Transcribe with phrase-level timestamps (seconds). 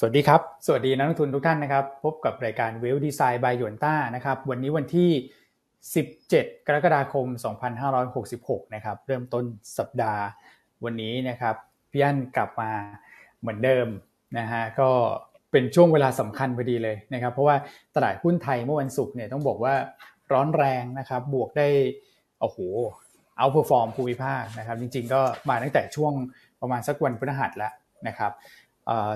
[0.00, 5.10] สวัสดีครับ สวัสดีนักลงทุนทุกท่านนะครับ พบกับรายการ Wealth Designs by Yuanta นะครับ วันนี้วันที่
[6.08, 7.26] 17 กรกฎาคม
[8.00, 9.44] 2566 นะครับ เริ่มต้น
[9.78, 10.22] สัปดาห์
[10.84, 11.54] วันนี้นะครับ
[11.90, 12.70] พี่อั้นกลับมา
[13.40, 13.86] เหมือนเดิม
[14.38, 14.90] นะฮะก็
[15.52, 17.56] เป็นช่วงเวลาสำคัญพอดีเลยนะครับ เพราะว่า
[17.94, 19.74] ตลาดหุ้นไทยเมื่อวันศุกร์เนี่ยต้องบอกว่า
[20.32, 21.68] ร้อนแรงนะครับ บวกได้
[22.40, 22.58] โอ้โห
[23.38, 26.12] outperform ภูมิภาคนะครับ จริง ๆ ก็มาตั้งแต่ช่วง
[26.60, 27.72] ประมาณสักวันพฤหัสแล้ว
[28.08, 28.32] นะครับ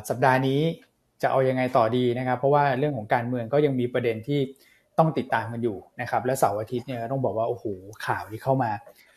[0.09, 0.61] สัปดาห์นี้
[1.23, 4.41] จะเอายังไงต่อดีนะครับ เพราะว่าเรื่องของการเมืองก็ยังมีประเด็นที่
[4.99, 7.65] ต้องติดตามกันอยู่นะครับ และเสาร์อาทิตย์เนี่ยต้องบอกว่าโอ้โห
[8.07, 8.71] ข่าวที่เข้ามา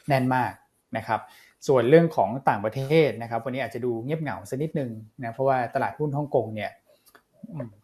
[0.08, 0.52] แน่นมาก
[0.98, 1.20] นะครับ
[1.68, 4.92] ส่วนเรื่องของต่างประเทศนะครับ วันนี้อาจจะดูเงียบเหงาสักนิดนึง
[5.24, 6.72] นะเพราะว่าตลาดหุ้นฮ่องกงเนี่ย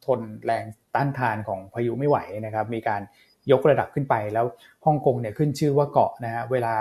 [0.06, 0.64] ทนแรง
[0.96, 3.02] ต้านทานของพายุไม่ไหวนะครับ มีการ
[3.52, 4.46] ยกระดับขึ้นไปแล้ว
[4.86, 6.74] ฮ่องกงเนี่ยขึ้นชื่อว่าเกาะนะฮะเวลา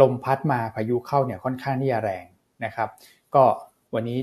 [0.00, 2.24] ลมพัดมาพายุเข้าเนี่ยค่อนข้างที่จะแรง
[2.64, 2.88] นะครับ
[3.34, 3.42] ก็
[3.94, 4.18] วันนี้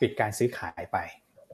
[0.00, 0.98] ปิดการซื้อขายไป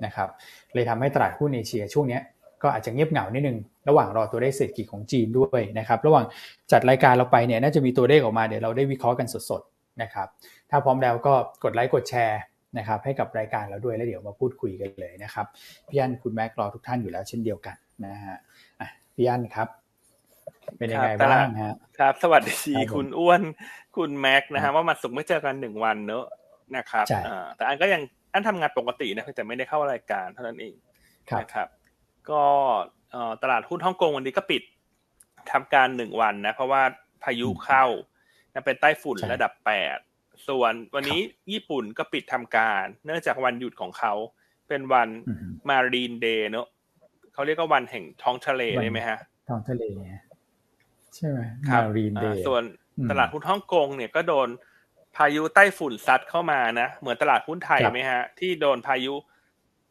[0.05, 0.29] นะครับ
[0.75, 2.21] เลยทำให้ตลาดหุ้นเอเชียช่วงนี้
[2.63, 6.25] ก็อาจจะเงียบเหงานิดนึง ระหว่างรอตัวเลขเศรษฐกิจของจีนด้วยนะครับระหว่าง
[6.73, 10.29] จัดรายการเราไปเนี่ยน่าจะมีตัวเลขออกมาเดี๋ยวเราได้วิเคราะห์กันสดๆนะครับ
[10.71, 11.35] ถ้าพร้อมแล้วก็
[11.65, 12.41] กดไลค์กดแชร์
[12.79, 15.47] นะครับให้กับรายการเราด้วยแล้วเดี๋ยวมาพูดคุยกันเลยนะครับ
[15.89, 18.37] พี่อันคุณแม็กรอทุกท่านอยู่แล้วเช่นเดียวกันนะฮะ
[19.15, 19.69] พี่อันครับ
[20.79, 22.55] เป็นยังไงบ้างฮะครับ สวัสดี
[22.95, 23.43] คุณอ้วน
[23.97, 26.25] คุณแม็กนะฮะว่ามาสุกไม่เจอกันหนึ่งวันเนอะ
[26.77, 27.07] นะครับ
[27.57, 30.75] แต่อันก็ยังอันทำงานปกตินะแต่ไม่ได้เข้ารายการเท่านั้นเอง
[31.41, 31.69] นะครับ
[32.31, 32.45] ก็
[33.43, 34.63] ตลาดหุ้นฮ่องกงวันนี้ก็ปิด
[35.53, 36.83] ทำการหนึ่งวันนะ เพราะว่า
[37.25, 37.85] พายุเข้า
[38.65, 39.99] เป็นใต้ฝุ่นระดับแปด
[40.49, 41.21] ส่วนวันนี้
[41.53, 44.13] ญี่ปุ่นก็ปิดทำการ เนื่องจากวันหยุดของเขา
[44.69, 45.09] เป็นวัน
[45.69, 46.69] Marine Day เนอะ
[47.33, 49.19] เขาเรียกว่าวันแห่งท้องทะเลใช่ไหมฮะ
[49.49, 49.85] ท้องทะเล
[51.15, 51.41] ใช่ไหม
[51.73, 52.63] Marine Day ส่วน
[53.11, 54.49] ตลาดหุ้นฮ่องกงเนี่ยก็โดน
[55.17, 59.15] พายุใต้ฝุ่นซัดเข้ามานะเหมือนตลาดหุ้นไทยไหมฮะ ที่โดนพายุ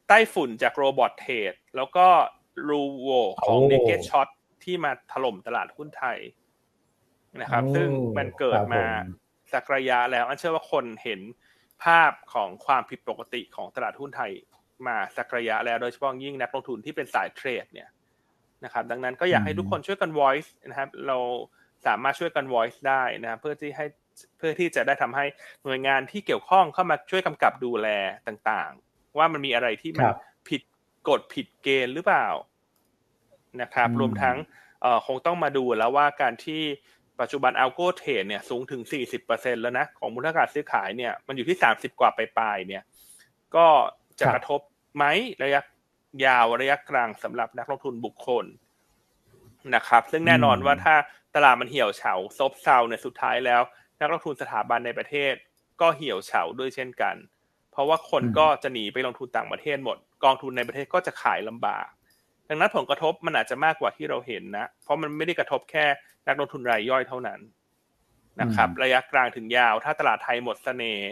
[0.08, 2.08] ใต้ฝุ่นจาก robot trade แล้วก็
[2.70, 3.10] รูโหว่
[3.42, 4.28] ของ naked short
[4.64, 6.18] ที่มาถล่มตลาดหุ้นไทย
[7.42, 8.84] นะครับ ซึ่งมันเกิดมา
[9.54, 11.20] สักระยะแล้วอันเชื่อว่าคนเห็น
[11.84, 14.32] ภาพของความผิดปกติของตลาดหุ้นไทย
[14.88, 17.90] มาสักระยะแล้วโดยเฉพาะยิ่งนักลงทุนที่เป็นสายเทรดเนี่ย
[18.64, 21.18] นะครับ ดังนั้นก็อยากให้ทุกคนช่วยกัน voice นะครับ เรา
[21.86, 23.86] สามารถช่วยกัน voice ได้นะเพื่อที่ให้
[24.38, 25.26] เพื่อที่จะได้ทำให้
[25.64, 27.88] หน่วยงานที่เกี่ยวข้องเข้ามาช่วยกำกับดูแล
[28.28, 30.08] ต่างๆ ว่ามันมีอะไรที่มัน
[30.50, 30.62] ผิด
[31.10, 32.28] กฎผิดเกณฑ์หรือเปล่า
[33.62, 34.38] นะครับ รวมทั้ง
[35.06, 36.62] คงต้องมาดูแล้วว่าการที่
[37.22, 38.82] ปัจจุบันอัลโกเทรดเนี่ยสูงถึง
[39.22, 42.84] 40%แล้วนะของมูลค่าการซื้อขายเนี่ยมันอยู่ที่ 30 กว่าปลายๆเนี่ย
[43.56, 43.68] ก็
[44.20, 44.60] จะกระทบ
[44.96, 45.06] ไหม
[45.44, 45.62] ระยะ
[46.26, 48.46] ยาวระยะกลางสำหรับนักลงทุนบุคคล
[49.76, 50.96] นะครับ ซึ่งแน่นอนว่าถ้า
[51.36, 53.62] ตลาดมันเหี่ยวเฉาซบเซาเนี่ยสุดท้ายแล้ว
[54.00, 55.34] นักลงทุนสถาบันในประเทศ
[55.82, 57.16] ก็เหี่ยวเฉาด้วยเช่นกัน
[57.72, 61.88] เพราะว่าคนก็จะหนีไปลงทุนต่างประเทศหมด กองทุนในประเทศก็จะขายลำบาก
[62.50, 65.86] ดังนั้นผลกระทบมันอาจจะมากกว่าที่เราเห็นนะ เพราะมันไม่ได้กระทบแค่
[66.28, 67.40] นักลงทุนรายย่อยเท่านั้น
[68.42, 71.10] นะครับ ระยะกลางถึงยาว ถ้าตลาดไทยหมดเสน่ห์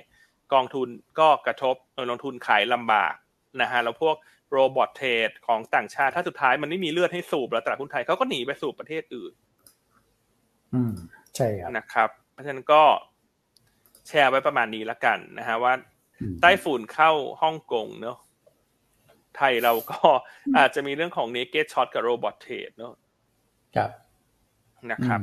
[0.54, 0.88] กองทุน
[1.20, 1.76] ก็กระทบ
[2.12, 3.14] ลงทุนขายลำบาก
[3.62, 4.16] นะฮะแล้วพวก
[4.52, 9.34] โรบอทเทรดของต่างชาติ ถ้าสุดท้ายมันไม่มีเลือดให้สูบแล้วตลาดหุ้นไทยเขาก็หนีไปสู่ประเทศอื่น
[10.74, 10.96] อืม
[11.36, 12.84] ใช่ครับนะครับเพราะฉะนั้นก็
[14.08, 15.74] แชร์ไว้ประมาณนี้ละกันนะฮะว่า
[16.42, 17.12] ใต้ฝุ่นเข้า
[17.42, 18.18] ฮ่องกงเนาะ
[19.38, 20.00] ไทยเราก็
[20.58, 22.94] อาจจะมีเรื่องของ naked short กับ robot trade เนาะ
[23.76, 23.90] ครับ
[24.92, 25.20] นะครับ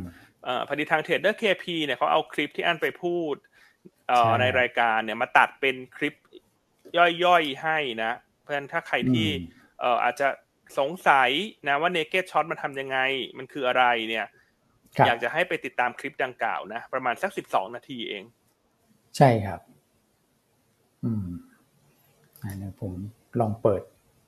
[0.46, 3.34] อพอดีทาง Trader KP เนี่ยเขาเอาคลิปที่อันไปพูด
[4.40, 6.14] ในรายการเนี่ยมาตัดเป็นคลิป
[7.24, 9.28] ย่อยๆให้นะ เพราะฉะนั้นถ้าใครที่
[10.04, 10.28] อาจจะ
[10.78, 11.30] สงสัย
[11.68, 12.98] นะว่า naked short มันทำยังไง
[13.38, 14.26] มันคืออะไรเนี่ย
[15.06, 18.24] อยากจะให้ไปติดตามคลิปดังกล่าวนะประมาณสักสิบสองนาทีเอง
[19.16, 19.60] ใช่ครับ
[21.04, 21.26] อืม
[22.42, 22.92] อันนี้ผม
[23.40, 23.82] ลองเปิด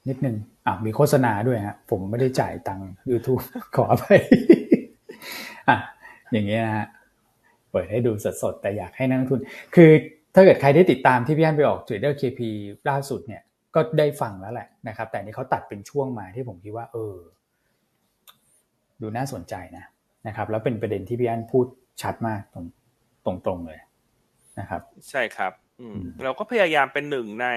[0.08, 0.36] นิดนึง
[0.66, 3.42] อะมีโฆษณาด้วยฮะ ผมไม่ได้จ่ายตังค์ YouTube
[3.76, 4.04] ขอไป
[5.68, 5.76] อะ
[6.32, 6.86] อย่างเงี้ยนะฮะ
[7.70, 8.12] เปิดให้ดู
[8.42, 9.40] สดๆ แต่อยากให้นักทุน
[9.74, 9.90] คือ
[10.34, 12.40] ถ้าเกิดใครได้ติดตามที่พี่อันไปออก Trader KP
[12.88, 13.42] ล่าสุดเนี่ย
[13.74, 17.16] ก็ได้ฟังแล้วแหละนะครับ แต่นี่เขาตัดเป็นช่วงมาที่ผมคิดว่า เออ
[19.00, 19.84] ดูน่าสนใจนะ
[20.26, 21.66] นะครับ แล้วเป็นประเด็นที่พี่อันพูด
[22.02, 22.60] ชัดมากตร
[23.34, 23.80] งตรงๆเลย
[24.58, 27.48] นะครับ ใช่ครับ อืมเราก็พยายามเป็นหนึ่งใน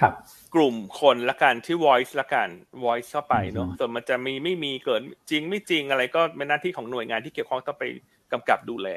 [0.00, 0.14] ครับ
[0.54, 2.48] กลุ่มคนละกันที่ voice ละกัน
[2.84, 7.84] voice เข้าไปเนาะส่วนมันจะมีไม่มีเกิดจริงไม่จริงอะไรก็เป็นหน้าที่ของหน่วยงานที่เกี่ยวข้องต้องไป
[8.32, 8.88] กำกับดูแล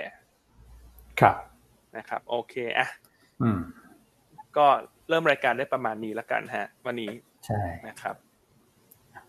[1.22, 1.38] ครับ
[1.98, 2.88] นะครับ โอเคอะ
[4.58, 4.66] ก็
[5.10, 7.12] เริ่มรายการได้ประมาณนี้ละกันฮะ วันนี้
[7.46, 8.16] ใช่นะครับ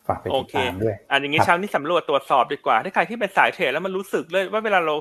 [0.08, 4.94] ฝากไปติดตามด้วยอันอย่างนี้เช้านี้สำรวจตรวจสอบดีกว่า ถ้าใครที่เป็นสาย trade แล้วมันรู้สึกเลยว่าเวลาเรา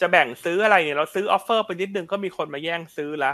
[0.00, 3.32] จะแบ่งซื้ออะไรเนี่ยเราซื้อ offer ไปนิดนึงก็มีคนมาแย่งซื้อละ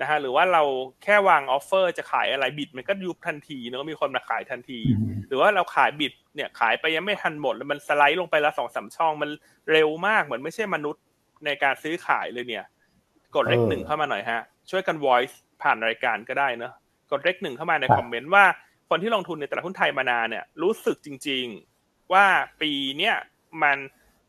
[0.00, 0.62] นะฮะหรือว่าเรา
[1.02, 4.80] แค่วาง offer จะขายอะไร bid มันก็ยุบทันทีเนอะมีคนมาขายทันที
[5.28, 9.30] หรือว่าเราขาย bid เนี่ยขายไปยังไม่ทันหมดแล้วมันสไลด์ลงไปละสองสามช่องมัน
[9.72, 11.02] เร็วมากเหมือนไม่ใช่มนุษย์
[11.44, 12.64] ในการซื้อขายเลยเนี่ย
[13.34, 14.40] กดเลขหนึ่งเข้ามาหน่อยฮะ
[14.70, 16.72] ช่วยกัน voice ผ่านรายการก็ได้เนอะ
[17.12, 18.44] กดเลขหนึ่งเข้ามาในคอมเมนต์ว่า
[18.96, 21.44] คนที่ลงทุนในตลาดหุ้นไทยมานานเนี่ยรู้สึกจริง
[21.78, 22.26] ๆ ว่า
[22.60, 23.14] ปีเนี้ย
[23.62, 23.78] มัน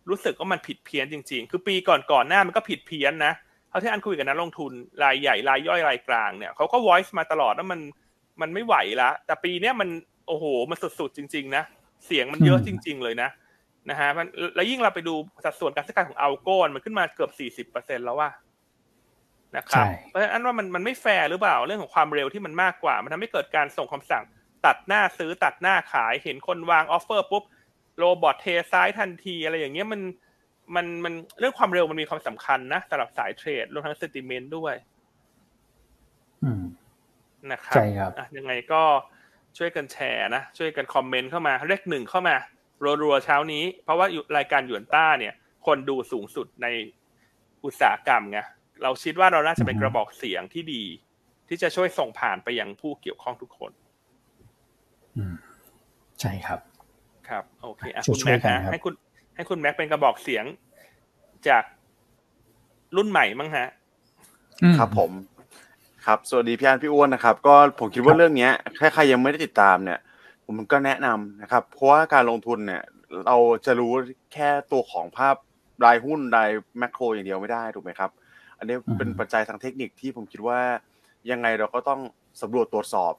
[0.09, 3.33] รู้สึกว่ามันผิดเพี้ยนจริง ๆ คือปีก่อนก่อนหน้ามันก็ผิดเพี้ยนนะ
[3.69, 4.71] เท่าที่อันคุยกับนักลงทุน
[5.03, 7.79] รายใหญ่รายย่อยรายกลางเนี่ยเขาก็ voice มาตลอดว่ามัน
[8.41, 9.89] มันไม่ไหวละแต่ปีเนี้ยมัน
[10.27, 11.63] โอ้โหมันสุดๆจริง ๆ นะ
[12.05, 13.29] เสียงมันเยอะจริง ๆ เลยนะ
[13.89, 15.15] นะฮะมันแล้วยิ่งเราไปดู
[15.45, 18.29] สัดส่วนการซื้อขายของ algo มันขึ้นมาเกือบสี่สิบเปอร์เซ็นต์แล้วว่า
[19.57, 24.23] นะครับเพราะฉะนั้นว่ามันมันไม่แฟร์หรือเปล่าเรื่องของความเร็วที่มันมากกว่า มันทำให้เกิดการส่งคำสั่ง
[24.65, 27.43] ตัดหน้าซื้อตัดหน้าขาย เห็นคนวาง offer ปุ๊บ
[27.97, 30.01] robot เทซ้ายทันที อะไรอย่างเงี้ยมัน
[30.75, 34.75] มันมันเรื่องความเร็วมันมีความสำคัญนะสำหรับสาย trade รวมทั้ง sentiment ด้วย
[36.43, 36.63] อืม
[37.51, 38.83] นะครับใช่ครับอะยังไงก็
[39.57, 42.35] ช่วยกันแชร์นะ ช่วยกัน comment เข้ามาเลขหนึ่งเข้ามา
[43.03, 44.07] รัวๆเช้านี้ เพราะว่า
[44.37, 45.33] รายการหยวนต้าเนี่ย
[45.65, 46.67] คนดูสูงสุดใน
[47.63, 48.39] อุตสาหกรรมไง
[48.83, 50.83] เราคิดว่าเราน่าจะเป็นกระบอกเสียงที่ดี
[51.47, 53.84] ที่จะช่วยส่งผ่านไปยังผู้เกี่ยวข้องทุกคนอืม
[56.21, 56.59] ใช่ครับ
[57.29, 58.93] ครับ โอเคอะช่วยคุณแม็กๆกันนะครับให้คุณ
[59.35, 60.45] ให้คุณแม็กเป็นกระบอกเสียง
[61.47, 61.63] จาก
[62.95, 63.67] รุ่นใหม่มั้งฮะ
[64.61, 65.11] อืมครับผม
[66.05, 69.99] ครับ สวัสดีพี่อันพี่อ้วนนะครับ ก็ผมคิดว่าเรื่องเนี้ยถ้าใครยังไม่ได้ติดตามเนี่ย
[70.45, 72.83] ผมก็แนะนำนะครับ เพราะว่าการลงทุนเนี่ย
[73.27, 73.93] เราจะรู้
[74.33, 75.35] แค่ตัวของภาพ
[75.85, 78.09] รายหุ้นรายแมคโครอย่างเดียวไม่ได้ถูกไหมครับ
[78.57, 80.59] อันนี้เป็นปัจจัยทางเทคนิคที่ผมคิดว่า
[81.31, 81.99] ยังไงเราก็ต้อง
[82.41, 83.13] สำรวจตรวจสอบ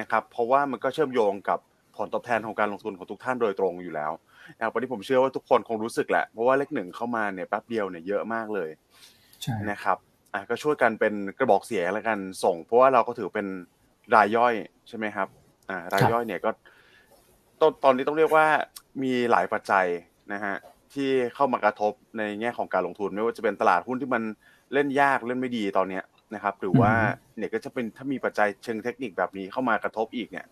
[0.00, 1.58] นะครับเพราะว่ามันก็เชื่อมโยงกับ
[1.96, 4.12] ผลตอบแทนของการลงทุนของทุกท่านโดยตรงอยู่แล้ว
[4.56, 8.70] นะครับวันนี้ผมเชื่อว่าทุกคนคงรู้สึกแหละเพราะว่าเลขหนึ่งเข้ามาเนี่ยแป๊บเดียวเนี่ยเยอะมากเลย
[9.42, 9.98] ใช่นะครับ
[10.34, 13.46] อะก็ช่วยกันเป็นกระบอกเสียงแล้วกันส่ง เพราะว่าเราก็ถือเป็น
[14.14, 14.54] รายย่อย
[14.88, 15.28] ใช่ไหมครับ
[15.70, 16.50] อ่ารายย่อยเนี่ยก็
[17.60, 18.46] ตอนตอนนี้ต้องเรียกว่า
[19.02, 19.86] มีหลายปัจจัย
[20.32, 20.54] นะฮะ
[20.94, 24.22] ที่เข้ามากระทบในแง่ของการลงทุน ไม่ว่าจะเป็นตลาดหุ้นที่มัน
[24.72, 26.92] เล่นยากเล่นไม่ดีตอนเนี้ย นะครับ หรือว่า
[27.36, 30.46] เนี่ยก็จะเป็นถ้ามีปัจจัยเชิงเทคนิคแบบนี้เข้ามากระทบอีกเนี่ย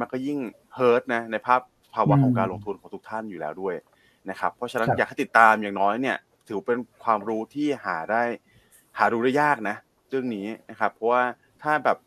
[0.00, 0.38] มันก็ยิ่ง
[0.74, 1.60] เฮิร์ตนะในภาพ
[1.94, 3.74] ภาวะของการลงทุนของทุกท่านอยู่แล้วด้วย
[4.30, 6.16] นะครับ เพราะฉะนั้นอยากให้ติดตามอย่างน้อยเนี่ย
[6.48, 8.22] ถือเป็นความรู้ที่หาได้
[8.98, 9.76] หาดูได้ยากนะ
[10.08, 11.22] เรื่องนี้นะครับ เพราะว่า
[11.62, 11.98] ถ้าแบบ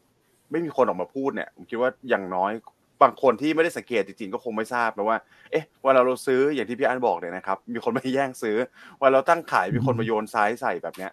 [0.52, 2.52] ไม่มีคนออกมาพูดเนี่ยผมคิดว่าอย่างน้อย
[3.02, 5.18] บางคนที่ไม่ได้สังเกตจริงๆก็คงไม่ทราบนะว่า
[5.52, 8.58] เอ๊ะเวลาเราซื้ออย่างที่พี่อันบอกเนี่ยนะครับ มีคนมาแย่งซื้อ
[8.98, 11.12] เวลาเราตั้งขายมีคนมาโยนซ้ายใส่แบบเนี้ย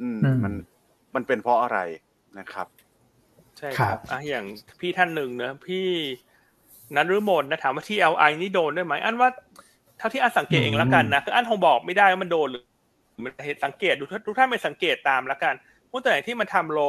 [0.00, 0.52] อืม มัน
[1.14, 1.78] มันเป็นเพราะอะไร
[2.38, 2.66] นะครับ
[3.58, 4.44] ใช่ครับอะอย่าง
[4.80, 5.86] พี่ท่านหนึ่งเนอะพี่
[6.94, 9.28] นันรุมนนะถามว่าที่ LI นี่โดนด้วยไหมอันว่า
[9.98, 12.64] เท่าที่อันสังเกตเองแล้วกันนะคืออันคงบอกไม่ได้ว่ามันโดนหรือ
[13.24, 15.54] มันเหตุสังเกตดูทุกท่านไปสังเกตตามแล้วกัน
[15.90, 16.80] หุ้นตัวไหนที่มันทำโล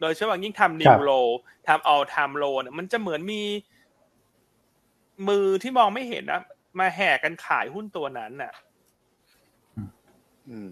[0.00, 1.12] โดยเฉพาะยิ่งทำนิวโล
[1.68, 3.42] ทำเอาทำโลเนี่ยมันจะเหมือนมี
[5.28, 6.42] มือที่มองไม่เห็นนะ
[6.78, 8.52] มาแห่กันขายหุ้นตัวนั้นน่ะ
[10.50, 10.70] อืม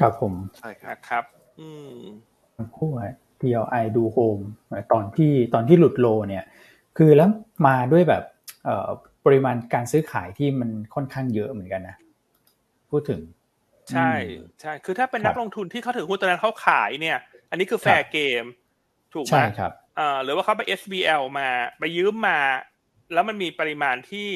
[0.00, 1.24] ครับผมใช่ครับนะครับ
[1.60, 1.94] อืม
[2.76, 2.90] พูด
[3.40, 4.38] TLI ดูโฮม
[4.92, 6.44] ตอนที่ตอนที่หลุดโลเนี่ย
[6.98, 7.28] คือแล้ว
[7.66, 8.22] มาด้วยแบบ
[8.64, 8.88] เอ่อ
[9.24, 11.96] ปริมาณการซื้อขายที่มันค่อนข้างเยอะเหมือนกันนะ
[12.90, 13.20] พูดถึง
[13.90, 14.12] ใช่
[14.60, 17.18] ใช่คือถ้าเป็นครับนักลงทุนที่เขาถือหุ้นตัวนั้นเขาขายเนี่ย
[17.50, 18.44] อันนี้คือแฟครัร์บเกม
[19.14, 22.38] ถูกไหมใช่ครับเอ่อหรือว่าเขาไป SBL มา ไปยืมมา
[23.12, 24.26] แล้วมันมีปริมาณที่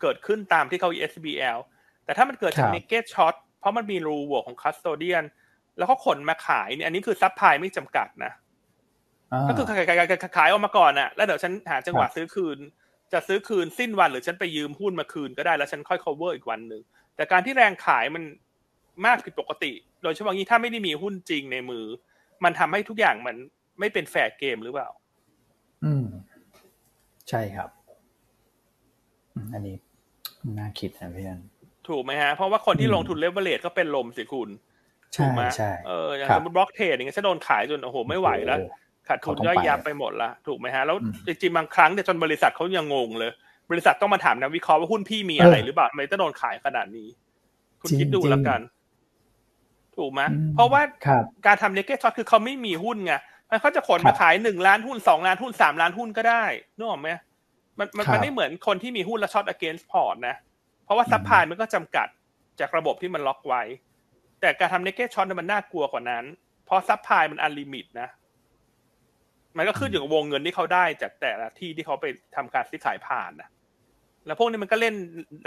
[0.00, 1.58] เกิดขึ้นตามที่เขา SBL
[2.04, 5.24] แต่ถ้ามันเกิดจากครับ เนเกตช็อตเพราะมันมีรูโหว่ของ custodian
[5.76, 12.58] แล้วเขาขนมาขายเนี่ยอันนี้คือ supply ไม่จำกัดนะาก็คือขายขายขายขายขายออกมาก่อนอะแล้วเดี๋ยวฉันหาจังหวะครับซื้อคืน
[13.12, 16.82] จะซื้อคืนสิ้นวันหรือฉันไปยืมหุ้นมาคืนก็ได้แล้วฉันค่อย cover อีกวันหนึ่ง
[17.16, 18.22] แต่การที่แรงขายมัน
[19.06, 21.84] มากผิดปกติ โดยเฉพาะยิ่งถ้าไม่ได้มีหุ้นจริงในมือ
[22.44, 23.36] มันทำให้ทุกอย่างมัน
[23.80, 24.88] ไม่เป็น fair game หรือเปล่า
[25.84, 26.04] อืม
[27.28, 27.70] ใช่ครับ
[29.34, 29.76] อืมอันนี้
[30.58, 31.40] น่าคิดนะพี่อัน
[31.88, 34.48] ถูกไหมฮะ เพราะว่าคนที่อืมลงทุนเลเวลเลตก็เป็นลมสิคุณ
[35.14, 38.72] ใช่ถูกไหมใช่เอออย่างครับสมมติ block trade อย่างเงี้ยฉันโดนขายจนโอ้โหไม่ไหวแล้วโอ้โห
[39.08, 43.30] ขาดทุนเขาต้องย่อยยับไปไปหมดละถูกไหมฮะแล้วอืมจริงๆบางครั้งเนี่ยจนบริษัทเขายังงงเลย
[43.70, 47.08] บริษัทต้องมาถามนักวิเคราะห์ว่าหุ้นพี่มีอะไรเออหรือเปล่าทำไมต้องโดนขายขนาดนี้
[47.80, 48.60] คุณจริงคิดดูจริงแล้วกัน
[49.96, 53.14] ถูกไหมอืมเพราะว่าครับการทำเลเก t ช็อตคือเขาไม่มีหุ้นไง
[53.50, 56.44] มันเขาจะขนครัมาขายหนึ่งล้านหุ้นสองล้านหุ้นสามล้านหุ้นก็ได้
[56.76, 57.10] นึกออกไหม
[57.78, 60.36] มันมันครับมันไม่เหมือนคนที่มีหุ้นแล้วช็อต against port นะ
[60.84, 62.08] เพราะว่า supply มันก็จำกัด
[62.60, 63.62] จากระบบที่มันล็อกไว้
[64.40, 66.24] แต่การทำเลเก t ช็อตมันน่ากลัวกว่านั้น
[66.64, 68.08] เพราะ supply มัน unlimit นะ
[69.56, 73.48] มันก็ขึ้นอยู่กับวงเงินที่เขาได้จากแต่ละที่ที่เขาไปทำการซื้อขายผ่านนะ
[74.26, 74.94] แล้วพวกนี้มันก็เล่น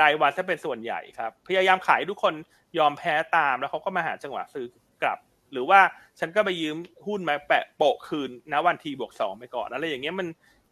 [0.02, 2.34] รายวันซะเป็นส่วนใหญ่ครับ พยายามขายให้ทุกคน
[2.78, 4.66] ยอมแพ้ตามแล้วเขาก็มาหาจังหวะซื้อ
[5.02, 5.20] กลับ
[5.52, 5.80] หรือว่า
[6.20, 6.78] ฉันก็ไปยืม
[7.08, 10.28] หุ้นมาแปะโปะคืนนะวันทีบวกสองไปก่อนอะไรอย่างเงี้ยมัน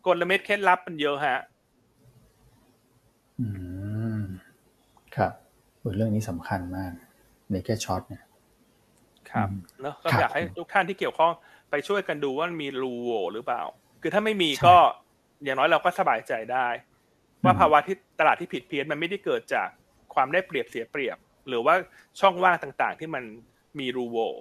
[0.05, 1.39] กลเม็ดเคล็ดลับมันเยอะฮะ
[3.39, 3.47] อื
[4.19, 4.23] ม
[5.15, 5.31] ครับ
[5.95, 6.91] เรื่องนี้สำคัญมาก
[7.51, 8.23] ในแค่ช็อตเนี่ย
[9.31, 9.47] ครับ
[9.81, 11.31] เนอะก็อยากให้ทุกท่านที่เกี่ยวข้อง
[11.71, 13.63] ไปช่วยกันดูว่ามันมีรูโหว่หรือเปล่า
[14.01, 14.75] คือถ้าไม่มีก็
[15.43, 16.67] อย่างน้อยเราก็สบายใจได้
[17.43, 19.67] ว่าภาวะที่ตลาดที่ผิดเพี้ยนมันไม่ได้เกิดจาก
[20.13, 21.17] ความได้เปรียบเสียเปรียบ
[21.47, 21.75] หรือว่า
[22.19, 23.23] ช่องว่างต่างๆ ที่มัน
[23.79, 24.31] มีรูโหว่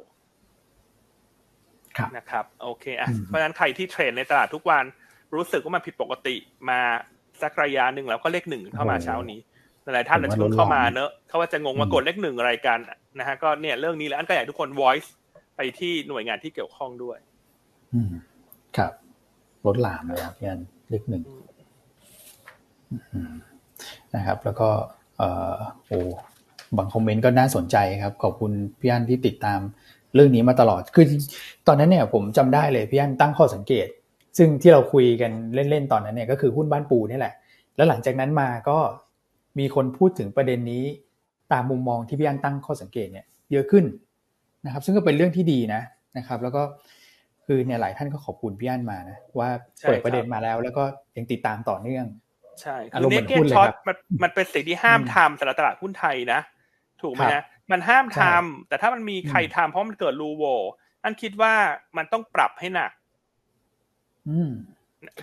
[2.17, 4.85] นะครับโอเคอะเพราะฉะนั้นใครที่เทรดในตลาดทุกวัน
[5.35, 6.37] รู้สึกว่ามันผิดปกติ
[6.71, 6.81] มา
[7.43, 9.41] สักระยะหนึ่งแล้วก็เลขหนึ่งเข้ามาเช้านี้
[9.85, 12.79] หลายท่านอาจจะเข้ามาเนอะเขาว่าจะงงว่ากดเลขหนึ่งอะไรกัน
[13.19, 15.09] นะฮะก็เนี่ยเรื่องนี้แล้วอันก็อยากทุกคน voice
[15.57, 17.19] ไปที่หน่วยงานที่เกี่ยวข้องด้วย
[17.95, 18.13] อืม
[18.77, 18.93] ครับ
[19.67, 20.61] ลดหลามเลยครับพี่อัน
[20.91, 21.23] เลขหนึ่ง
[24.15, 24.69] นะครับ แล้วก็
[25.19, 25.55] เอ่อ
[25.87, 25.99] โอ้
[26.77, 29.61] บางคอมเมนต์ก็น่าสนใจครับ ขอบคุณพี่อันที่ติดตาม
[30.15, 31.07] เรื่องนี้มาตลอด คือ
[31.67, 33.87] ตอนนั้นเนี่ยผมจำได้เลยพี่อันตั้งข้อสังเกต
[34.39, 37.35] ซึ่งที่เราคุยกันเล่นๆตอนนั้นเนี่ยก็คือหุ้นบ้านปูนี่แหละ
[37.77, 38.79] แล้วหลังจากนั้นมาก็
[39.59, 40.85] มีคนพูดถึงประเด็นนี้
[41.53, 43.85] ตามมุมมองที่พี่อันตั้งข้อสังเกตเนี่ยเยอะขึ้น
[44.65, 45.83] นะครับ ซึ่งก็เป็นเรื่องที่ดีนะ
[46.17, 46.63] นะครับ แล้วก็
[47.47, 49.49] คือเนี่ยหลายท่านก็ขอบคุณพี่อันมานะว่า
[49.83, 50.85] เปิดประเด็นมาแล้ว แล้วก็
[51.17, 52.07] ยังติดตามต่อเนื่อง
[52.61, 56.41] ใช่คือเนเก็ตช็อตมันมันเป็นสิ่งที่ห้ามทำสำหรับตลาดหุ้นไทยนะ
[57.03, 57.43] ถูกไหมนะ
[57.73, 60.45] มันห้ามทำแต่ถ้ามันมีใครทำเพราะมันเกิดรูโว
[61.05, 61.55] อันคิดว่า
[61.97, 62.93] มันต้องปรับให้หนัก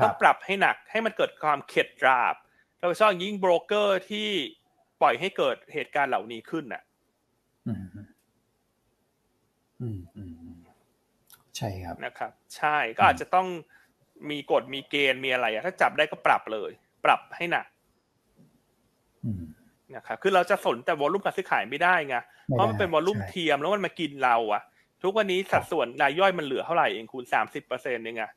[0.04, 2.36] ต้องปรับให้หนัก ให้มันเกิดความเข็ดดราบ
[2.80, 4.28] โดยเฉพาะยิ่งโบรกเกอร์ที่
[5.02, 6.82] ปล่อยให้เกิดเหตุการณ์เหล่านี้ขึ้นน่ะ
[7.68, 7.86] อืม
[9.82, 10.58] อืมอืม
[11.58, 13.48] ใช่ครับนะครับ ใช่ก็อาจจะต้อง
[14.30, 16.72] มีกฎมีเกณฑ์มีอะไรถ้าจับได้ก็ปรับเลย
[17.06, 17.66] ปรับให้หนัก
[19.96, 24.62] นะครับคือเราจะสนแต่วอลุ่มการซื้อขายไม่ได้ไงเพราะมันเป็นวอลุ่มเทียมแล้วมันมากินเราอะ
[25.04, 28.32] ทุกวันนี้สัดส่วนรายย่อยมันเหลือเท่าไหร่เองคูณสามสิบเปอร์เซ็นต์เองอะ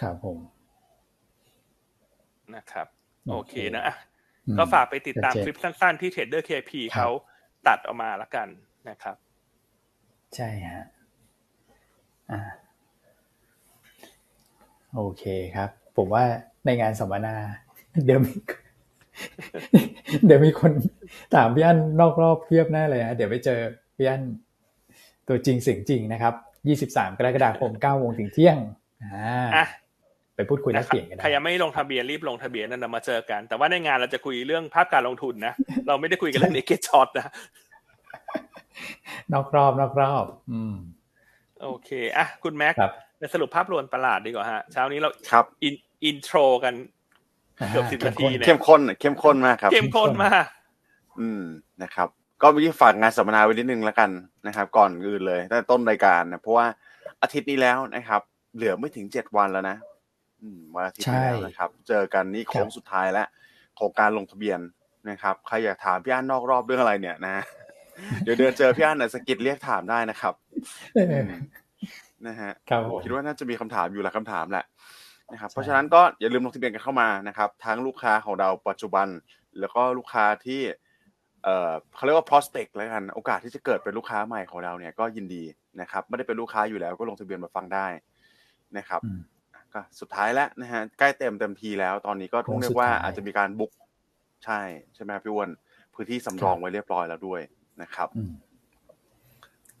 [0.00, 0.38] ครับผม
[2.54, 2.86] นะครับ
[3.30, 3.82] โอเคนะ
[4.58, 7.08] ก็ฝากไปติดตามคลิปสั้นๆที่เทรดเดอร์เคพีเขา
[7.68, 8.48] ตัดออกมาแล้วกัน
[8.88, 9.16] นะครับ
[10.34, 10.84] ใช่ฮะ
[12.30, 12.40] อ่า
[14.94, 15.24] โอเค
[15.56, 16.24] ครับ ผมว่า
[16.64, 17.34] ในงานสัมมนา
[18.04, 18.32] เดี๋ยวมี
[20.26, 20.72] เดี๋ยวมีคน
[21.34, 23.60] ถามพี่อั้นนอกรอบเพียบแน่เลยฮะเดี๋ยวไปเจอ
[23.96, 24.22] พี่อั้น
[25.28, 26.34] ตัวจริงเสียงจริงนะครับ
[26.92, 28.56] 23 กรกฎาคม9โมงถึงเที่ยง
[29.04, 29.66] อ่า
[30.36, 35.54] ไปพูดคุยแลกเปลี่ยนกันใครยังไม่ลงทะเบียนรีบลงทะเบียนนั่นมาเจอกัน แต่ว่าในงานเราจะคุยเรื่องภาพการลงทุนนะ
[35.86, 37.30] เราไม่ได้คุยกันเรื่อง naked short นะ
[39.32, 40.74] นอกรอบนอกรอบอืม
[41.62, 42.74] โอเคอะคุณแม็ก
[43.18, 45.74] ในสรุปภาพรวมตลาดดีกว่าฮะเช้านี้เราครับอิน
[46.04, 46.74] intro กัน
[47.72, 50.44] เกือบสิบนาทีเนี่ยเข้มข้นเข้มข้นมากครับ เข้มข้นมาก
[51.20, 51.42] อืม
[51.82, 52.08] นะครับ
[52.42, 54.10] ก็วิธีฝากงานสัมมนาไว้นิดนึงแล้วกัน
[54.46, 56.66] นะครับ ก่อนอื่นเลยตั้งต้นรายการนะเพราะว่า
[57.22, 58.22] อาทิตย์นี้แล้วนะครับ
[58.56, 59.76] เหลือไม่ถึงเจ็ดวันแล้วนะ
[60.74, 63.26] วันอาทิตย์แล้วนะครับ เจอกันนี่โค้งสุดท้ายแล้ว
[63.78, 64.60] ของการลงทะเบียน
[65.10, 67.44] นะครับใครอยากถามพี่อันนอกรอบเรื่องอะไรเนี่ยนะ
[68.22, 70.34] เดี๋ยวเดินเจอพี่อันสกิดเรียกถามได้นะครับ
[72.26, 72.52] นะฮะ
[73.04, 74.64] คิดว่าน่าจะมีคำถามอยู่หลายคำถามแหละ
[75.32, 79.08] นะครับ เพราะฉะนั้นก็อย่าลืมลงทะเบียนกันเข้ามานะครับ ทั้งลูกค้าของเราปัจจุบัน
[79.60, 80.60] แล้วก็ลูกค้าที่
[81.44, 85.44] เอ่อเขาเรียกว่า prospect แล้วกัน โอกาสที่จะเกิดเป็นลูกค้าใหม่ของเราเนี่ยก็ยินดี
[85.80, 87.86] นะครับ ไม่ได้เป็นลูกค้าอยู่แล้วก็ลงทะเบียนมาฟังได้
[88.78, 89.00] นะครับ
[89.76, 93.72] ก็สุดท้ายแล้วนะฮะใกล้เต็มเต็มทีแล้ว ตอนนี้ก็ต้องเรียกว่าอาจจะมีการบุ๊ก
[94.44, 94.60] ใช่
[94.94, 95.50] ใช่ไหมพี่อ้วน
[95.94, 97.40] พื้นที่สำรองไว้เรียบร้อยแล้วด้วย
[97.82, 98.08] นะครับ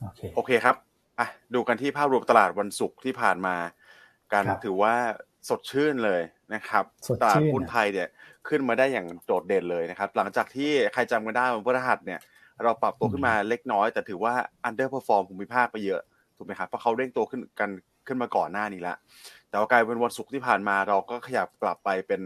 [0.00, 0.76] โอเคโอเคครับ
[1.18, 3.56] อะดูกันที่ภาพรวมตลาดวันศุกร์ที่ผ่านมา
[4.32, 4.94] การถือว่า
[5.48, 6.22] สดชื่นเลย
[6.54, 6.84] นะครับ
[7.22, 8.08] ตลาดหุ้นไทยเนี่ย
[8.48, 12.20] ขึ้นมาได้อย่างโดดเด่นเลยนะครับ หลังจากที่ใครจำกันได้วันพฤหัสเนี่ย
[12.62, 14.34] เราปรับตัวขึ้นมาเล็กน้อย แต่ถือว่า
[14.64, 16.02] underperform ภูมิภาคไปเยอะ
[16.36, 17.70] ถูกไหมครับเพราะเขาเร่งตัวขึ้นกัน
[18.08, 18.96] ขึ้นมาก่อนหน้านี้แล้ว
[19.50, 22.22] แต่ว่ากลายเป็นวันศุกร์ที่ผ่านมาเราก็ขยับกลับไปเป็น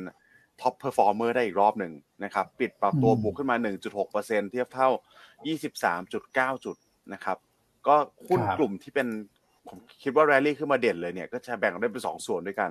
[0.61, 1.93] top performer ได้อีกรอบหนึ่ง
[2.25, 3.57] นะครับ ปิดปรับตัวบวกขึ้นมา
[4.03, 4.89] 1.6%เทียบเท่า
[5.57, 6.77] 23.9 จุด
[7.13, 7.37] นะครับ
[7.87, 7.97] ก็
[8.29, 9.09] หุ้นกลุ่มที่เป็น
[9.69, 12.71] ผมคิดว่าแรลลี่ขึ้นมาเด่นเลยเนี่ย ก็จะแบ่งได้เป็นสองส่วนด้วยกัน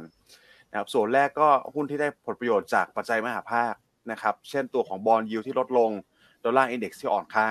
[0.71, 3.73] นะครับส่วนแรกก็หุ้นที่ได้ผลประโยชน์จากปัจจัยมหภาค
[4.11, 5.91] นะครับ เช่นตัวของ bond yield ที่ลดลง
[6.43, 7.47] dollar index ที่อ่อนค่า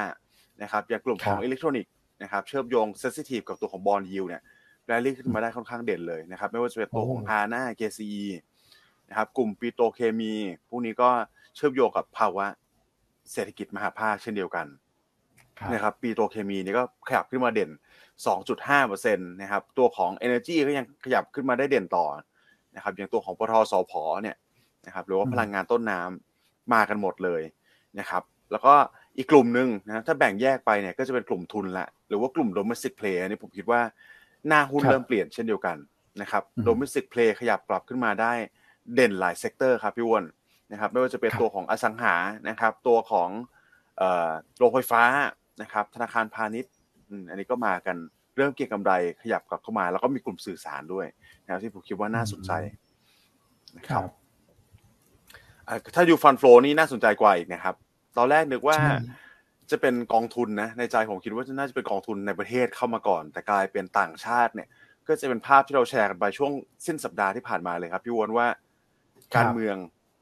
[0.63, 4.43] นะครับอย่างกลุ่มของอิเล็กทรอนิกส์นะครับ เชื่อมโยง sensitive กับตัวของ bond yield เนี่ย
[4.89, 8.11] แรลลี่ขึ้นมาได้ค่อนข้างเด่นเลยนะครับ ไม่ว่าจะเป็นตัวของ HANA KCE
[9.09, 10.35] นะครับ กลุ่มปิโตเคมี
[10.69, 11.11] พวกนี้ก็
[11.55, 12.47] เชื่อมโยงกับภาวะ
[13.33, 14.67] เศรษฐกิจมหาภาคเช่นเดียวกัน
[15.73, 17.71] นะครับปิโตเคมีนี่ก็ขยับขึ้นมาเด่น
[18.37, 22.07] 2.5%นะครับ ตัวของ Energy ก็ยังขยับขึ้นมาได้เด่นต่อ
[22.77, 23.93] นะครับ อย่างตัวของปทสพ
[24.23, 24.37] เนี่ย
[24.87, 27.43] นะครับ หรือว่าพลังงานต้นน้ำมากันหมดเลย
[27.99, 28.75] นะครับ แล้วก็
[29.17, 33.81] อีกกลุ่มหนึ่งนะถ้าแบ่งแยกไปเนี่ยก็จะเป็นกลุ่มทุนละหรือว่ากลุ่ม domestic play อันนี้ผมคิดว่า
[34.47, 35.77] หน้าหุ้นเริ่มเปลี่ยนเช่นเดียวกัน
[36.21, 38.33] นะครับ domestic play ขยับปรับขึ้นมาได้
[38.95, 40.25] เด่นหลาย sector ครับพี่วอน
[40.73, 42.15] นะครับไม่ว่าจะเป็นตัวของอสังหา
[42.49, 43.29] นะครับ ตัวของ
[44.59, 45.03] โรงไฟฟ้า
[45.63, 46.73] นะครับ ธนาคารพาณิชย์
[47.31, 47.97] อันนี้ก็มากัน
[48.37, 48.93] เริ่มเก็งกำไร
[49.23, 51.07] ขยับกลับเข้ามา แล้วก็มีกลุ่มสื่อสารด้วย
[51.45, 52.53] นะครับที่ผมคิดว่าน่าสนใจ
[53.77, 54.03] นะครับ
[55.95, 57.75] ถ้าดู fund flow นี่น่าสนใจกว่าอีกนะครับ
[58.17, 58.79] ตอนแรกนึกว่า
[59.71, 64.69] จะเป็นกองทุนนะในใจผมคิดว่าน่าจะเป็นกองทุนในประเทศเข้ามาก่อน แต่กลายเป็นต่างชาติเนี่ย
[65.07, 66.53] ก็จะเป็นภาพที่เราแชร์กันไปช่วง
[66.87, 68.47] สิ้นสัปดาห์ที่ผ่านมาเลยครับพี่วอนว่า
[69.37, 69.77] การเมือง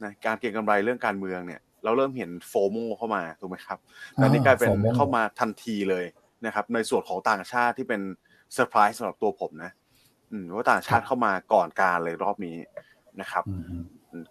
[0.05, 3.79] นะการเก็งกำไรเรื่องการเมืองเนี่ย เราเริ่มเห็นโฟโมเข้ามาถูกไหมครับ
[4.15, 6.05] แต่นี่กลายเป็นเข้ามาทันทีเลย
[6.47, 8.01] นะครับ ในส่วนของต่างชาติที่เป็น
[8.55, 9.73] เซอร์ไพรส์สำหรับตัวผมนะ
[10.55, 12.57] ว่าต่างชาติเข้ามาก่อนการเลยรอบนี้
[13.21, 13.45] นะครับ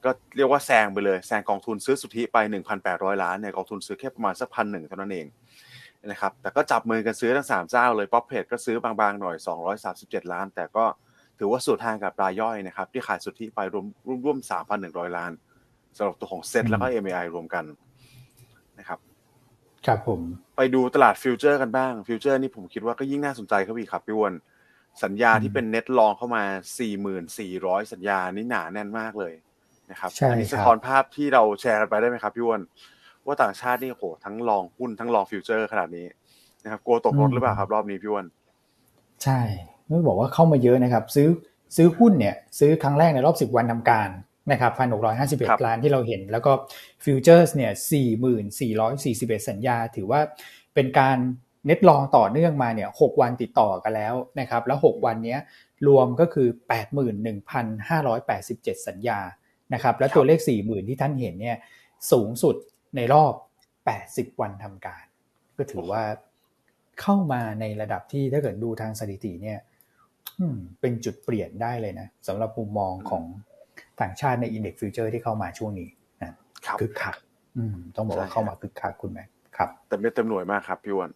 [0.05, 2.37] ก็เรียกว่าแซงไปเลยแซงกองทุนซื้อสุทธิไป
[2.81, 5.27] 1,800 ล้านเนี่ยกองทุนซื้อแค่ประมาณสักพันหนึ่งเท่านั้นเอง
[6.07, 9.35] นะครับแต่ก็จับมือกันซื้อทั้งสามเจ้าเลยป๊อปเพจก็ซื้อบางๆหน่อย
[9.85, 10.85] 237 ล้าน แต่ก็
[11.39, 13.85] ถือว่าสุดทางกับรายย่อยนะครับที่ขายสุทธิไปรวม
[14.25, 14.37] ร่วม
[14.77, 15.31] 3,100 ล้าน
[15.97, 17.65] สำหรับตัวของเซ็ตแล้วก็ MAI รวมกัน
[18.79, 18.99] นะครับ
[19.85, 20.21] ครับผม
[20.57, 24.33] ไปดูตลาด future กันบ้าง future นี่ผมคิดว่าก็ยิ่งน่าสนใจครับพี่ครับพี่วอน
[25.03, 26.43] สัญญาที่เป็น net long เข้ามา
[27.17, 29.33] 4,400 สัญญานี่หนาแน่นมากเลย
[29.91, 32.61] นะครับอันนี้สะท้อนภาพที่เราแชร์กันไปได้ไหมครับพี่วอน
[33.25, 36.05] ว่าต่างชาตินี่โหทั้ง long หุ้นทั้ง long future ขนาดนี้
[36.63, 38.25] นะครับกลัวตกรถหรือเปล่าครับ รอบนี้พี่วอน
[39.23, 39.39] ใช่
[39.87, 41.27] ไม่บอกว่าเข้ามาเยอะนะครับ ซื้อ
[41.75, 44.09] ซื้อหุ้นเนี่ยซื้อครั้งแรกในรอบ10วันทำการ
[44.51, 46.51] นะครับพันหกร้อยห้าสิบเอ็ดล้านที่เราเห็น แล้วก็
[47.03, 50.19] futures เนี่ยสี่หมื่นสี่ร้อยสี่สิบเอ็ดสัญญา ถือว่า
[50.73, 51.17] เป็นการ
[51.65, 55.37] net long ต่อเนื่องมาเนี่ยหกวันติดต่อกันแล้วนะครับ แล้วหกวันนี้
[55.87, 59.19] รวมก็คือแปดหมื่นหนึ่งพันห้าร้อยแปดสิบเจ็ดสัญญา
[59.74, 61.57] นะครับแล้วตัวเลขสี่หมื่นที่ท่านเห็นเนี่ย
[62.12, 62.55] สูงสุด
[62.95, 63.34] ในรอบ
[63.86, 65.03] แปดสิบวันทำการ
[65.57, 66.03] ก็ถือว่า
[67.01, 69.60] เข้ามาในระดับที่ถ้าเกิดดูทางสถิติเนี่ย
[70.81, 73.24] เป็นจุดเปลี่ยนได้เลยนะสำหรับมุมมองของ
[74.01, 75.89] ต่างชาติใน index future ที่เข้ามาช่วงนี้
[76.22, 76.35] นะ
[76.79, 77.16] คึกคัก
[77.96, 79.24] ต้องบอกว่าเข้ามาคึกคักคุณแม็ก
[79.57, 81.11] ครับ แต่ไม่เต็มหน่วยมากครับพี่วอน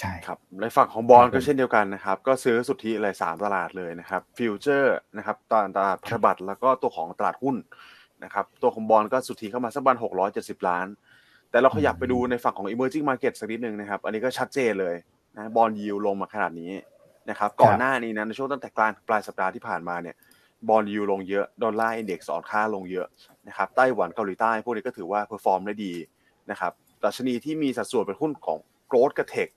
[0.00, 5.52] ใช่ครับในฝั่งของบอนด์ก็เช่นเดียวกันนะครับ ก็ซื้อสุทธิเลยสามตลาดเลยนะครับ future นะครับต
[5.86, 7.56] ลาดพันธบัตรแล้วก็ตัวของตลาดหุ้น
[8.24, 10.86] นะครับตัวของบอนด์ก็สุทธิเข้ามาสักประมาณหกร้อยเจ็ดสิบล้าน
[11.50, 14.94] แต่เราขยับไปดูในฝั่งของ emerging market สักนิดนึงนะครับ อันนี้ก็ชัดเจนเลย
[15.36, 16.72] นะ bond yield ลงมาขนาดนี้
[17.30, 20.16] นะครับก่อนหน้านี้นะในช่วงตั้งแต่กลางปลายสัปดาห์ที่ผ่านมาเนี่ย
[20.68, 23.06] bond yield ลงเยอะ dollar index อ่อนค่าลงเยอะ
[23.48, 25.92] นะครับไต้หวันเกาหลีใต้ พวกนี้ก็ถือว่า perform ได้ดี
[26.50, 26.72] นะครับ
[27.04, 29.48] ดัชนีที่มีสัดส่วนเป็นหุ้นของ growth กับ tech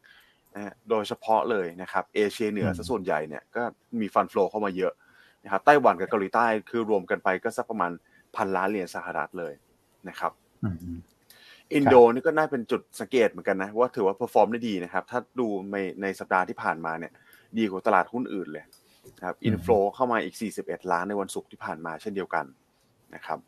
[0.58, 3.64] นะโดยเฉพาะเลยนะครับเอเชียเหนือส่วนใหญ่เนี่ยก็
[4.02, 4.94] มี fund flow เข้ามาเยอะ
[5.44, 7.92] นะครับไต้หวันกับเกาหลีใต้คือรวมกันไปก็สักประมาณ
[8.36, 9.54] พันล้านเหรียญสหรัฐเลย
[10.10, 10.32] นะครับ
[11.74, 17.12] อินโดนี่ก็น่าเป็นจุดสังเกตเหมือนกันนะว่าถือว่า perform ได้ดีนะครับ ถ้าดูในในสัปดาห์ที่ผ่านมาเนี่ย
[17.58, 18.66] ดีกว่าตลาดหุ้นอื่นเลย
[19.26, 22.46] ครับ inflow เข้ามาอีก 41 ล้านในวันศุกร์ที่ผ่านมาเช่นเดียวกัน
[23.16, 23.40] นะครับ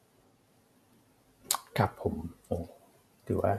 [1.78, 2.14] ครับผม
[2.48, 2.58] โอ้
[3.28, 3.54] ถือว่า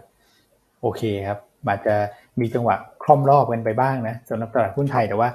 [0.83, 1.95] โอเคครับ อาจจะ
[2.41, 5.29] มีจังหวะคล่อมรอบกันไปบ้างนะสำหรับตลาดหุ้นไทยแต่ว่า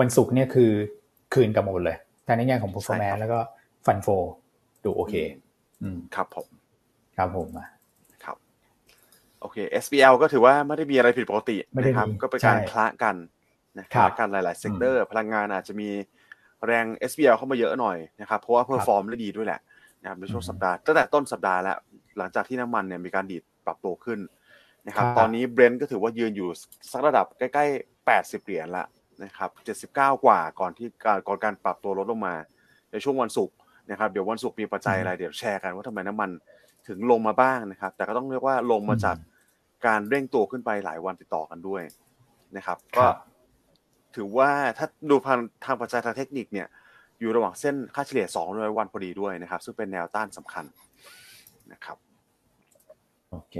[0.00, 0.70] วันศุกร์เนี่ยคือ
[1.34, 3.38] คืนกลับหมดเลยทั้งในแง่ของ performance แล้วก็
[3.86, 4.08] fund flow
[4.84, 5.14] ดูโอเค
[5.82, 6.46] อืมครับผม
[7.16, 7.48] ครับผม
[8.24, 8.36] ครับ
[9.40, 13.16] โอเค SBL ก็ถือว่าไม่ได้มีอะไรผิดปกตินะครับก็เป็นการคละกัน
[13.78, 15.88] นะครับการหลายๆ sector พลังงานอาจจะมี
[16.66, 19.60] แรง SBL เข้ามาเยอะหน่อยนะครับเพราะว่า perform ได้ดีด้วยแหละ
[20.02, 21.76] นะครับในช่วงสัปดาห์ตั้งแต่ต้นสัปดาห์แล้ว
[22.18, 24.18] หลังจากที่น้ำมันเนี่ยมีการดีดปรับตัวขึ้น
[24.86, 26.48] นะครับตอนนี้เบรนท์ก็ถือว่ายืนอยู่
[26.92, 28.84] สักระดับใกล้ๆ 80 เหรียญละ
[29.24, 29.50] นะครับ
[29.92, 32.34] 79 กว่าก่อนที่การก่อนการปรับตัวลดลงมา
[32.92, 33.56] ในช่วงวันศุกร์
[33.90, 36.30] นะครับเดี๋ยววันศุกร์มีปัจจัยอะไรเดี๋ยวแชร์กันว่าทำไมน้ำมัน
[36.88, 39.16] ถึงลงมาบ้างนะครับ แต่ก็ต้องเรียกว่าลงมาจาก
[39.86, 41.82] การเร่งตัวขึ้นไปหลายวันติดต่อกันด้วย
[42.56, 43.04] นะครับก็
[44.16, 46.68] ถือว่าถ้าดูทางทางปัจจัยทางเทคนิคเนี่ย
[47.20, 50.64] อยู่ระหว่างเส้นค่าเฉลี่ย200วันพอดีด้วยนะครับ ซึ่งเป็นแนวต้านสำคัญ
[51.72, 51.96] นะครับ
[53.30, 53.56] โอเค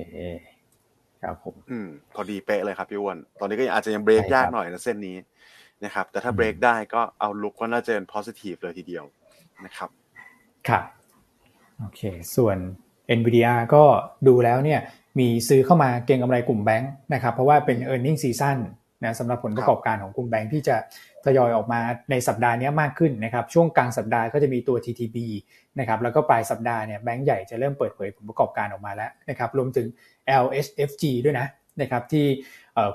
[1.27, 5.17] ครับผมอืมพอดีเป๊ะเลยครับพี่อ้วนตอนนี้ก็อาจจะยังเบรกยากหน่อยนะเส้นนี้
[5.85, 9.05] นะครับ แต่ถ้าเบรกได้ก็เอาลุกก็น่าจะเป็น positive เลยทีเดียว
[9.65, 9.91] นะครับ
[10.69, 10.83] ครับ
[11.79, 12.01] โอเค
[12.37, 12.57] ส่วน
[13.19, 13.85] NVIDIA ก็
[14.29, 14.81] ดูแล้วเนี่ย
[15.19, 20.77] มีซื้อเข้ามาเก็งกำไรกลุ่มแบงค์นะครับ เพราะว่าเป็น e a r n i n g ็ season นะสำหรับผลประกอบการของกลุ่มแบงค์ที่จะ
[21.25, 21.81] ทยอยออกมา
[22.11, 25.17] ในสัปดาห์นี้มากขึ้นนะครับช่วงกลางสัปดาห์ก็จะมีตัว TTB
[25.81, 29.87] นะครับแล้วก็ปลายสัปดาห์เนี่ยแบงค์ใหญ่จะเริ่มเปิดเผยผลประกอบการออกมาแล้วนะครับรวมถึง
[30.45, 31.47] LHFG ด้วยนะ
[31.81, 32.27] นะครับที่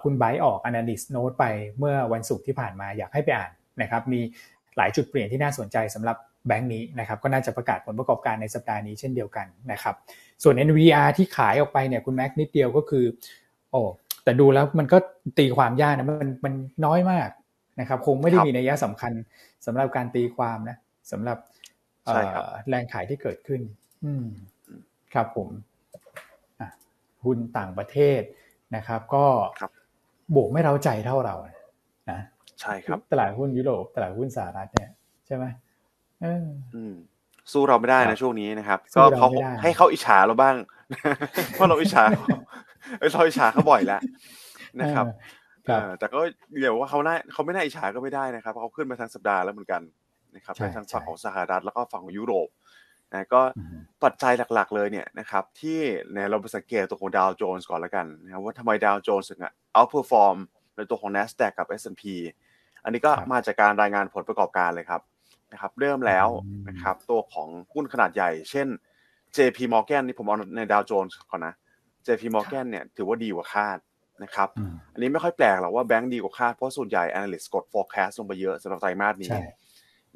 [0.04, 1.46] คุณไบออก Analyst Note ไป
[1.80, 4.22] เมื่อวันศุกร์ที่ผ่านมาอยากให้ไปอ่านนะครับมี
[4.78, 9.96] หลายจุดเปลี่ยนที่น่าสนใจสำหรับแบงก์นี้นะครับก็น่าจะประกาศผลประกอบการในสัปดาห์นี้เช่นเดียวกันนะครับ
[10.44, 13.06] ส่วน NVR ที่ขายออกไปเนี่ยคุณแม็กนิดเดียวก็คือ
[13.72, 13.82] โอ้
[14.24, 14.98] แต่ดูแล้วมันก็
[15.38, 16.54] ตีความยากนะมันมัน
[16.86, 17.30] น้อยมาก
[17.80, 19.12] นะครับ คงไม่ได้มีนัยสำคัญ
[19.66, 20.78] สำหรับการตีความนะ
[21.12, 21.38] สำหรับ
[22.70, 23.62] แรงขายที่เกิดขึ้น
[24.06, 24.26] อืม
[25.14, 25.50] ครับผม
[27.26, 28.22] หุ้นต่างประเทศ
[28.76, 29.26] นะครับ ก็
[30.36, 31.36] บวกไม่เร้าใจเท่าเรา
[32.12, 32.20] นะ
[32.62, 34.92] ใช่ครับ ตลาดหุ้นยุโรปตลาดหุ้นสหรัฐเนี่ย
[35.26, 35.46] ใช่ไหม
[36.24, 36.96] อืม
[37.52, 39.28] สู้เราไม่ได้นะช่วงนี้นะครับ ก็เขา
[39.64, 40.56] ให้เขาอิจฉาเราบ้าง
[41.52, 42.04] เพราะเราอิจฉา
[43.00, 44.02] เออเราอิจฉาเขาบ่อยแล้ว
[44.82, 45.06] นะครับ
[46.00, 46.20] แต่ก็
[46.60, 49.82] เดี๋ยวว่าเขาน่าเขาไม่น่าอิจฉาก็ไม่ได้นะครับเพราะเขาขึ้นมาทั้งสัปดาห์แล้วเหมือนกัน
[50.36, 52.50] นะครับทั้งฝั่งของสหรัฐแล้วก็ฝั่งของยุโรป
[53.14, 53.42] นะก็
[54.04, 55.80] ปัจจัยหลักๆเลยเนี่ยนะครับที่
[56.14, 59.40] ในเราไปสังเกตตัวของดาวโจนส์ก่อนแล้วกันนะว่าทำไมดาวโจนส์ถึง
[59.74, 60.36] outperform
[60.76, 62.04] ในตัวของ NASDAQ กับ S&P
[62.84, 65.02] อันนี้ก็มาจากการรายงานผลประกอบการเลยครับ
[65.52, 66.28] นะครับเริ่มแล้ว
[66.68, 68.68] นะครับตัวของหุ้นขนาดใหญ่ เช่น
[69.38, 71.54] JP Morgan นี่ผมเอาในดาวโจนส์ก่อนนะ
[72.06, 73.78] JP Morgan เนี่ยถือว่าดีกว่าคาด
[74.24, 74.50] นะครับ
[74.94, 79.32] อันนี้ไม่ค่อยแปลกหรอกว่าแบงก์ดีกว่าคาด เพราะส่วนใหญ่ analyst กด forecast ลงไปเยอะสำหรับไตรมาสนี้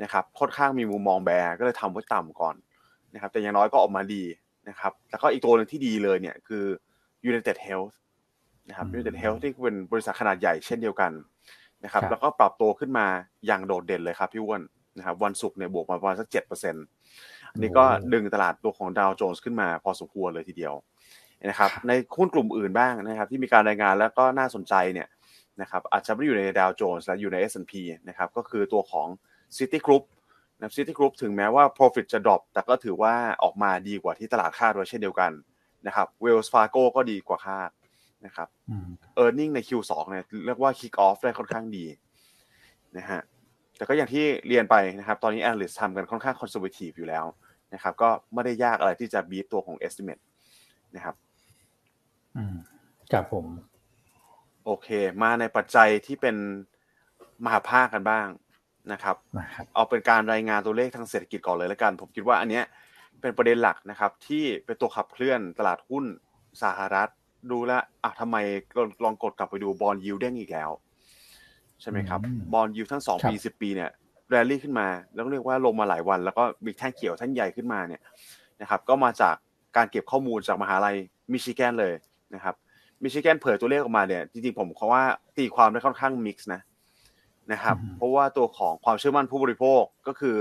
[0.04, 2.56] นะครับค่อนข้างมีมุมมองแบร์ก็เลยทำไว้ต่ำก่อน
[3.14, 4.24] นะครับ แต่อย่างน้อยก็ออกมาดี
[4.70, 6.66] นะครับ แล้วก็อีกตัวหนึ่งที่ดีเลยเนี่ยคือ
[7.30, 7.94] United Health
[8.70, 11.12] นะครับ United Health ที่เป็นบริษัทขนาดใหญ่เช่นเดียวกัน
[11.84, 13.08] นะครับ แล้วก็ปรับตัวขึ้นมา
[13.46, 14.62] อย่างโดดเด่นเลยครับพี่อ้วน
[14.98, 16.86] นะครับวันศุกร์เนี่ยบวกมาประมาณสักเจ็ดเปอร์เซ็นต์
[17.52, 20.74] อันนี้ก็ดึงตลาดตัวของดาวโจนส์ขึ้นมาพอสมควรเลยทีเดียว
[21.50, 25.08] นะครับในหุ้นกลุ่มอื่นบ้างนะครับ ที่มีการรายงานแล้วก็น่าสนใจเนี่ย
[25.62, 27.74] นะครับอาจจะไม่อยู่ในดาวโจนส์และอยู่ใน S&P
[28.10, 29.08] นะครับก็คือตัวของ
[29.58, 30.04] City Group
[30.58, 35.32] นะ City Group ถึงแม้ว่า profit จะ drop แต่ก็ถือว่าออกมาดีกว่าที่ตลาดคาดไว้เช่นเดียวกัน
[35.88, 37.70] นะครับ Wells Fargo ก็ดีกว่าคาด
[38.26, 38.48] นะครับ
[39.22, 41.86] earning ใน Q2 เนี่ยเรียกว่า kick off ได้ค่อนข้างดี
[42.98, 43.22] นะฮะ
[43.78, 47.26] แต่ก็อย่างที่เรียนไปนะครับ ตอนนี้ analyst ทำกันค่อนข้าง conservative อยู่แล้ว
[47.74, 50.22] นะครับก็ไม่ได้ยากอะไรที่จะ beat ตัวของ estimate
[50.96, 51.16] นะครับ
[52.38, 52.56] อืม
[53.12, 53.46] ครับผม
[54.66, 54.88] โอเค
[55.24, 56.36] มาในปัจจัยที่เป็น
[57.46, 58.28] มหาภาคกันบ้าง
[58.92, 59.16] นะครับ
[59.74, 62.66] เอาเป็นการรายงานตัวเลขทางเศรษฐกิจก่อนเลยแล้วกัน ผมคิดว่าอันเนี้ย
[63.22, 66.06] เป็นประเด็นหลักนะครับ ที่เป็นตัวขับเคลื่อนตลาดหุ้น
[66.64, 67.10] สหรัฐ
[67.52, 67.72] ดูแล
[68.04, 68.38] อะทำไม
[69.04, 70.72] ลองกดกลับไปดู bond yield เด้งอีกแล้ว
[71.82, 72.20] ใช่ไหมครับ
[72.54, 73.92] bond yield ทั้งสองปีสิบปีเนี่ย
[74.30, 78.02] แรลลี่ขึ้นมา แล้วเรียกว่าลงมาหลายวัน แล้วก็มีแท่งเขียวแท่งใหญ่ขึ้นมาเนี่ย
[78.62, 79.36] นะครับ ก็มาจาก
[79.76, 80.96] การเก็บข้อมูลจากมหาลัย
[81.32, 81.94] มิชิแกนเลย
[82.36, 82.56] นะครับ
[83.04, 85.04] มิชิแกนเผยตัวเลขออกมาเนี่ยจริงๆผมเขาว่า
[85.38, 86.62] ตีความได้ค่อนข้าง mix นะ
[87.52, 90.38] นะครับ เพราะว่าตัวของความเชื่อมั่นผู้บริโภคก็คือ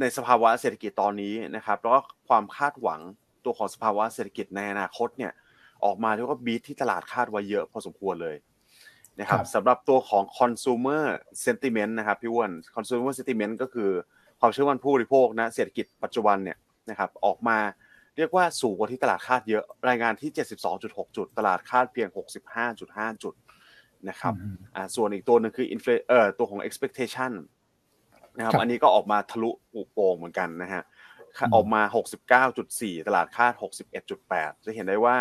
[0.00, 3.00] ในสภาวะเศรษฐกิจตอนนี้นะครับ แล้วก็ความคาดหวัง
[3.44, 5.32] ตัวของสภาวะเศรษฐกิจในอนาคตเนี่ย
[5.84, 8.36] ออกมาเรียกว่าบีทที่ตลาดคาดไว้เยอะพอสมควรเลย
[9.20, 11.04] นะครับสำหรับตัวของ consumer
[11.44, 13.90] sentiment นะครับพี่อ้วน consumer sentiment ก็คือ
[14.40, 16.58] ความเชื่อมั่นผู้บริโภคนะเศรษฐกิจปัจจุบันเนี่ย
[16.90, 17.58] นะครับออกมา
[18.16, 20.30] เรียกว่าสูงกว่าที่ตลาดคาดเยอะรายงานที่
[20.74, 22.08] 72.6 จุด ตลาดคาดเพียง
[22.46, 23.34] 65.5 จุด
[24.08, 24.34] นะครับ
[24.74, 27.32] อ่าส่วนอีกตัวหนึ่งคือ infl เอ่อตัวของ expectation
[28.36, 30.82] นะครับ อันนี้ก็ออกมาทะลุปุโป่งเหมือนกันนะฮะ
[31.54, 31.82] ออกมา
[32.44, 33.52] 69.4 ตลาดคาด
[34.04, 35.16] 61.8 จะเห็นได้ว่า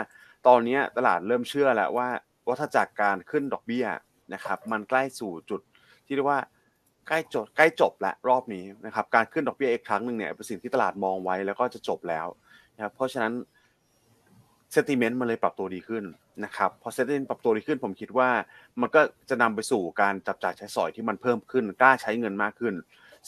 [0.47, 2.07] ตอนนี้ตลาดเริ่มเชื่อแล้วว่า
[2.47, 3.85] วัฏจักรการขึ้นดอกเบี้ย
[4.33, 5.61] นะครับ มันใกล้สู่จุด
[6.05, 6.41] ที่เรียกว่า
[7.07, 12.27] ใกล้จบใกล้จบและรอบนี้นะครับ การขึ้นดอกเบี้ยอีกครั้งหนึ่งเนี่ยเป็นสิ่งที่ตลาดมองไว้แล้วก็จะจบแล้ว
[12.75, 13.33] นะครับเพราะฉะนั้น
[14.71, 16.03] เซติเมนต์มันเลยปรับตัวดีขึ้น
[16.45, 18.29] นะครับพอเซติเมนต์ปรับตัวดีขึ้น ผมคิดว่า
[18.81, 22.73] มันก็จะนำไปสู่การจับจ่ายใช้สอยที่มันเพิ่มขึ้นกล้าใช้เงินมากขึ้น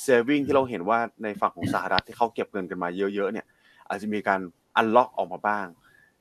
[0.01, 3.45] saving ที่เราเห็นว่าในฝั่งของสหรัฐที่เขาเก็บเงินกันมาเยอะๆเนี่ย
[3.89, 4.39] อาจจะมีการ
[4.75, 5.67] unlock ออกมาบ้าง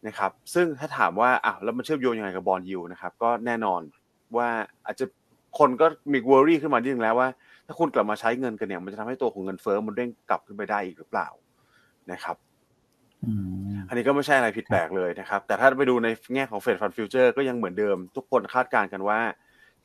[0.07, 3.81] นะครับซึ่งถ้าถามว่าอ้าวแล้วมันเชื่อมโยงยังไงกับ bond yield นะครับก็แน่นอน
[4.37, 4.49] ว่า
[4.87, 5.05] อาจจะ
[5.59, 7.29] คนก็มี worry ขึ้นมานิดนึงแล้วว่า
[7.67, 11.29] ถ้าคุณกลับมาใช้เงินกันเนี่ยมันจะทำให้ตัวของเงินเฟ้อมันเด้งกลับขึ้นไปได้อีกหรือเปล่า
[12.13, 12.37] นะครับ
[13.89, 19.21] อันนี้ก็ไม่ใช่อะไรผิดแปลกเลยนะครับ แต่ถ้าไปดูในแง่ของ Fed fund future ก็ยังเหมือนเดิม ทุกคนคาดการณ์กันว่า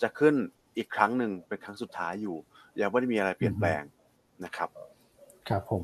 [0.02, 0.34] จะขึ้น
[0.78, 2.38] อีกครั้งหนึ่งเป็นครั้งสุดท้ายอยู่
[2.82, 3.84] ยังไม่ได้มีอะไรเปลี่ยนแปลง
[4.45, 4.69] นะครับ
[5.49, 5.84] ครับผม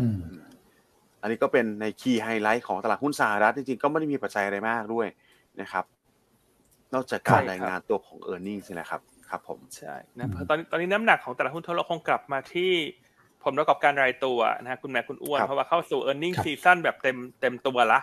[0.00, 0.22] อืม
[1.22, 5.06] อันนี้ก็เป็นใน key highlight ของตลาดหุ้นสหรัฐจริงๆก็ไม่ได้มีปัจจัยอะไรมากด้วย
[5.60, 5.84] นะครับ
[6.94, 12.72] นอกจากการรายงานตัวของ e a r n i n g ใช่ไหมครับ ครับผมใช่นะตอนนี้ตอนนี้น้ำหนักของตลาดหุ้นทั่วโลกคงกลับมาที่
[13.46, 18.00] ผลประกอบการรายตัวนะฮะคุณแม็กคุณวอน เพราะว่าเข้าสู่ e a r n i n g ซีซั่นแบบเต็มเต็มตัวละ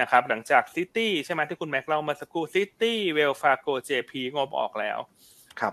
[0.00, 4.98] นะครับหลังจาก Citi ใช่ไหมที่คุณแม็กเล่ามาสักครู่ Citi Wells Fargo JP งบออกแล้ว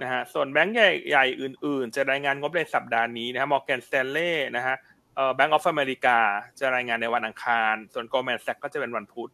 [0.03, 4.75] นะฮะส่วนแบงก์ใหญ่ๆอื่น ๆ จะรายงานงบในสัปดาห์นี้นะฮะ Morgan Stanley นะฮะ
[5.15, 6.17] เอ่อ Bank of America
[6.59, 9.31] จะรายงานในวันอังคาร ส่วน Goldman Sachs ก็จะเป็นวันพุธ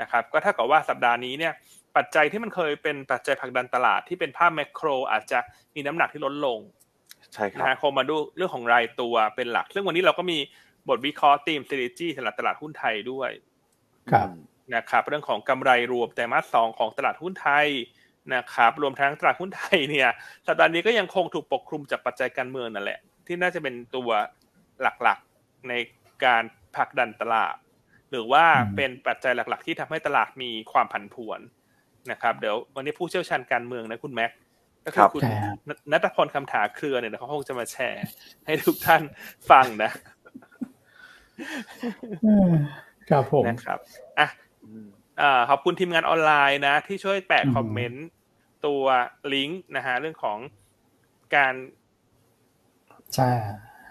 [0.00, 1.52] นะครับก็เท่ากับว่าสัปดาห์นี้เนี่ย
[1.96, 5.38] ปัจจัยที่มันเคยเป็นปัจจัยผลักดันตลาดที่เป็นภาพ macro อาจจะ
[5.74, 6.58] มีน้ำหนักที่ลดลง
[7.34, 10.38] ใช่ครับนะฮะคงมาดูเรื่องของรายตัวเป็นหลัก ซึ่งวันนี้เราก็มี
[10.88, 13.30] บทวิเคราะห์ทีม strategy สำหรับตลาดหุ้นไทยด้วย
[14.12, 14.28] ครับ
[14.74, 17.66] นะครับ เรื่องของกำไรรวมแต่มาสสองของตลาดหุ้นไทย
[18.34, 20.08] นะครับ รวมทั้งตลาดหุ้นไทยเนี่ย
[20.46, 24.10] สัปดาห์นี้ก็ยังคงถูกปกคลุมจากปัจจัยการเมืองนั่นแหละ ที่น่าจะเป็นตัว
[24.82, 25.72] หลักๆใน
[26.24, 26.42] การ
[26.76, 27.54] ผลักดันตลาด
[28.10, 31.40] หรือว่าอืมเป็นปัจจัยหลักๆ ที่ทำให้ตลาดมีความผันผวน
[32.10, 34.30] นะครับ เดี๋ยววันนี้ผู้เชี่ยวชาญการเมืองนะคุณแม็ก
[34.88, 38.06] ก็คือคุณใช่ฮะนนัทพลคำถาเครือเนี่ยเขาคงจะมาแชร์
[38.46, 39.02] ให้ทุกท่าน
[39.50, 39.90] ฟังนะ
[43.10, 43.78] ครับผมนะครับ
[44.18, 44.28] อะ
[45.20, 48.06] อ่าขอบคุณทีมงานออนไลน์นะ ที่ช่วยแปะอืม comment
[48.66, 48.84] ตัว
[49.34, 50.38] ลิงก์นะฮะเรื่องของ
[51.36, 51.54] การ
[53.14, 53.30] ใช่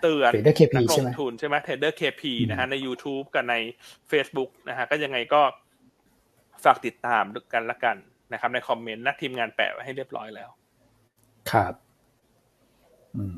[0.01, 3.55] เตือนเทรดเดอร์ KP นักลใช่ไหมงทุนใช่ไหมเทรดเดอร์ KP อืมนะฮะใน YouTube กับใน
[4.12, 5.41] Facebook นะฮะก็ยังไงก็
[6.63, 7.97] ฝากติดตามกันละกัน
[8.33, 10.49] นะครับใน comment นะทีมงานแปะไว้ให้เรียบร้อยแล้ว
[11.51, 11.73] ครับ
[13.17, 13.36] อืม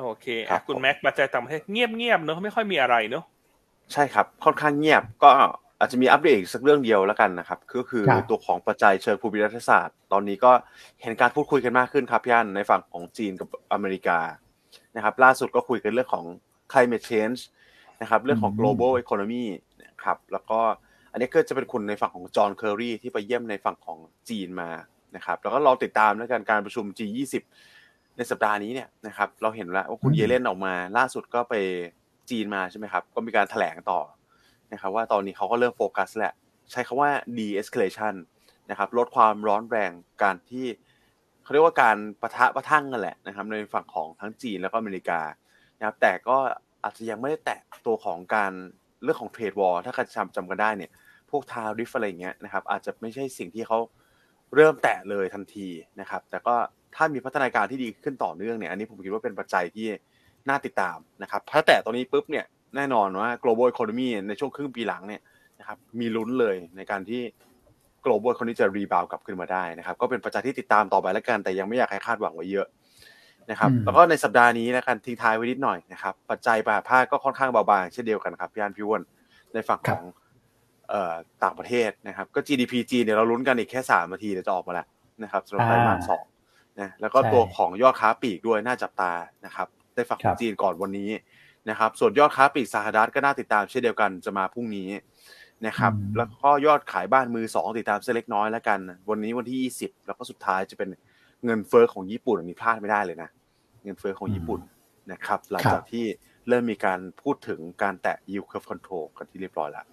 [0.00, 3.24] โอเคครัอะบคุณแม็กปัจจัยต่างประเทศเงียบๆเนอะไม่ค่อยมีอะไรเนอะ
[3.92, 5.28] ใช่ครับ ค่อนข้างเงียบก็
[5.78, 10.52] อาจจะมีอัปเดตอีกสักเรื่องเดียวแล้วกันนะครับก็คือครับตัวของปัจจัยเชิงภูมิรัฐศาสตร์ ตอนนี้ก็
[11.02, 14.18] เห็นการพูดคุยกันมากขึ้นครับพี่อันในฝั่งของจีนกับอเมริกา
[14.96, 16.26] นะครับ ล่าสุดก็คุยกันเรื่องของ
[16.72, 17.40] climate change
[18.02, 19.44] นะครับเรื่องของอืม global economy
[19.82, 20.60] นะครับแล้วก็
[21.12, 24.70] อันนี้ก็จะเป็นคุณในฝั่งของจอห์นเคอรีที่ไปเยี่ยมในฝั่งของจีนมา
[25.16, 27.34] นะครับแล้วก็รอติดตามแล้วกันการประชุม G20
[28.16, 31.54] ในสัปดาห์นี้เนี่ยนะครับเราเห็นแล้วว่าคุณอืมเยเลนออกมาล่าสุดก็ไป
[32.30, 34.00] จีนมาใช่ไหมครับ ก็มีการแถลงต่อ
[34.72, 36.34] นะครับว่าตอนนี้เขาก็เริ่มโฟกัสแหละ
[36.70, 38.14] ใช้คำว่า de-escalation
[38.70, 39.90] นะครับลดความร้อนแรง
[40.22, 40.66] การที่
[41.42, 45.20] เขาเรียกว่าการประทะประทั่งกันแหละนะครับในฝั่งของทั้งจีนแล้วก็อเมริกา
[45.78, 46.36] นะครับแต่ก็
[46.84, 48.52] อาจจะยังไม่ได้แตะตัวของการ
[49.02, 50.90] เรื่องของเทรดวอร์ถ้าใครจำจำกันได้เนี่ย
[51.30, 53.78] พวกทาริฟอะไรอย่างเงี้ยนะครับอาจจะไม่ใช่สิ่งที่เขา
[54.54, 55.68] เริ่มแตะเลยทันที
[56.00, 56.54] นะครับ แต่ก็
[56.96, 59.86] ถ้ามีพัฒนาการที่ดีขึ้นต่อเนื่องเนี่ยอันนี้ผมคิดว่าเป็นปัจจัยที่
[60.48, 62.44] น่าติดตามนะครับ ถ้าแตะตรงนี้ปุ๊บเนี่ย
[62.76, 65.20] แน่นอนว่า global economy ในช่วงครึ่งปีหลังเนี่ย
[65.58, 67.22] นะครับมีลุ้นเลยในการที่
[68.04, 72.66] global economy จะรีบาวกลับขึ้นมาได้นะครับ ก็เป็นปัจจัยที่ติดตามต่อไปแล้วกัน แต่ยังไม่อยากให้คาดหวังไว้เยอะ
[73.50, 79.02] นะครับอืมแล้วก็ในสัปดาห์นี้นะครับทิ้งท้ายไว้นิดหน่อยนะครับ ปัจจัยปลาภาคก็ค่อนข้างเบาบางเช่นเดียวกันครับพี่อันพี่อ้วน
[79.54, 80.19] ในฝั่งของเอ่อ
[81.44, 84.86] ต่างประเทศนะครับ ก็ GDP จีนเนี่ยเราลุ้นกันอีกแค่สามนาทีเดี๋ยวจะออกมาแล้ว
[85.22, 86.24] นะครับสำหรับไตรมาสสอง
[86.80, 89.12] นะแล้วก็ตัวของยอดค้าปลีกด้วยน่าจับตา
[89.46, 91.10] นะครับในฝั่งของจีนก่อนวันนี้
[91.70, 94.88] นะครับ ส่วนยอดค้าปลีกสหรัฐก็น่าติดตามเช่นเดียวกันจะมาพรุ่งนี้
[95.66, 98.78] นะครับอืมแล้วก็ยอดขายบ้านมือสองติดตามเส้นเล็กน้อยแล้วกัน
[99.10, 100.88] วันนี้วันที่ 20 แล้วก็สุดท้ายจะเป็น
[101.44, 103.28] เงินเฟ้อของญี่ปุ่นอันนี้พลาดไม่ได้เลยนะ
[103.84, 104.60] เงินเฟ้อของญี่ปุ่น
[105.12, 106.04] นะครับ หลังจากที่
[106.48, 109.84] เริ่มมีการพูดถึงการแตะ yield curve control กันที่เรียบร้อยแล้ว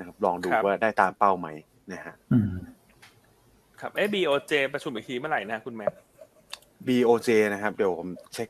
[0.00, 1.48] นะครับ ลองดูครับว่าได้ตามเป้าไหม
[1.92, 2.52] นะฮะอืม
[3.80, 5.92] ครับเอ้ BOJ ประชุมอีกทีเมื่อไหร่นะคุณแม็ก
[6.86, 8.48] BOJ นะครับ เดี๋ยวผมเช็ค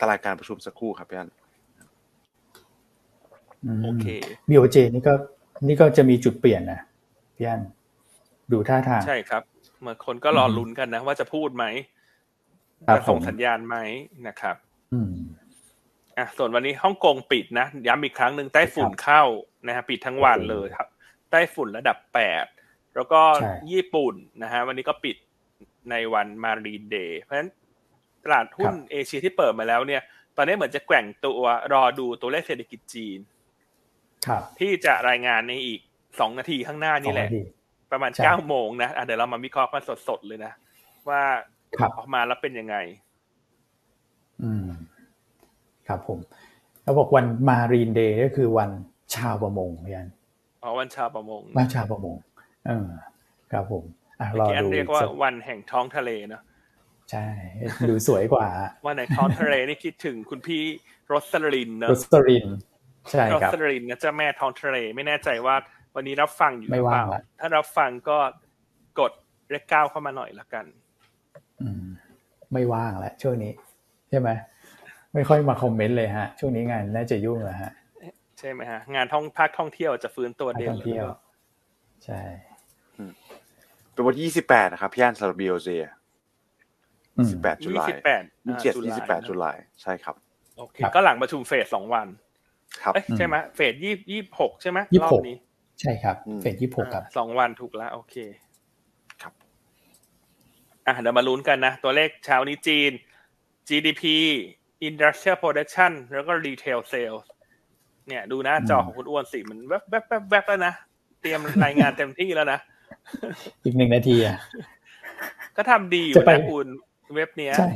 [0.00, 1.30] ตารางการประชุมสักครู่ครับพี่อัน
[3.84, 4.06] โอเค
[4.50, 5.14] BOJ นี่ก็
[5.66, 6.80] นี่ก็จะมีจุดเปลี่ยนนะ
[7.36, 7.62] พี่อัน
[8.52, 9.42] ดูท่าทางใช่ครับ
[9.82, 11.64] เมื่อคนก็รออืมลุ้นกันนะ ว่าจะพูดไหม
[12.86, 13.76] ครับจะส่งผมสัญญาณไหม
[14.26, 14.56] นะครับ
[14.92, 15.12] อืม
[16.18, 19.22] อะส่วนวันนี้ฮ่องกงปิดนะย้ำอีกครั้งหนึ่งไต้ฝุ่นเข้า
[19.66, 20.88] นะฮะปิดทั้งวันเลยครับ
[21.30, 22.46] ไต้ฝุ่นระดับแปด
[22.94, 25.16] แล้วก็ใช่ญี่ปุ่นนะฮะวันนี้ก็ปิด
[25.90, 27.50] ในวันมารีเดย์เพราะฉะนั้น
[28.24, 30.02] ตลาดหุ้นเอเชียที่เปิดมาแล้วเนี่ย
[30.36, 33.18] ตอนนี้เหมือนจะแกว่งตัวรอดูตัวเลขเศรษฐกิจจีน
[34.26, 35.80] ครับที่จะรายงานในอีก
[36.20, 37.42] สองนาทีข้างหน้านี่แหละสองนาที
[37.92, 40.52] ประมาณใช่เก้าโมงนะอะเดี๋ยวเรามาวิเคราะห์กันสดๆเลยนะ
[41.08, 41.22] ว่า
[41.78, 42.76] ครับออกมาแล้วเป็นยังไง
[44.42, 44.66] อืม
[45.92, 46.18] ครับผม
[46.82, 48.70] เขาบอกวัน Marine Day ก็คือวัน
[49.16, 50.08] ชาวประมงพี่อัน
[50.62, 52.16] อ๋อวันชาวประมงวันชาวประมง
[52.66, 52.86] เออ
[53.52, 53.84] ครับผม
[54.20, 56.42] อะรอที่อันดูเรียกว่าสักวันแห่งท้องทะเลเนอะ
[57.10, 57.26] ใช่
[57.88, 58.48] ดูสวยกว่า
[58.86, 60.62] วันแห่งท้องทะเลนี่คิดถึงคุณพี่
[61.06, 62.46] โรสลินเนอะรสริน
[63.10, 65.56] ใช่โรครับสลินนะเจ้าแม่ท้องทะเลไม่แน่ใจว่า
[65.94, 68.18] วันนี้รับฟังอยู่หไม่รือเปว่าล่างละถ้ารับฟังก็
[69.00, 69.12] กด
[69.50, 70.64] เลขเก้าเข้ามาหน่อยละกัน
[71.60, 71.84] อืม
[72.52, 73.52] ไม่ว่างแล้วช่วงนี้
[74.08, 74.28] ใช่ไหม
[75.14, 77.72] ไม่ค่อยมาคอมเมนต์เลยฮะ ช่วงนี้งานน่าจะยุ่งแล้วฮะ
[78.38, 81.18] ใช่ไหมฮะ งานท่องภาคท่องเที่ยวจะฟื้นตัวนักเด่นท่องเที่ยวเลย
[82.04, 82.20] ใช่
[83.92, 85.68] เป็นวันที่28นะครับพี่อันสำหรับ BOJ
[87.16, 90.16] อืม18จุยี่ลายสิบแปด27 28จุลายใช่ครับ
[90.58, 92.06] โอเคครับก็หลังประชุมเฟสสองวัน
[92.82, 95.36] ครับเอ้ยใช่ไหมเฟสยี่ยี่หกใช่ไหมยี่รสิอบบหกนี้
[95.80, 98.16] ใช่ครับอืมเฟสยี่สิบหกครับอ่าสองวันถูกแล้วโอเค
[99.22, 99.32] ครับ
[100.86, 102.92] อะเดี๋ยวมาลุ้นกันนะ ตัวเลขเช้านี้จีน
[103.68, 104.04] GDP
[104.88, 107.20] Industrial Production แล้วก็ Retail Sales
[108.08, 110.74] เนี่ยดูหน้าจอของคุณอ้วนสิมันแวบแวบแวบแวบแล้วนะ
[111.20, 112.58] เตรียมรายงานเต็มที่แล้วนะ
[113.64, 114.36] อีกหนึ่งนาทีอะ
[115.56, 116.66] ก็ทำดีอยู่จะไปนะคุณ
[117.14, 117.70] เว็บเนี้ยใช่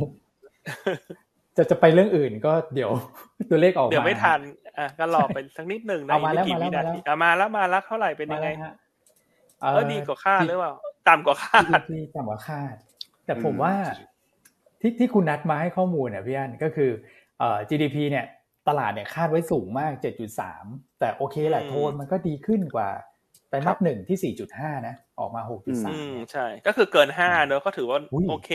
[1.56, 2.90] จะจะไปเรื่องอื่นก็เดี๋ยว
[3.50, 4.40] ตัวเลขออกมาเดี๋ยวไม่ทัน
[4.78, 8.74] อะก็รอไปสักนิดหนึ่งนะเอามาแล้วอีกไม่กี่มาแล้ววินาทีอะมาแล้วมาแล้วเท่าไหร่เป็นยังไงมาแล้วฮะ
[9.60, 10.72] เออดีกว่าคาดหรือเปล่า
[11.08, 12.74] ต่ำกว่าคาดที่ต่ำกว่าคาด
[13.26, 13.74] แต่ผมว่า
[14.80, 16.90] ที่ที่คุณนัดมาให้ข้อมูลเนี่ยพี่อันก็คือ
[17.38, 18.26] เอ่อ GDP เนี่ย
[18.68, 19.92] ตลาดเนี่ยคาดไว้สูงมาก
[20.46, 22.88] 7.3 แต่โอเคแหละอืมโทนมันก็ดีขึ้นกว่า
[23.48, 25.74] ไตรมาสหนึ่งที่ 4.5 นะ ออกมา 6.3อื
[26.12, 28.50] มใช่ ก็คือเกินห้าเนอะก็ถือว่าอุ้ยโอเค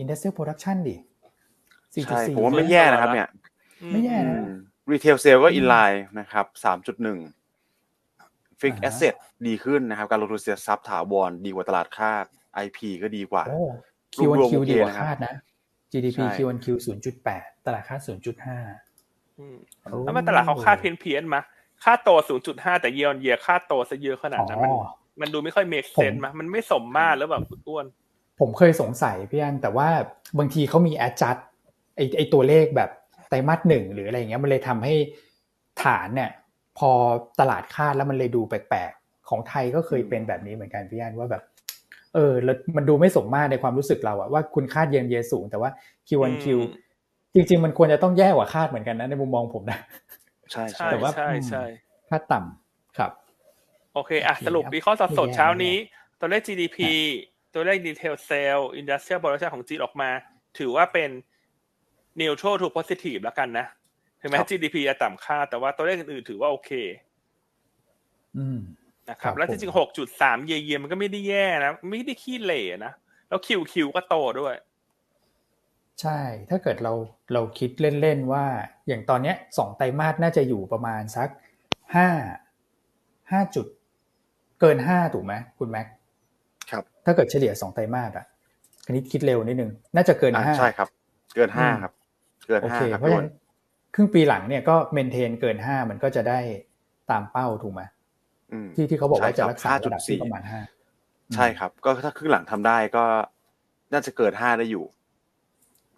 [0.00, 0.96] Industrial Production ดิ
[1.92, 3.28] ใช่4.4 ผมว่าไม่แย่นะครับเนี่ย
[3.92, 4.42] ไม่แย่นะ
[4.90, 7.18] Retail Sales ก็ in line นะครับสามจุดหนึ่ง
[8.60, 9.14] Fixed อ่าฮะ Asset
[9.46, 12.24] ดีขึ้นนะครับ การลงทุนเสียทรัพย์ถาวรดีกว่าตลาดคาด
[12.64, 13.44] IP ก็ดีกว่า
[14.16, 15.34] โอ้รวม Q1Q ๆโอเคดีกว่านะครับคาดนะ
[15.92, 16.66] GDP ใช่ QoQ
[17.16, 18.00] 0.8 ตลาดคาด
[18.70, 21.40] 0.5อืมโอ้แล้วมันตลาดเขาคาดเพี้ยนเพียนๆมา
[21.84, 22.10] ค่าโต
[22.44, 24.88] 0.5 แต่เยียร์เยียค่าโตซะเยอะขนาดนั้นมันอ๋อ
[25.20, 27.86] มันดูไม่ค่อยเมคเซนผมมามันไม่สมมาตรแล้วแบบอ้วน
[28.40, 29.88] ผมเคยสงสัยพี่อันแต่ว่า
[30.38, 31.40] บางทีเขามี adjust
[31.96, 32.90] ไอไอตัวเลขแบบ
[33.28, 34.94] ไตรมาสหนึ่งหรืออะไรเงี้ยมันเลยทำให้
[35.82, 36.30] ฐานเนี่ย
[36.78, 36.90] พอ
[37.40, 41.42] ตลาดคาดแล้วมันเลยดูแปลกๆ ของไทยก็เคยเป็นแบบนี้เหมือนกันพี่อันว่าแบบ
[42.14, 45.70] เออแล้วมันดูไม่สมมาตรในความรู้สึกเราอะว่าคุณคาดเยนเยสูง แต่ว่า
[46.08, 46.62] Q1Q อืม
[47.34, 49.78] จริง ๆ มันควรจะต้องแย่กว่าคาดเหมือนกันนะในมุมมองผมนะ
[50.52, 51.64] ใช่ใช่ใช่แต่ว่าใช่ใช่
[52.08, 53.10] คาดต่ำครับ
[53.94, 55.76] โอเคอะโอเคสรุปครับวิเคราะห์สดไม่สดแย่เช้าไม่แย่นี้
[56.20, 56.78] ตัวเลข GDP
[57.54, 60.10] ตัวเลข Detail Sale Industrial Production ของจีนออกมา
[60.58, 61.10] ถือว่าเป็น
[62.20, 63.66] neutral to positive แล้วกันนะ
[64.20, 66.70] ถึงแม้ครับ GDP จะต่ำค่าดแต่ว่าตัวเลขอื่นๆถือว่าโอเค
[68.36, 68.58] อืม
[69.08, 69.76] นะครับครับ แล้วจริงๆ
[70.10, 72.92] 6.3เยียๆมันก็ไม่ได้แย่นะ ไม่ได้ขี้เหร่นะ
[73.28, 74.54] แล้ว QQ ก็โตด้วย
[76.00, 76.92] ใช่ ถ้าเกิดเรา
[77.34, 78.44] เราคิดเล่นๆว่า
[78.88, 81.28] อย่างตอนเนี้ยสองไตรมาสน่าจะอยู่ประมาณสัก
[81.96, 82.08] ห้า
[83.32, 83.66] ห้าจุด
[84.60, 85.86] เกินห้าถูกไหมคุณแม็ก
[86.70, 88.26] ครับ ถ้าเกิดเฉลี่ยสองไตรมาสอะ
[88.84, 90.88] อันนี้คิดเร็วนิดนึง น่าจะเกินอ่าห้าใช่ครับ
[91.34, 91.92] เกินห้าอืมครับ
[92.48, 93.30] เกินโอห้าเคครับเพราะฉะด้วนั้น
[93.94, 96.38] ครึ่งปีหลังเนี่ยก็เมนเทนเกินห้ามันก็จะได้
[97.10, 97.90] ตามเป้าถูกไหมอืม
[98.76, 100.60] ที่ที่เขาบอกว่าใช่คจะบรักษาระดับที่5.4ประมาณห้า
[101.34, 103.04] ใช่ครับ ก็ถ้าครึ่งหลังทำได้ก็
[103.92, 104.84] น่าจะเกินห้าได้อยู่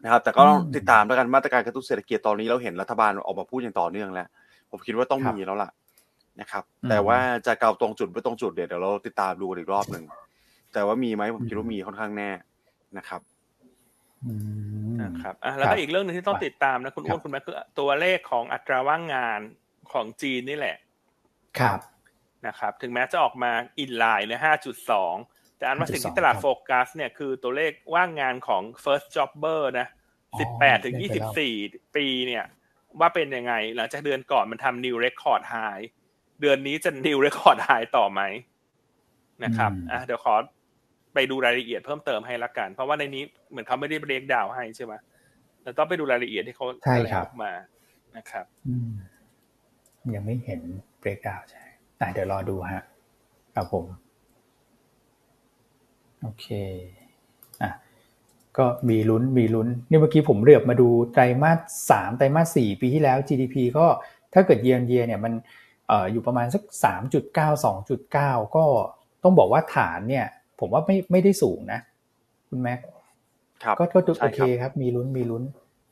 [0.05, 4.29] นะครับ แต่ก็ต้องอืมติดตามแล้วกันมาตรการกระตุ้นเศรษฐกิจตอนนี้เราเห็นรัฐบาลออกมาพูดอย่างต่อเนื่องแล้ว
[4.71, 5.71] ผมคิดว่าต้องครับมีแล้วล่ะ
[6.41, 10.05] นะครับอืมแต่ว่าจะเกาตรงจุดไม่ตรงจุดเดี๋ยวเดี๋ยวเราติดตามดูกันอีกรอบหนึ่ง
[10.73, 12.31] แต่ว่ามีไหมผมคิดว่ามีค่อนข้างแน่
[12.99, 13.21] นะครับ
[14.25, 14.33] อื
[14.91, 19.41] มนะครับอะแล้วครัก็บอีกเรื่องหนึงที่ต้องติดตามนะคุณครัอ้วบนคุณแม่คือตัวเลขของอัตราว่างงาน
[19.93, 20.77] ของจีนนี่แหละ
[21.59, 21.79] ครับ
[22.47, 24.35] นะครับ ถึงแม้จะออกมาอินไลน์ใน
[24.97, 29.87] 5.2 แต่อันว่าสิ่งที่ตลาดครับโฟกัสเนี่ยคือตัวเลขว่างงานของ first jobber นะ
[30.35, 31.33] อ๋อ18 ถึงได้ไปแล้ว
[31.65, 32.45] 24 ปีเนี่ย
[33.01, 35.85] ว่าเป็นยังไง หลังจากเดือนก่อนมันทำ new record high
[36.41, 38.21] เดือนนี้จะ new record high ต่อไหม
[39.45, 40.35] นะครับอืมอะเดี๋ยวขอ
[41.15, 44.95] ไปดูรายละเอียดเพิ่มเติมให้ละกัน เพราะว่าในนี้เหมือนเขาไม่ได้เรียกดาวให้ใช่ไหม
[45.63, 47.53] เราต้องไปดูรายละเอียดที่เขาใช่แถลงครับออกมา
[48.17, 48.91] นะครับอืม
[50.15, 50.61] ยังไม่เห็น
[51.03, 51.65] breakdown ใช่
[52.03, 52.83] อะเดี๋ยวรอดูฮะ
[53.55, 53.85] ครับผม
[56.23, 56.47] โอเค
[57.63, 57.71] อะ
[58.59, 61.59] ก็มีลุ้นมีลุ้น นี่เมื่อกี้ผมเรียบมาดูไตรมาส
[61.91, 63.87] สามไตรมาสสี่ปีที่แล้ว GDP ก็
[64.35, 65.33] ถ้าเกิดเยียนเยียเนี่ยมัน
[65.89, 68.65] เอ่ออยู่ประมาณสักสามจุดเก้าสองจุดเก้าก็
[69.23, 70.27] ต้องบอกว่าฐานเนี่ย
[70.61, 71.81] ผมว่าไม่ไม่ได้สูงนะ
[72.49, 72.79] คุณแม็ก
[73.65, 75.43] ครับก็ก็ดูใช่โอเคครับ มีลุ้นมีลุ้น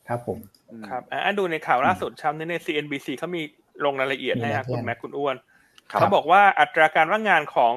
[0.08, 0.38] ครับผม
[0.72, 3.42] อืมครับอะดูในข่าวล่าสุดเช้านี้ใน CNBC เขามี
[3.84, 5.49] ลงรายละเอียดมีให้นะครับคุณเพื่อนแม็กคุณอ้วนครับ
[5.98, 7.74] เขาบอกว่าอัตราการว่างงานของ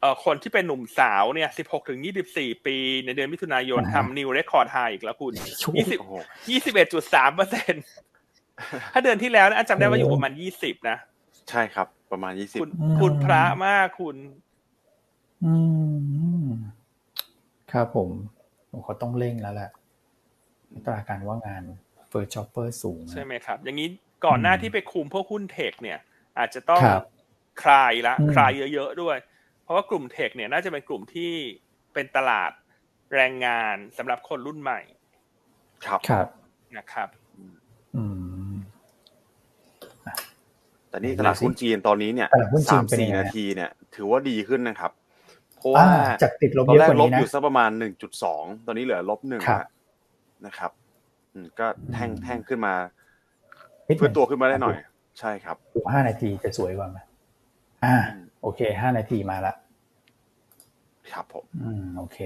[0.00, 2.00] เอ่อคนที่เป็นหนุ่มสาวเนี่ย16ถึง
[2.32, 5.32] 24ปี ในเดือนมิถุนายนอ่าฮะทำ new record high อีกแล้วคุณ
[5.98, 6.12] โอ้โห
[6.46, 7.74] 20 21.3เปอร์เซ็น
[8.92, 10.96] ถ้าเดือนที่แล้วนะอันจำได้ว่าอยู่ประมาณ20นะ
[11.50, 14.16] ใช่ครับ ประมาณยี่สิบคุณคุณพระมากคุณ
[15.44, 15.54] อื
[16.44, 16.46] ม
[17.72, 18.10] ครับผม
[18.70, 19.70] ผมเขาต้องเร่งแล้วแหละ
[20.72, 21.62] อัตราการว่างงาน
[22.08, 23.88] เฟิร์ j อ b เปอร์สูงนะใช่ไหมครับ อย่างนี้
[24.26, 25.98] ก่อนหน้าอืมที่ไปคุมพวกหุ้น tech เนี่ย
[26.38, 26.82] อาจจะต้อง
[27.62, 29.16] ครับคลายละอืมคลายเยอะๆด้วย
[29.62, 31.32] เพราะว่ากลุ่ม tech เนี่ยน่าจะเป็นกลุ่มที่
[31.94, 32.50] เป็นตลาด
[33.14, 34.80] แรงงานสำหรับคนรุ่นใหม่
[35.86, 36.26] ครับครับ
[36.76, 37.08] นะครับ
[37.96, 38.04] อื
[38.52, 38.54] ม
[40.88, 44.92] แต่นี่ตลาดหุ้นจีนตอนนี้เนี่ยตลาดหุ้นจีสานมเป็นยัสี่งไงนาทีเนี่ย ถือว่าดีขึ้นนะครับ
[45.56, 45.86] เพราะอ่าว่า
[46.22, 49.64] จากติดลบตอนเยอะแรกกว่าลบนี้นะอยู่สักประมาณหนึ่งจุดสองตอนนี้เหลือลบหนึ่งครับ
[50.46, 50.70] นะครับ
[51.32, 52.74] อืมก็แท่งอืมแท่งขึ้นมา
[53.88, 54.76] นิดหเพื่นึ่องตัวขึ้นมาได้หน่อย
[55.18, 56.98] ใช่ครับดูห้านาทีจะสวยกว่าไหม
[57.86, 57.96] อ่า
[58.42, 59.54] โอเคห้านาทีมาละ
[61.12, 62.18] ครับผม อืมโอเค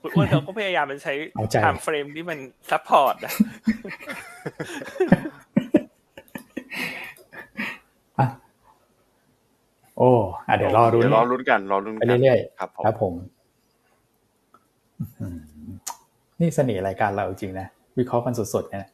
[0.00, 2.38] คุณอ้วนเขาก็พยายามมันใช้เอาใจไทม์เฟรมที่มัน
[2.70, 3.32] support นะ
[8.18, 8.26] อะ
[9.98, 10.10] โอ้
[10.48, 13.14] อะเดี๋ยวรอลุ้นเดี๋ยวรอลุ้นกัน รอลุ้นไปกันเรื่อยครับผมๆครับผม
[15.20, 15.38] อืม
[16.40, 17.66] นี่เสน่ห์รายการเราจริงนะ
[17.98, 18.86] วิเคราะห์กันสดๆเนี่ย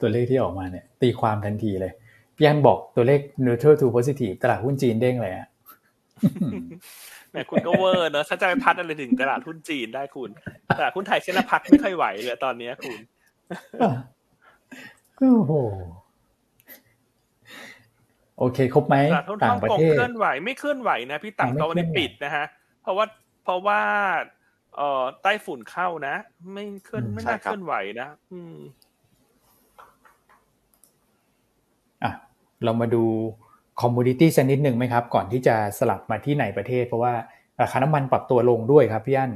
[0.00, 1.92] ตัวเลขที่ออกมาเนี่ย ตีความทันทีเลย
[2.36, 5.48] พี่อันบอกตัวเลข neutral to positive ตลาดหุ้นจีนเด้งเลยอะ
[7.30, 10.30] แหมคุณก็เวอร์เนอะถ้าจะไปพัดอะไรถึงตลาดหุ้นจีนได้คุณ
[10.78, 12.98] ตลาดหุ้นไทยเช่นพักไม่ค่อยไหวเลยตอนนี้คุณ
[15.18, 15.52] โอ้โห
[18.38, 18.96] โอเคครบไหม
[19.44, 22.44] ต่างประเทศเคลื่อนไหวไม่เคลื่อนไหวนะพี่ต่างตะวันนี้ปิดนะฮะ
[22.82, 23.06] เพราะว่า
[23.44, 23.80] เพราะว่า
[24.76, 26.14] เอ่อใต้ฝุ่นเข้านะ
[26.52, 28.56] ไม่เคลื่อนไม่น่าเคลื่อนไหวนะ อืม
[32.02, 32.12] อะ
[32.64, 33.04] เรามาดู
[33.80, 37.14] คอมมูนิตี้สักนิดหนึ่งไหมครับ ก่อนที่จะสลับมาที่ไหนประเทศ เพราะว่า
[37.60, 39.32] ราคาน้ำมันปรับตัวลงด้วยครับพี่อัน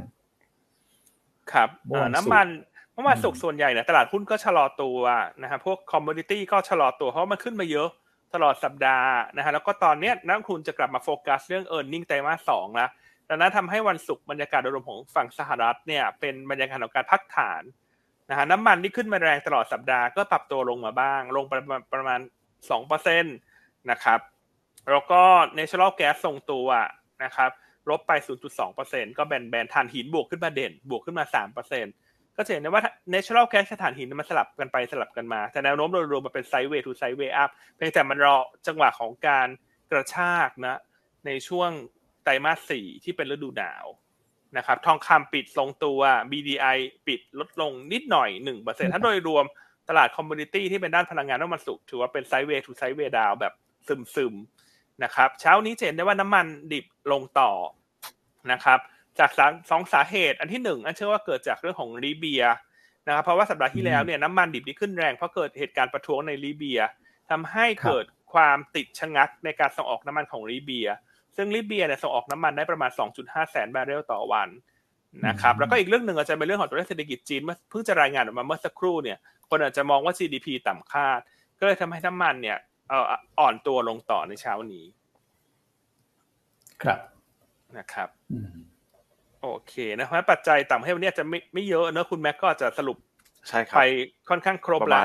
[1.53, 1.69] ครับ
[2.15, 2.49] น้ำมัน
[2.93, 4.99] เมื่อวานศุกร์ส่วนใหญ่เนี่ยตลาดหุ้นก็ชะลอตัว
[5.43, 7.89] นะฮะพวก commodity ก็ชะลอตัวเพราะมันขึ้นมาเยอะ
[8.35, 12.91] ตลอดสัปดาห์นะฮะแล้วก็ตอนนี้นักลงทุนจะกลับมาโฟกัสเรื่อง earnings ไตรมาสสองแล้ว
[13.29, 17.63] ดังนั้นทำให้วันศุกร์บรรยากาศโดยรวมของฝั่งสหรัฐเนี่ยเป็นบรรยากาศของการพักฐาน
[18.31, 22.21] นะฮะน้ำมันที่ขึ้นมาแรงตลอดสัปดาห์ก็ปรับตัวลงมาบ้าง ลงประมาณประมาณ
[22.71, 23.37] สองเปอร์เซ็นต์
[23.91, 24.21] นะครับ
[24.91, 25.23] แล้วก็
[25.59, 26.69] natural gas ทรงตัว
[27.25, 27.51] นะครับ
[27.91, 28.13] ลบไป
[28.65, 31.25] 0.2%ก็แบนแบนทานหินบวกขึ้นมาเด่น บวกขึ้นมา
[31.81, 32.83] 3%ก็จะเห็นได้ว่า
[33.15, 38.37] natural gas สถานหินมันสลับกันไปสลับกันมา แต่แนวโน้มโดยรวมมันเป็น sideways to sideways up เพียงแต่มันรอ
[38.67, 39.49] จังหวะของการ
[39.91, 40.79] กระชากนะ
[41.27, 41.71] ในช่วง
[42.23, 43.87] ไตรมาสสี่ที่เป็นฤดูหนาว
[44.57, 46.01] นะครับ ทองคำปิดทรงตัว
[46.31, 48.31] BDI ปิดลดลงนิดหน่อย
[48.63, 49.45] 1%ถ้าโดยรวม
[49.89, 53.53] ตลาด commodity ที่เป็นด้านพลังงานน้ำมันศุกร์ถือว่าเป็น sideway to sideway down แบบ
[54.15, 57.51] ซึมๆนะครับ เช้านี้เห็นได้ว่าน้ำมันดิบลงต่อ
[58.53, 58.79] นะครับ
[59.19, 59.31] จาก
[59.71, 62.45] สองสาเหตุอันที่หนึ่งอันเชื่อว่าเกิดจากเรื่องของลีเบีย
[63.07, 66.81] นะครับ เพราะว่าสัปดาห์ที่แล้วเนี่ยน้ำมันดิบที่ขึ้นแรงเพราะเกิดเหตุการณ์ประท้วงในลีเบีย
[67.31, 70.89] ทำให้เกิดความติดชะงักในการส่งออกน้ำมันของลีเบีย
[71.37, 74.49] ซึ่งลีเบียเนี่ยส่งออกน้ำมันได้ประมาณ 2.5 แสนบาร์เรลต่อวัน
[75.27, 79.19] นะครับแล้วก็อีกเรื่องหนึ่งอาจจะเป็นเรื่องของตัวเลขเศรษฐกิจจีนเมื่อเพิ่งจะรายงานออกมาเมื่อสักครู่เนี่ย
[79.51, 81.21] คนอาจจะมองว่า GDP ต่ำคาด
[81.59, 82.59] ก็เลยทำให้น้ำมันเนี่ย
[83.41, 84.85] อ่อนตัวลงต่อในเช้านี้
[86.83, 86.99] ครับ
[87.79, 88.09] นะครับ
[89.43, 92.99] โอเคนะครับปัจจัยต่ำให้วันนี้จะไม่ไม่เยอะเนอะคุณแม็กก็จะสรุป
[93.49, 93.83] ใช่ครับไป
[94.29, 95.05] ค่อนข้างครบแล้ว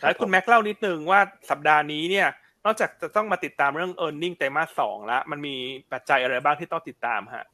[0.00, 1.20] แล้วคุณแม็กเล่านิดนึงว่า
[1.50, 2.28] สัปดาห์นี้เนี่ย
[2.64, 5.54] นอกจากจะต้องมาติดตามเรื่อง e a r n i n g ไตรมาสสองแล้วมันมี
[5.92, 7.44] ปัจจัยอะไรบ้างที่ต้องติดตามฮะ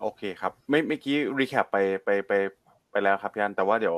[0.00, 2.32] โอเคครับไม่เมื่อกี้รีแคปไปไปไป
[2.90, 3.96] ไปแล้วครับยันแต่ว่าเดี๋ยว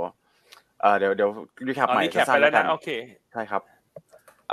[0.81, 1.31] เอ่อเดี๋ยวเดี๋ยว
[1.67, 2.89] รีแคปใหม่สั้นแล้วกันโอเค
[3.33, 3.63] ใช่ครับ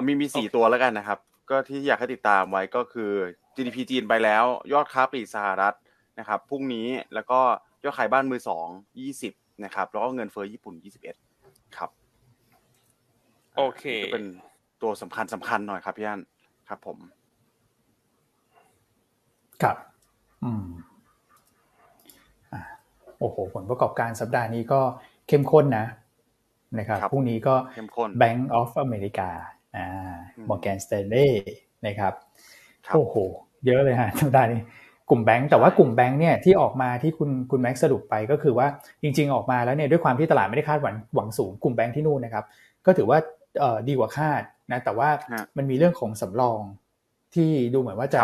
[0.08, 1.20] มีมีสี่ตัวแล้วกันนะครับ
[1.50, 3.12] ก็ที่อยากให้ติดตามไว้ก็คือ
[3.56, 4.44] GDP จีนไปแล้ว
[4.74, 5.76] ยอดค้าปลีกสหรัฐ
[6.20, 7.40] นะครับพรุ่งนี้แล้วก็
[7.84, 8.68] ยอดขายบ้านมือสอง
[9.00, 9.34] ยี่สิบ
[9.64, 11.16] นะครับ แล้วก็เงินเฟ้อญี่ปุ่นยี่สิบเอ็ด
[11.78, 11.90] ครับ
[13.58, 13.84] โอเค
[14.14, 14.26] เป็น
[14.82, 16.22] ตัวสำคัญสำคัญหน่อยครับพี่อัน
[16.70, 16.98] ครับผม
[19.64, 19.78] ครับ
[20.44, 20.66] อืม
[23.20, 24.82] โอ้โห ผลประกอบการสัปดาห์นี้ก็
[25.28, 25.86] เข้มข้นนะ
[26.80, 27.56] นะครับพรุ่งนี้ก็
[28.22, 29.30] Bank of America
[29.76, 30.14] อ่า
[30.50, 31.32] Morgan Stanley
[31.88, 32.14] นะครับ
[32.96, 33.16] โอ้โห
[33.66, 34.62] เยอะเลยฮะสัปดาห์นี้
[35.10, 38.68] กลุ่มแบงก์แต่ว่ากลุ่มแบงก์เนี่ยที่ออกมาที่คุณคุณแม็กสรุปไปก็คือว่า
[39.02, 42.46] จริง ๆ ออกมาแล้วเนี่ยด้วยความที่ตลาดไม่ได้คาดหวังหวังสูงกลุ่มแบงก์ที่นู่นนะครับ
[42.86, 43.18] ก็ถือว่า
[43.60, 44.42] เอ่อดีกว่าคาด
[44.72, 45.10] นะแต่ว่า
[45.58, 46.62] มันมีเรื่องของสำรอง
[47.36, 48.22] ที่ดูเหมือนว่าจะ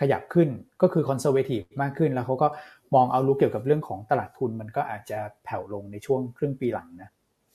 [0.00, 0.48] ขยับขึ้น
[0.82, 2.46] ก็คือคอนเซอร์เวทีฟมากขึ้นแล้วเขาก็
[2.94, 7.10] มองเอาลุกเกี่ยวกับเรื่องของตลาดทุนมันก็อาจจะแผ่วลงในช่วงครึ่งปีหลังนะ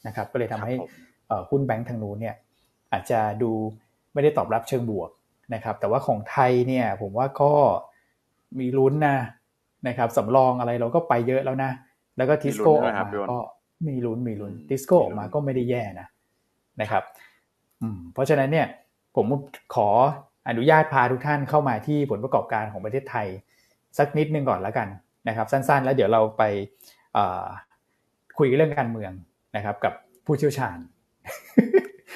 [0.07, 0.73] นะครับ ก็เลยทำให้
[1.49, 2.35] หุ้นแบงก์ทางนู้นเนี่ย
[2.91, 3.51] อาจจะดู
[4.13, 5.09] ไม่ได้ตอบรับเชิงบวก
[5.53, 7.51] นะครับ แต่ว่าของไทยเนี่ยผมว่าก็
[8.59, 9.17] มีลุ้นนะ
[9.87, 11.71] นะครับสำรองอะไรเราก็ไปเยอะแล้วนะ
[12.17, 13.37] แล้วก็ทิสโก้ออกมาก็
[13.87, 16.07] มีลุ้นมีลุ้นทิสโก้ออกมาก็ไม่ได้แย่นะ
[16.81, 17.03] นะครับ
[17.81, 18.67] อืมเพราะฉะนั้นเนี่ย
[19.15, 19.25] ผม
[19.75, 19.89] ขอ
[20.49, 23.27] อนุญาตพาทุกท่านเข้ามาที่ผลประกอบการของประเทศไทย
[23.97, 24.87] สักนิดนึงก่อนแล้วกัน
[25.27, 26.43] นะครับสั้นๆ แล้วเดี๋ยวเราไป
[28.37, 29.11] คุยเรื่องการเมือง
[29.55, 29.93] นะครับ กับ
[30.25, 30.77] ผู้เชี่ยวชาญ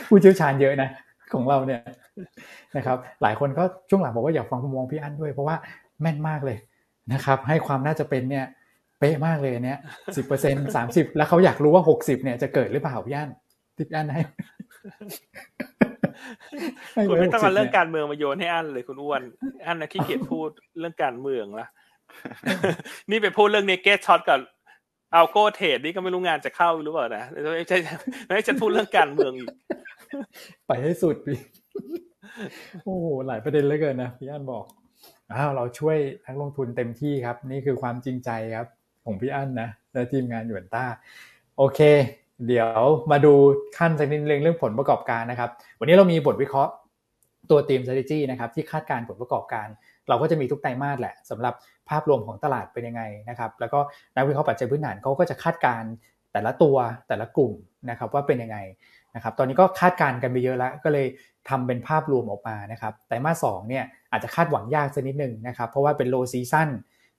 [0.09, 0.89] ผู้เชี่ยวชาญเยอะนะ
[1.33, 1.81] ของเราเนี่ย
[2.77, 5.55] นะครับ หลายคนก็ช่วงหลังบอกว่าอยากฟังมุมมองพี่อั้นด้วยเพราะว่า
[6.01, 6.57] แม่นมากเลย
[7.13, 8.45] นะครับ ให้ความน่าจะเป็นเนี่ย
[8.99, 9.79] เป๊ะมากเลยเนี้ย
[10.15, 13.29] สิบเปอร์เซ็นสามสิบแล้วเขาอยากรู้ว่าหกสิบเนี่ยจะเกิดหรือเปล่าพี่อัน
[13.77, 14.21] ติดอันให้
[17.09, 19.21] คุณไม่ต้องมาเรื่องการเมืองมาโยนให้อันเลยคุณอ้วน
[19.65, 20.49] อันนะขี้เกียจพูด
[20.79, 21.67] เรื่องการเมืองละ
[23.09, 24.39] นี่ไปพูดเรื่อง naked short กับ
[25.13, 27.77] algo trade นี่ก็ไม่รู้งานจะเข้าหรือเปล่านะไม่ใช่
[28.27, 29.49] ไม่ใช่พูดเรื่องการเมืองอีก
[30.67, 31.37] ไปให้สุดพี่
[32.83, 34.63] โอ้โหหลายประเด็นเลยเกินนะพี่อันบอก
[35.33, 38.67] อ้าวเราช่วยนักลงทุนเต็มที่ครับ นี่คือความจริงใจครับ
[39.05, 40.85] ของพี่อั้นนะและทีมงานหยวนต้า
[41.57, 41.79] โอเค
[42.47, 42.79] เดี๋ยว
[43.11, 43.33] มาดู
[43.77, 45.49] ขั้นสักนิดนึงเรื่องผลประกอบการนะครับ
[45.79, 46.71] วันนี้เรามีบทวิเคราะห์
[47.49, 49.67] ตัวทีม strategy นะครับที่คาดการผลประกอบการ
[50.09, 51.53] เราก็จะมีทุกไตรมาสแหละสำหรับ
[51.89, 53.79] ภาพรวมของตลาดเป็นยังไงนะครับ แล้วก็
[54.15, 55.83] นักวิเคราะห์ปัจจัยพื้นฐานเขาก็จะคาดการ
[56.33, 56.75] แต่ละตัว
[57.07, 57.51] แต่ละกลุ่ม
[57.89, 58.57] นะครับว่าเป็นยังไง
[59.15, 61.07] นะครับตอนนี้ก็คาดการกันไปเยอะแล้วก็เลย
[61.49, 66.69] ทำเป็นภาพรวมออกมานะครับไตรมาสสเนี่ยอาจจะคาดหวังยากสักนิดหนึ่งนะครับเพราะว่าเป็นโลซีซั่น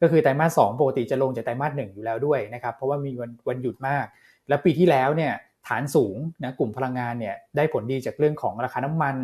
[0.01, 4.07] ก็คือไตรมาสสปกติจะลงจากไตรมาสหอยู่แล้วด้วยนะครับเพราะว่ามีวันวันหยุดมาก
[4.49, 5.33] แล้วปีที่แล้วเนี่ย
[5.69, 9.17] ฐานสูงนะกลุ่มพลังงานเนี่ยได้ผลดีจากเรื่องของราคาน้ำมัน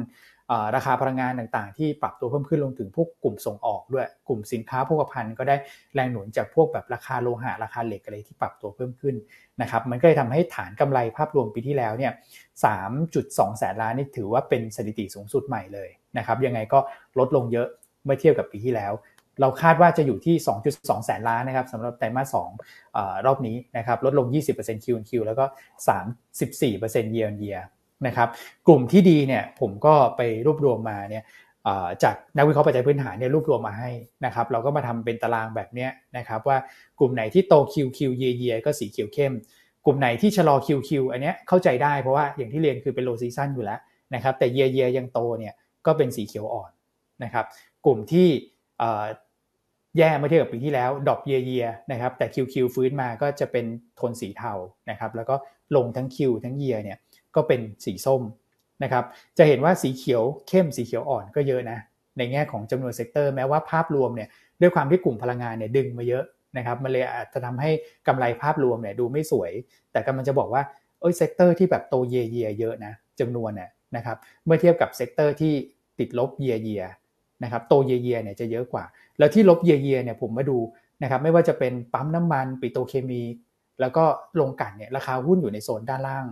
[0.77, 5.57] ราคาพลังงานต่างๆ ที่ปรับตัวเพิ่มขึ้นลงถึงพวกกลุ่มส่งออกด้วย กลุ่มสินค้าพวกพันก็ได้
[5.95, 9.15] แรงหนุนจากพวกแบบราคาโลหะราคาเหล็กอะไรที่ปรับตัวเพิ่มขึ้น
[9.63, 12.13] นะครับมันก็เลยทำให้ฐานกำไรภาพรวมปีที่แล้วเนี่ย
[12.85, 15.89] 3.2 แสนล้านนี่ถือว่าเป็นสถิติสูงสุดใหม่เลย
[16.19, 16.79] นะครับยังไงก็
[17.19, 17.69] ลดลงเยอะ
[18.05, 18.93] เมื่อเทียบกับปีที่แล้ว
[19.41, 20.35] เราคาดว่าจะอยู่ที่
[20.71, 24.27] 2.2 แสนล้านนะครับสำหรับไตรมาส2อรอบนี้นะครับลดลง
[24.57, 25.45] 20% Q&Q แล้วก็
[26.29, 27.63] 34% Year on Year
[28.07, 28.29] นะครับ
[28.67, 31.25] กลุ่มที่ดีเนี่ยผมก็ไปรวบรวมมาเนี่ย
[32.03, 33.91] จากนักวิเคราะห์ปัจจัยพื้นฐานเนี่ยรวบรวมมาให้
[34.25, 36.59] นะครับ เราก็มาทำเป็นตารางแบบนี้นะครับว่า
[36.99, 39.33] กลุ่มไหนที่โต QQ เยียก็สีเขียวเข้ม
[39.87, 43.81] กลุ่มไหนที่ชะลอ QQ อันนี้เข้าใจได้เพราะว่าอย่างที่เรียนคือเป็น low season อยู่แล้ว
[44.15, 45.55] นะครับ แต่เยียเยียยังโตเนี่ย
[45.87, 46.71] ก็เป็นสีเขียวอ่อน
[47.25, 47.45] นะครับ
[47.87, 48.29] กลุ่มที่
[49.99, 53.65] แย่เมื่อเทียบกับปีที่แล้ว drop year year นะครับแต่ QQ ฟื้นมาก็จะเป็น
[53.97, 54.53] โทนสีเทา
[54.91, 55.35] นะครับ แล้วก็
[55.77, 56.99] ลงทั้ง Q ทั้งเยียเนี่ย
[57.37, 58.23] ก็เป็นสีส้ม
[58.83, 59.05] นะครับ
[59.39, 61.79] จะเห็นว่าสีเขียวเข้มสีเขียวอ่อนก็เยอะนะ
[62.19, 64.29] ในแง่ของจำนวน sector แม้ว่าภาพรวมเนี่ย
[64.61, 66.25] ด้วยความที่กลุ่มพลังงานเนี่ยดึงมาเยอะ
[66.57, 67.71] นะครับ มันเลยอาจจะทำให้
[68.07, 69.53] กำไรภาพรวมเนี่ยดูไม่สวย
[69.93, 70.63] แต่กำลังจะบอกว่า
[71.01, 75.53] เอ้ย sector ที่แบบโต year year เยอะนะจำนวนเนี่ยนะครับ เมื่อเทียบกับ sector ที่
[75.99, 76.69] ติดลบ year year
[77.43, 78.85] นะครับโตเยเยเนี่ยจะเยอะกว่า
[79.19, 80.59] แล้วที่ลบเยเยเนี่ยผมมาดู
[81.03, 83.23] นะครับไม่ว่าจะเป็นปั๊มน้ำมันปิโตรเคมี
[83.81, 84.05] แล้วก็
[84.41, 86.27] โรงกลั่นเนี่ยราคาหุ้นอยู่ในโซนด้านล่าง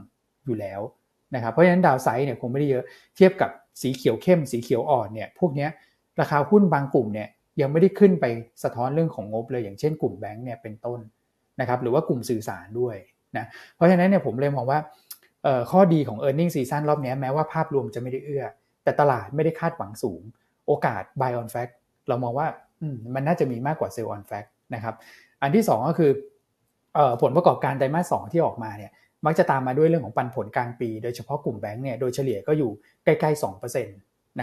[0.49, 0.81] อยู่แล้ว
[1.35, 2.85] นะครับเพราะฉะนั้นดาวไซด์เนี่ยคงไม่ได้เยอะ
[3.17, 3.51] เทียบกับ
[3.83, 5.69] สีเขียวเข้ม สีเขียวอ่อนเนี่ยพวกนี้
[6.21, 7.29] ราคาหุ้นบางกลุ่มเนี่ย
[7.61, 8.25] ยังไม่ได้ขึ้นไป
[8.63, 11.01] สะท้อนเรื่องของงบเลยอย่างเช่นกลุ่มแบงก์เนี่ยเป็นต้น
[11.61, 12.97] นะครับหรือว่ากลุ่มสื่อสารด้วย
[13.37, 13.45] นะ
[13.77, 14.79] เพราะฉะนั้นเนี่ยผมเลยมองว่า
[15.71, 18.45] ข้อดีของ e a r n i n g ็งซีซั่นรอบนี้แม้ว่าภาพรวมจะไม่ได้เอื้อ
[18.85, 20.23] แต่ตลาดไม่ได้คาดหวังสูง
[20.67, 21.73] โอกาส buy on fact
[22.09, 22.47] เรามองว่า
[23.15, 24.95] มันน่าจะมีมากกว่า sell on fact นะครับ
[25.43, 26.11] อันที่ 2 ก็คือ
[27.23, 28.93] ผลประกอบการไตรมาสสที่ออกมาเนี่ย
[29.27, 32.71] มักจะตามมาด้วยเรื่องของปันผลกลางปี โดยเฉพาะกลุ่มแบงก์เนี่ยโดยเฉลี่ยก็อยู่
[33.05, 33.89] ใกล้ๆ2%น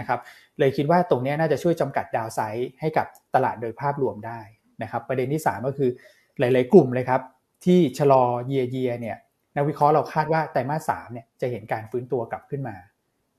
[0.00, 0.20] ะครับ
[0.58, 4.40] เลยคิดว่าตรงนี้น่าจะช่วยจำกัดดาวไซด์ให้กับตลาดโดยภาพรวมได้
[4.82, 5.90] นะครับประเด็นที่ 3 ก็คือ
[6.38, 7.20] หลาย ๆ กลุ่มเลยครับ
[7.64, 9.16] ที่ชะลอเยียเยียเนี่ย
[9.56, 12.76] นักวิเคราะห์เราคาดว่าไตรมาสสามเนี่ยจะเห็นการฟื้นตัวกลับขึ้นมา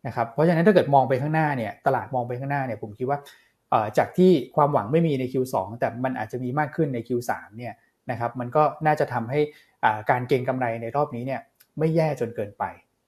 [0.07, 3.19] นะครับเพราะฉะนั้นถ้าเกิดมองไปข้างหน้าเนี่ยตลาดมองไปข้างหน้าเนี่ยผมคิดว่า
[3.97, 7.73] จากที่ความหวังไม่มีใน Q2 แต่มันอาจจะมีมากขึ้นใน Q3 เนี่ย
[8.11, 9.39] นะครับมันก็น่าจะทำให้
[10.09, 11.41] การเก็งกำไรในรอบนี้เนี่ย
[11.79, 12.63] ไม่แย่จนเกินไป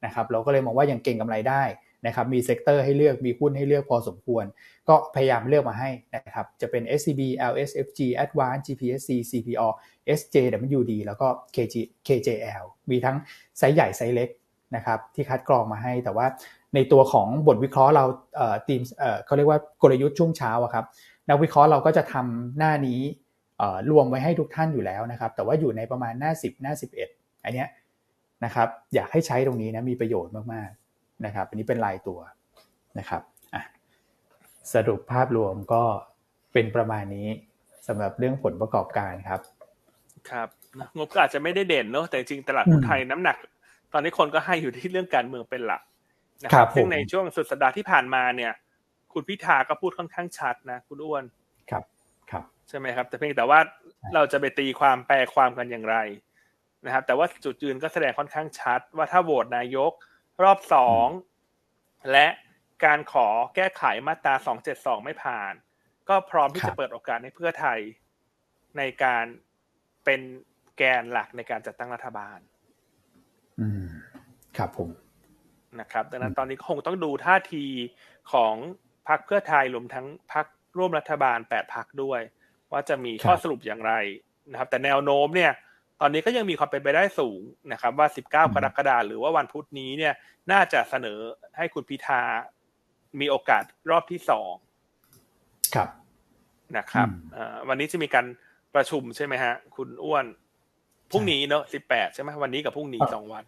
[0.05, 1.63] นะครับเราก็เลยมองว่ายังเก็งกำไรได้
[2.05, 4.45] นะครับมี sector ให้เลือกมีหุ้นให้เลือกพอสมควร
[4.89, 9.67] ก็พยายามเลือกมาให้นะครับจะเป็น SCB LHFG ADVANC GPSC CPO
[10.20, 11.76] SJWD แล้วก็ KG
[12.07, 13.17] KJL มีทั้ง
[13.57, 14.30] ไซส์ใหญ่ไซส์เล็ก
[14.76, 16.28] นะครับที่คัดกรองมาให้ แต่ว่า
[16.76, 18.05] ในตัวของบทวิเคราะห์เรา
[18.67, 18.82] ทีม
[19.26, 20.86] เขาเรียกว่ากลยุทธ์ช่วงเช้าครับ
[21.30, 22.99] นักวิเคราะห์เราก็จะทำหน้านี้
[23.91, 26.74] รวมไว้ให้ทุกท่านอยู่แล้วนะครับ แต่ว่าอยู่ในประมาณหน้า 10 หน้า
[27.10, 27.68] 11 อันเนี้ย
[28.45, 32.20] นะครับอยากให้ใช้ตรงนี้นะมีประโยชน์มากๆนะครับ อันนี้เป็นลายตัว
[32.99, 33.22] นะครับ
[34.74, 35.84] สรุปภาพรวมก็
[36.53, 37.28] เป็นประมาณนี้
[37.88, 39.41] สำหรับเรื่องผลประกอบการครับ
[40.30, 40.47] ครับ
[40.97, 43.38] งบก็อาจจะไม่ได้เด่นเนาะแต่จริงตลาดหุ้นไทยน้ำหนัก
[43.93, 45.82] ตอนนี้คนก็ให้อยู่ที่เรื่องการเมืองเป็นหลัก
[46.43, 48.51] นะครับซึ่งในช่วงสุดสัปดาห์ที่ผ่านมาเนี่ย
[49.14, 51.48] คุณพิธาก็พูดค่อนข้างชัดนะ คุณอ้วนครับครับ
[52.70, 53.59] ใช่ไหมครับ แต่เพียงแต่ว่า
[54.15, 55.97] เราจะไปตีความแปลความกันอย่างไร
[56.86, 59.91] นะครับ แต่ว่าจุดยืนก็แสดงค่อนข้างชัด ว่าถ้าโหวตนายก
[60.43, 61.07] รอบสอง
[62.11, 62.28] และ
[62.86, 65.53] การขอแก้ไขมาตราสองเจ็ดสองไม่ผ่าน
[66.09, 67.80] ก็พร้อมที่จะเปิดโอกาสให้เพื่อไทย
[68.78, 69.26] ในการ
[70.05, 70.22] เป็น
[70.78, 72.39] แกนหลักในการจัดตั้งรัฐบาล
[73.59, 73.86] อืม
[74.57, 74.89] ครับผม
[75.80, 77.65] นะครับ ดังนั้นตอนนี้คงต้องดูท่าที
[78.34, 78.55] ของ
[79.07, 80.45] พรรคเพื่อไทยรวมทั้งพรรค
[80.78, 82.22] ร่วมรัฐบาลแปดพรรคด้วย
[82.72, 83.93] ว่าจะมีข้อสรุปอย่างไร
[84.51, 85.51] นะครับ แต่แนวโน้มเนี่ย
[86.01, 87.41] ตอนนี้ก็ยังมีความเป็นไปได้สูง
[87.72, 90.13] นะครับ ว่า 19 กรกฎาคมหรือว่าวันพุธนี้เนี่ย
[90.51, 91.20] น่าจะเสนอ
[91.57, 92.22] ให้คุณพิธา
[93.20, 94.53] มีโอกาสรอบที่สอง
[95.76, 95.89] ครับ
[96.78, 97.07] นะครับ
[97.70, 98.26] วันนี้จะมีการ
[98.76, 100.26] ประชุมใช่ไหมฮะ คุณอ้วน
[101.11, 103.43] พรุ่งนี้เนอะ18ใช่ไหมวันนี้กับพรุ่งนี้สองวัน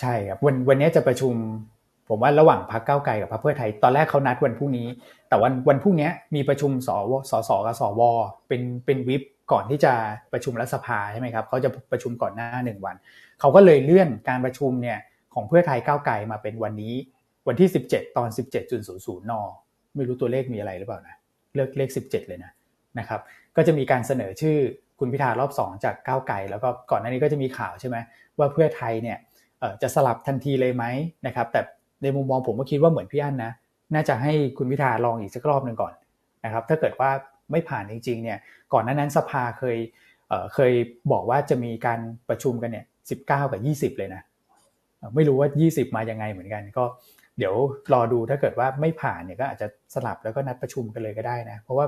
[0.00, 1.34] ใช่ครับวันวันนี้จะประชุม
[2.14, 4.88] ผมว่าระหว่างพรรคเก้าไกลกับพรรคเพื่อไทย ตอนแรกเขานัดวันพรุ่งนี้
[5.28, 8.00] แต่วันวันพรุ่งนี้มีประชุมสวสสกับสว
[8.48, 9.92] เป็นเป็นวิปก่อนที่จะ
[10.32, 12.96] ประชุมรัฐสภาใช่ไหมครับเขาจะประชุมก่อนหน้าหนึ่งวัน
[13.40, 14.98] เขาก็เลยเลื่อนการประชุมเนี่ย
[15.34, 16.94] ของเพื่อไทยก้าวไกลมาเป็นวันนี้
[17.48, 18.28] วันที่ 17 ตอน
[18.74, 19.32] 17.00น
[19.94, 21.16] ไม่รู้ตัวเลขมีอะไรหรือเปล่านะ
[21.54, 22.52] เลือกเลขสิบเจ็ดเลยนะ
[22.98, 23.20] นะครับ
[23.56, 24.56] ก็จะมีการเสนอชื่อ
[24.98, 27.96] คุณพิธารอบสองจากก้าวไกลแล้วก็ก่อนหน้านี้ก็จะมีข่าวใช่ไหม
[28.38, 29.18] ว่าเพื่อไทยเนี่ย
[29.82, 30.84] จะสลับทันทีเลยไหม
[31.26, 31.60] นะครับ แต่
[32.02, 33.52] ในมุมมองผมก็คิดว่าเหมือนพี่อั้นนะ
[33.94, 35.92] น่าจะให้คุณพิธาลองอีกสักรอบหนึ่งก่อน
[36.44, 37.10] นะครับ ถ้าเกิดว่า
[37.50, 38.38] ไม่ผ่านจริงๆเนี่ย
[38.72, 39.78] ก่อนหน้านั้นสภาเคย
[40.54, 40.72] เคย
[41.12, 44.22] บอกว่าจะมีการประชุมกันเนี่ยสิบเก้ากับยี่สิบเลยนะ
[45.14, 46.84] ไม่รู้ว่ายี่สิบมายังไงเหมือนกัน ก็
[47.38, 47.54] เดี๋ยว
[47.92, 51.86] รอดูถ้าเกิดว่าไม่ผ่านเนี่ยก็อาจจะสลับแล้วก็นัดประชุมกันเลยก็ได้นะ เพราะว่า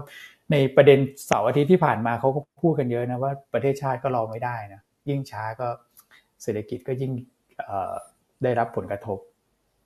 [0.53, 5.69] ในประเด็นเสาร์อาทิตย์ที่ผ่านมาเขาก็พูดกันเยอะนะว่าประเทศชาติก็รอไม่ได้นะยิ่งช้าก็
[6.43, 7.13] เศรษฐกิจก็ยิ่ง
[8.43, 9.19] ได้รับผลกระทบ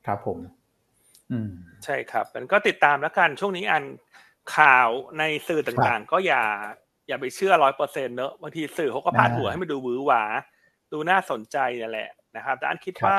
[0.07, 0.39] ครับผม
[1.33, 1.51] อืม
[1.85, 3.85] ใช่ครับ มันก็ติดตามแล้วกันช่วงนี้อัน
[4.57, 4.89] ข่าว
[5.19, 6.45] ในสื่อต่างๆ ก็อย่า
[7.09, 10.23] อย่าไปเชื่อร้อยเปอร์เซ็นเนอะบางทีสื่อเขาก็พาดหัวให้มันดูวือหวา
[10.93, 13.19] ดูน่าสนใจนั่นแหละนะครับ แต่อันคิดว่า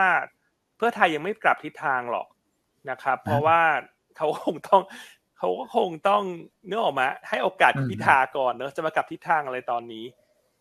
[0.77, 2.27] เพื่อไทยยังไม่กลับทิศทางหรอก
[2.89, 3.61] นะครับ เพราะว่า
[4.17, 4.81] เขาคงต้อง
[5.37, 6.23] เขาก็คงต้อง
[6.67, 10.05] เนื้อออกมา ให้โอกาสพิธาก่อนเนอะจะมากลับทิศทางอะไรตอนนี้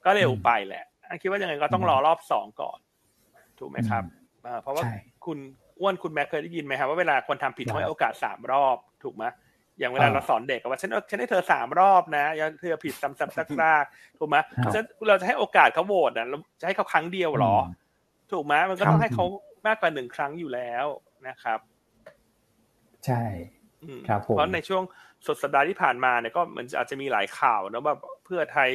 [0.04, 2.78] ก็เร็วไปแหละ อันคิดว่ายังไงก็ต้องรอรอบสองก่อน
[3.58, 4.02] ถูกไหมครับ
[4.62, 4.84] เพราะว่า
[5.24, 5.38] คุณ
[5.80, 9.24] อ้วนคุณแม็กเคยได้ยินไหมครับว่าเวลาคนทำผิดให้โอกาสสามรอบถูกไหม
[9.78, 13.42] อย่างเวลาเราสอนเด็กว่าฉันฉันให้เธอสามรอบนะอย่าเธอผิดซ้ำๆซั
[13.82, 14.36] กๆถูกไหม
[14.74, 17.56] ฉันเราจะให้โอกาสเขาโหวตนะเราจะให้เขาครั้งเดียวหรอ
[18.32, 19.24] ถูกไหมมันก็ต้องให้เขา
[19.66, 20.86] มากกว่าหนึ่งครั้งอยู่แล้ว
[21.28, 21.58] นะครับ
[23.06, 23.22] ใช่
[24.08, 24.82] ครับผมเพราะในช่วง
[25.26, 28.70] สุดสัปดาห์ที่ผ่านมาเนี่ยก็มันอาจจะมีหลายข่าวนะแบบเพื่อไทย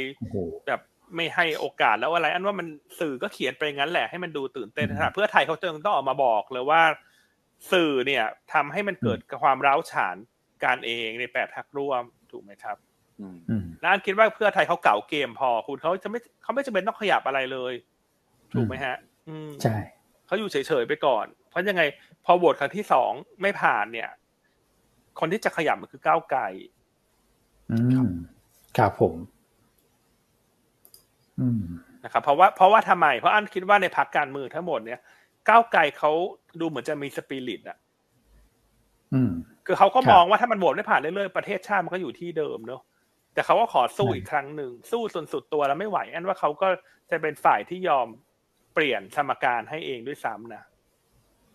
[0.67, 0.81] แบบ
[1.15, 2.67] ไม่ให้โอกาสแล้วอะไร อันว่ามัน
[2.99, 6.81] สื่อก็เขียนไปงั้นแหละให้มันดูตื่นเต้นนะเพื่อไทยเขาจึงต้องออกมาบอกเลยว่า
[7.71, 8.23] สื่อเนี่ย
[8.53, 10.15] ทำให้มันเกิดความร้าวฉาน
[10.63, 12.77] การเองในแปดพักร่วมถูกไหมครับ
[13.81, 17.73] แล้วอันคิดว่าเพื่อไทยเขาเก่าเกมพอคุณเขาจะไม่เขาไม่จำเป็นต้องขยับอะไรเลย
[18.53, 18.95] ถูกไหมฮะ
[19.63, 19.75] ใช่
[20.25, 21.81] เขาอยู่เฉยๆไปก่อน เพราะยังไง
[22.25, 24.09] พอโหวตครั้งที่สองไม่ผ่านเนี่ย
[25.19, 26.41] คนที่จะขยับมันคือก้าวไกล
[28.77, 29.13] ครับผม
[32.03, 34.99] นะครับเพราะว่าเพราะว่าทำไม เพราะอันคิดว่าในพักการเมืองทั้งหมดเนี่ย
[35.49, 36.11] ก้าวไกลเขา
[36.59, 37.77] ดูเหมือนจะมีสปิริตอะ
[39.65, 42.81] คือเขาก็มองว่าถ้ามันโหวตไม่ผ่านเรื่อยๆประเทศชาติมันก็อยู่ที่เดิมเนอะ
[43.33, 46.67] แต่เขาก็ขอสู้อีกครั้งหนึ่งสู้จนสุดตัวแล้วไม่ไหว อันว่าเขาก็
[47.11, 48.07] จะเป็นฝ่ายที่ยอม
[48.73, 50.63] เปลี่ยนสมการให้เองด้วยซ้ำนะ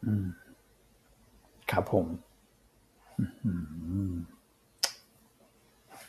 [0.04, 0.26] อืม
[1.70, 2.06] ครับผม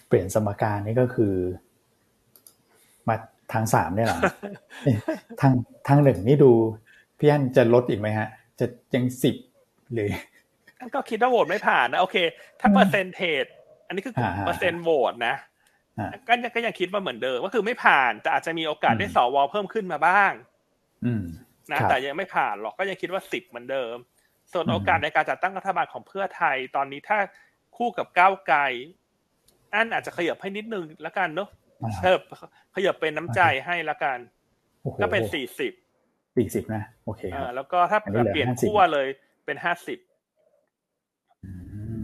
[0.08, 1.34] เปลี่ยนสมการนี่ก็คือ
[3.08, 3.16] มา
[3.54, 4.20] ทางสามเนี่ยหรอ
[5.42, 5.54] ทาง
[5.88, 6.52] ทางหนึ่งนี่ดู
[7.18, 8.28] พี่อันจะลดอีกไหมฮะ
[8.60, 9.36] จะยังสิบ
[9.94, 10.10] หรือ
[10.96, 12.18] ก็คิดว่าโหวตไม่ผ่านนะโอเค
[12.60, 13.46] ถ้าเปอร์เซนเทจ
[13.88, 14.14] อันนี้คือ
[14.46, 15.36] เปอร์เซ็นต์โหวตนะ
[16.28, 20.32] ก็ยังก็ยังคิดว่าเหมือนเดิมก็คือไม่ผ่าน แต่อาจจะมีโอกาสได้สวเพิ่มขึ้นมาบ้าง
[21.72, 23.96] นะแต่ยังไม่ผ่านหรอกก็ยังคิดว่าสิบเหมือนเดิม
[24.52, 27.20] ส่วนโอกาสในการจัดตั้งรัฐบาลของเพื่อไทยตอนนี้ถ้า
[27.78, 28.60] คู่กับก้าวไกล
[29.74, 31.50] อันอาจจะขยับให้นิดนึงแล้วกันเนาะ
[32.02, 32.20] เพิ่ม
[32.76, 34.18] ขยับเป็นน้ำใจให้ละกัน
[35.02, 35.74] ก็เป็นสี่สิบ
[36.38, 39.08] สี่สิบนะ โอเคครับแล้วก็ถ้าเปลี่ยนขั้วเลย
[39.46, 40.00] เป็นห้าสิบ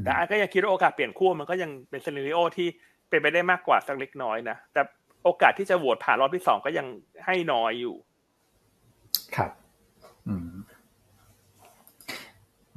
[0.03, 2.67] แต่อันก็ยังคิดว่าโอกาสเปลี่ยนขั้วมันก็ยังเป็นซีนิโอที่
[3.09, 4.81] เป็นไปได้มากกว่าสักเล็กน้อยนะ แต่
[5.23, 6.87] โอกาสที่จะโหวตผ่านรอบที่สองก็ยัง
[7.25, 7.95] ให้น้อยอยู่
[9.35, 9.51] ครับ
[10.27, 10.49] อืม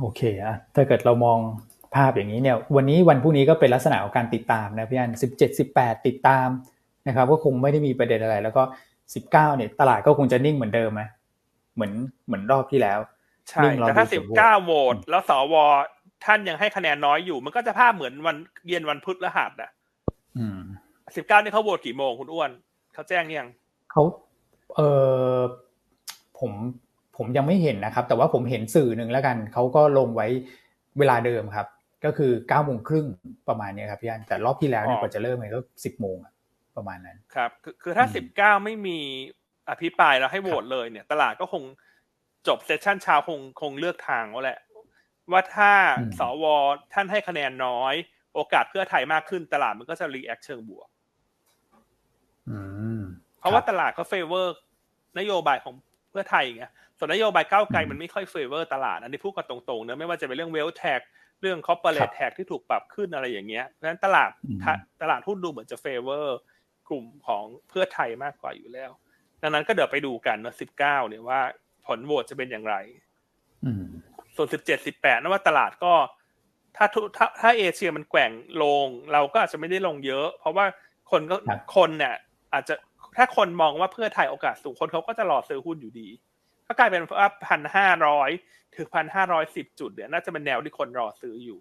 [0.01, 1.39] โอเคอะถ้าเกิดเรามอง
[1.95, 6.49] ภาพอย่างนี้เนี่ย วันนี้วันพรุ่งนี้ก็เป็นลักษณะของการติดตามนะพี่อันสิบเจ็ดสิบแปดติดตาม
[7.07, 8.63] นะครับก็คงไม่ได้มีประเด็นอะไร แล้วก็
[9.15, 11.03] สิบเก้าเนี่ย ตลาดก็คงจะนิ่งเหมือนเดิมไหม
[11.75, 11.93] เหมือน
[12.27, 12.99] เหมือนรอบที่แล้ว
[13.49, 15.55] ใช่แต่ถ้าสิบเก้าโหวตแล้วสว
[16.25, 18.37] ท่านยังให้คะแนนน้อยอยู่ มันก็จะภาพเหมือนวัน
[18.69, 19.71] เย็นวันพุธและหัสอะ
[21.17, 22.51] สิบเก้านี่เขาโหวตกี่โมงคุณอ้วน
[22.95, 23.49] เขาแจ้งยัง
[23.93, 24.03] เขา
[24.77, 24.81] เอ
[25.37, 25.39] อ
[26.39, 26.53] ผม
[27.17, 30.27] ผมยังไม่เห็นนะครับ แต่ว่าผมเห็นสื่อหนึ่งแล้วกันเขาก็ลงไว้
[30.99, 31.67] เวลาเดิมครับ
[32.05, 33.07] ก็คือเก้าโมงครึ่ง
[33.49, 36.17] ประมาณนี้ครับพี่อันแต่รอบที่แล้วเนี่ยกว่าจะเริ่มมันก็สิบโมง
[36.79, 38.99] ประมาณนั้น ครับคือคือถ้าสิบเก้าไม่มี
[39.70, 41.62] อภิปรายแล้วให้โหวตเลยเนี่ย ตลาดก็คง
[42.49, 44.59] จบ session เช้าคงคงเลือกทางแล้วแหละ
[45.33, 45.72] ว่าถ้า
[46.18, 46.45] สว
[46.93, 47.95] ท่านให้คะแนนน้อย
[48.35, 50.89] โอกาสเพื่อไทยมากขึ้นตลาดมันก็จะ react เชิงบวก
[53.39, 54.57] เพราะว่าตลาดเขา favor
[55.18, 55.74] นโยบายของ
[56.11, 56.64] เพื่อไทยไง
[56.99, 61.01] ส่วนนโยบายก้าวไกลมันไม่ค่อย favor ตลาด อันนี้พูดกันตรงๆเนอะไม่ว่าจะเป็นเรื่อง wealth tax
[61.43, 64.31] เรื่อง corporate tax ที่ถูกปรับขึ้นอะไรอย่างเงี้ยเพราะฉะนั้นตลาด
[65.03, 66.39] ตลาดหุ้นดูเหมือนจะ favor
[66.89, 68.91] กลุ่มของเพื่อไทยมากกว่าอยู่แล้ว
[69.43, 71.41] ดังนั้นก็เดี๋ยวไปดูกันนะสิบเก้าเนี่ยว่า
[71.86, 72.76] ผลโหวตจะเป็นอย่างไร
[74.36, 75.93] ส่วนสิบเจ็ดสิบแปดนั่นว่าตลาดก็
[76.76, 76.86] ถ้า
[77.16, 78.32] ถ้าถ้าเอเชียมันแกว่ง
[78.62, 80.66] ลง เราก็อาจจะไม่ได้ลงเยอะ เพราะว่า
[81.11, 81.36] คนก็
[81.76, 82.14] คนเนี่ย
[82.53, 82.74] อาจจะ
[83.16, 86.09] ถ้าคนมองว่าเพื่อไทยโอกาสสูงคนเขาก็จะรอซื้อหุ้นอยู่ดี
[86.66, 88.30] ก็กลายเป็นว่าพันห้าร้อย
[88.76, 91.59] ถึงพันห้าร้อยสิบจุดเนี่ยน่าจะเป็นแนวที่คนรอซื้ออยู่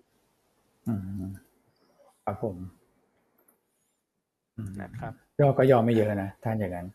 [0.88, 1.32] อืม
[2.26, 2.56] ครับผม
[4.82, 6.88] นะครับย่อก็ย่อไม่เยอะนะท่านอย่างนั้น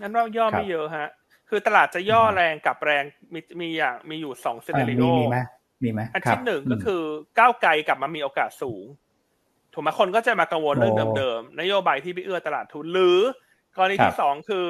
[0.00, 1.08] งั้นว่าย่อไม่เยอะฮะ
[1.48, 3.04] คือตลาดจะย่อแรงกับแรง
[3.34, 5.38] มีมีอย่างมีอยู่สองเซนริโอมีไหม
[5.84, 7.02] มีไหมอันที่หนึ่งก็คือ
[7.38, 8.84] ก้าวไกลกลับมามีโอกาสสูง
[9.72, 13.18] ถูกไหมคนก็จะมากังวลเรื่องเดิมๆนโยบายที่ไปเอื้อตลาดทุนหรือ
[13.76, 14.66] กรณีที่สองคือ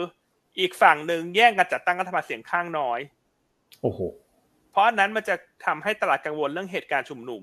[0.59, 3.01] อีกฝั่งหนึ่งแย่งกันจัดตั้งรัฐบาลเสียงข้างน้อย
[3.82, 4.01] โอ้โห
[4.70, 5.34] เพราะนั้นมันจะ
[5.66, 7.42] ทำให้ตลาดกังวลเรื่องเหตุการณ์ชุมนุม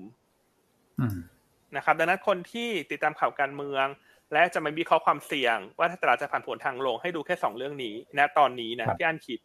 [1.76, 3.86] นะครับ ดังนั้นคนที่ติดตามข่าวการเมือง
[4.32, 9.40] และจะไม่มีข้อความเสี่ยง ว่าถ้าตลาดจะผ่านผลทางลงให้ดูแค่สองเรื่องนี้นะตอนนี้นะที่อันคิด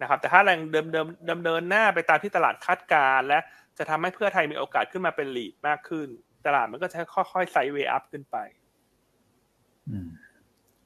[0.00, 3.38] นะครับ แต่ถ้าแรงเดิมเดิมเดิมเดินหน้าไปตามที่ตลาดคาดการและ
[3.78, 6.08] จะทำให้เพื่อไทยมีโอกาสขึ้นมาเป็นลีดมากขึ้น
[6.46, 8.36] ตลาดมันก็จะค่อยๆไซด์เวย์อัพขึ้นไป
[9.90, 10.08] อืม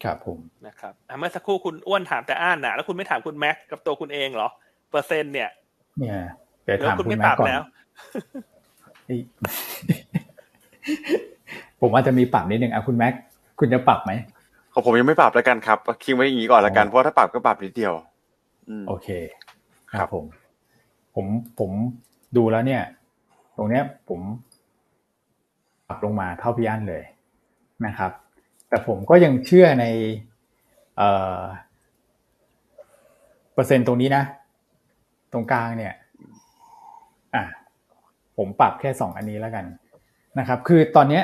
[0.02, 4.48] ครับผมนะครับเมื่อสักครู่คุณอ้วนถามแต่อ่านนะแล้วคุณไม่ถามคุณแม็กกับตัวคุณเองเหรอ
[4.90, 5.50] เปอร์เซ็นต์เนี่ย
[5.98, 6.20] เนี่ย
[6.64, 7.50] เดี๋ยวถามคุณแม็กก่อน
[11.80, 13.14] ผมอาจจะมีปรับนิดนึงอะคุณแม็ก
[13.58, 14.12] คุณจะปรับไหม
[14.72, 17.94] ของผมยังไม่ปรับแล้วกันครับคิดไว้อย่างนี้ก่อนแล้วกันเพราะถ้าปรับก็ปรับนิดเดียว
[18.88, 19.08] โอเค
[19.92, 20.24] ครับผม
[21.14, 21.26] ผม
[21.58, 21.70] ผม
[22.36, 22.82] ดูแล้วเนี่ย
[23.56, 24.20] ตรงเนี้ยผม
[25.86, 27.02] ปรับลงมาเท่าพี่อันเลย
[27.86, 28.12] นะครับ
[28.68, 29.84] แต่ผมก็ยังเชื่อใน
[33.54, 34.24] เปอร์เซ็นต์ตรงนี้นะ
[35.32, 35.94] ตรงกลางเนี่ย
[37.34, 37.44] อะ
[38.36, 39.64] ผมปรับแค่สองอันนี้แล้วกัน
[40.38, 41.20] นะครับ คือตอนนี้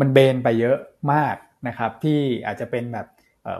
[0.00, 0.78] มันเบนไปเยอะ
[1.12, 1.36] มาก
[1.68, 3.06] นะครับ ที่อาจจะเป็นแบบ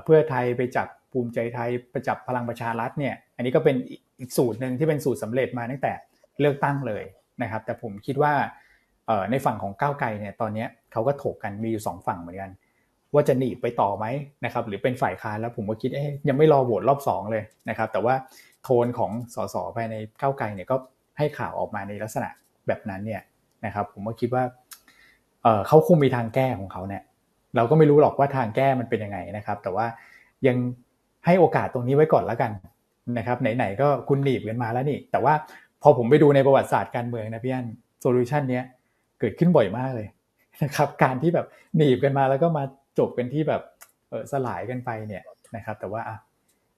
[0.05, 3.77] เพื่อไทยไปจับภูมิใจไทยไปจับพลังประชารัฐเนี่ย อันนี้ก็เป็น
[4.19, 5.93] อีกสูตรหนึ่งที่เป็นสูตรสำเร็จมาตั้งแต่
[6.41, 7.05] เลือกตั้งเลย
[7.43, 8.33] นะครับ แต่ผมคิดว่า
[9.31, 12.51] ในฝั่งของก้าวไกลเนี่ยตอนนี้เขาก็ถกกันมีอยู่สองฝั่งเหมือนกัน
[13.15, 14.07] ว่าจะหนีไปต่อไหม
[14.45, 18.15] นะครับหรือเป็นฝ่ายค้านแล้วผมก็คิดเอ๊ยยังไม่รอโหวตรอบสองเลยนะครับ แต่ว่า
[18.65, 20.77] โทนของสสภายในก้าวไกลเนี่ยก็
[21.19, 22.29] ให้ข่าวออกมาในลักษณะ
[22.67, 23.23] แบบนั้นเนี่ย
[23.65, 24.45] นะครับ ผมก็คิดว่า
[25.67, 27.03] เขาคงมีทางแก้ของเขาเนี่ย
[27.57, 29.87] เราก็ไม่รู้หรอกว่าทางแก้มันเป็นยังไงนะครับ แต่ว่า
[30.47, 30.57] ยัง
[31.27, 32.53] ให้โอกาสตรงนี้ไว้ก่อนแล้วกัน
[33.19, 35.35] นะครับ ไหนๆก็คุณหนีบกันมาแล้วนี่ แต่ว่า
[35.83, 37.67] พอผมไปดูในประวัติศาสตร์การเมืองนะพี่อ้น
[38.01, 38.65] solution เนี้ย
[39.21, 40.09] เกิดขึ้นบ่อยมากเลย
[40.65, 42.65] นะครับ การที่แบบหนีบกันมาแล้วก็มา
[42.99, 43.63] จบกันที่แบบ
[44.09, 45.23] เออสลายกันไปเนี่ย
[45.57, 46.17] นะครับ แต่ว่าอะ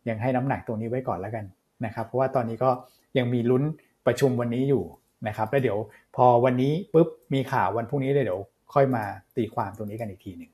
[0.08, 1.44] ยังให้น้ำหนักตรงนี้ไว้ก่อนแล้วกัน
[1.84, 2.70] นะครับ เพราะว่าตอนนี้ก็
[3.18, 3.62] ยังมีลุ้น
[4.06, 4.84] ประชุมวันนี้อยู่
[5.28, 5.78] นะครับ แล้วเดี๋ยว
[6.16, 8.40] พอวันนี้ปุ๊บมีข่าววันพรุ่งนี้เลยเดี๋ยว
[8.74, 9.04] ค่อยมา
[9.36, 10.50] ตีความตรงนี้กันอีกทีหนึ่ง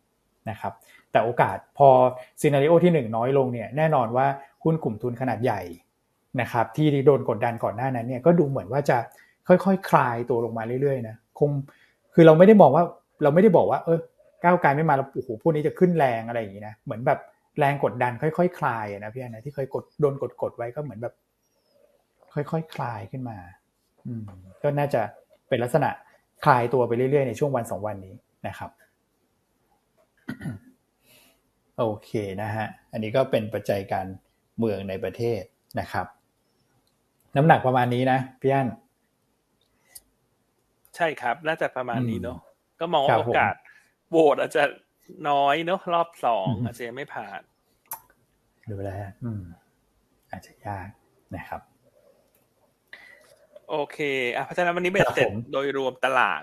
[0.50, 0.72] นะครับ
[1.12, 1.88] แต่โอกาสพอ
[2.40, 4.26] scenario ที่ 1 น้อยลงเนี่ยแน่นอนว่า
[4.64, 5.60] หุ้นกลุ่มทุนขนาดใหญ่
[6.40, 8.98] นะครับที่โดนกดดันก่อนหน้านั้นเนี่ยก็ดูเหมือนว่าจะ
[9.48, 11.50] ค่อยๆคลายตัวลงมาเรื่อยๆนะคง
[12.14, 12.84] คือเราไม่ได้บอกว่า
[13.22, 13.98] เราไม่ได้บอกว่าเออ
[14.44, 17.18] ก้าวไกลไม่มาแล้วโอ้โหพวกนี้จะขึ้นแรงอะไรอย่างนี้นะเหมือนแบบ
[17.58, 21.14] แรงกดดันค่อยๆคลายนะพี่อ้นนะที่เคยกดโดนกดกดไว้ก็เหมือนแบบ
[22.34, 23.38] ค่อยๆคลายขึ้นมา
[24.06, 24.22] อืม
[24.62, 25.00] ก็น่าจะ
[25.48, 25.90] เป็นลักษณะ
[26.44, 28.14] คลายตัวไปเรื่อยๆ ในช่วงวันสองวันนี้
[28.46, 28.70] นะครับ
[31.78, 32.10] โอเค
[32.42, 34.06] นะฮะ อันนี้ก็เป็นปัจจัยการ
[34.58, 35.42] เมืองในประเทศ
[35.80, 36.06] นะครับ
[37.36, 38.68] น้ำหนักประมาณนี้นะพี่อั้น
[40.96, 42.38] ใช่ครับ น่าจะประมาณนี้เนาะ
[42.80, 43.54] ก็มองว่าโอกาส
[44.10, 44.64] โหวตอาจจะ
[45.28, 47.40] น้อยเนาะรอบสองอาจจะไม่ผ่าน
[48.70, 48.90] ดูแล
[49.24, 49.42] อืม
[50.30, 50.88] อาจจะยาก
[51.36, 51.60] นะครับ
[53.70, 53.98] โอเค
[54.36, 56.42] อะเพราะฉะนั้นวันนี้เบ็ดเสร็จโดยรวมตลาด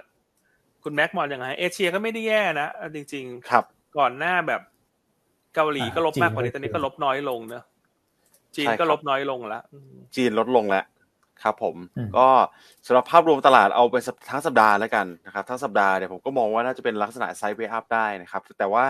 [0.84, 3.64] คุณแม็กมองยังไงเอเชียก็ไม่ได้แย่นะจริง ๆ ครับ
[3.98, 4.62] ก่อนหน้าแบบ
[5.56, 7.64] เกาหลีก็ลบมากกว่านี้ตอนนี้ก็ลบน้อยลงเนอะ
[8.56, 9.64] จีนก็ลบน้อยลงแล้ว
[10.16, 10.86] จีนลดลงแล้ว
[11.44, 11.76] ครับผม
[12.18, 12.28] ก็
[12.86, 13.96] สำหรับภาพรวมตลาดเอาไป
[14.30, 18.86] ทั้งสัปดาห์แล้วกันนะครับทั้งสัปดาห์เนี่ยผมก็มองว่าน่าจะเป็นลักษณะไซด์เวอัพได้นะครับ แต่ว่า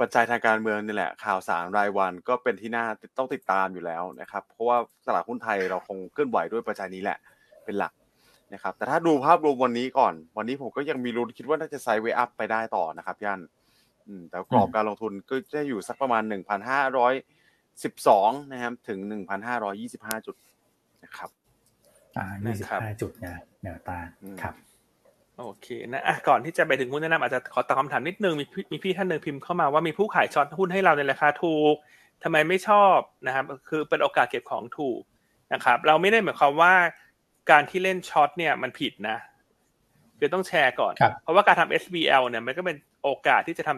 [0.00, 2.86] ปัจจัยทางการเมืองนี่แหละ ข่าวสารรายวันก็เป็นที่น่า
[3.18, 4.76] ต้องติดตามอยู่แล้วนะครับ เพราะว่า
[5.06, 7.18] ตลาดหุ้นไทยเราคงเคลื่อนไหวด้วยปัจจัยนี้แหละ
[7.66, 7.92] เป็นหลัก
[8.54, 13.40] นะครับแต่ถ้าดูภาพรวมวันนี้ก่อน วันนี้ผมก็ยังมีลุ้นคิดว่าน่าจะไซด์เวอัพไปได้ต่อนะครับย่าน
[14.30, 17.14] แต่กรอบการลงทุนก็จะอยู่สักประมาณหนึ่งพันห้าร้อย
[17.84, 20.36] สิบสองนะครับ ถึงหนึ่งพันห้าร้อยี่สิบห้าจุด
[21.04, 21.30] นะครับ
[22.16, 23.98] อ่ายี่สิบห้าจุดนะแนวตา
[24.42, 24.54] ครับ
[25.38, 31.74] โอเคนะอะก่อนที่จะไปถึงหุ้นแนะนำอาจจะขอตอบคำถามนิดนึง มีมีพี่ท่านหนึ่งพิมพ์เข้ามาว่ามีผู้ขาย short หุ้นให้เราในราคาถูก
[32.22, 32.96] ทำไมไม่ชอบ
[33.26, 35.00] นะครับ คือเป็นโอกาสเก็บของถูก
[35.52, 36.74] นะครับ เราไม่ได้หมายความว่า
[37.50, 39.18] การที่เล่น short เนี่ยมันผิดนะ
[40.18, 43.70] คือต้องแชร์ก่อน เพราะว่าการทำ SBL เนี่ยมันก็เป็นโอกาสที่จะท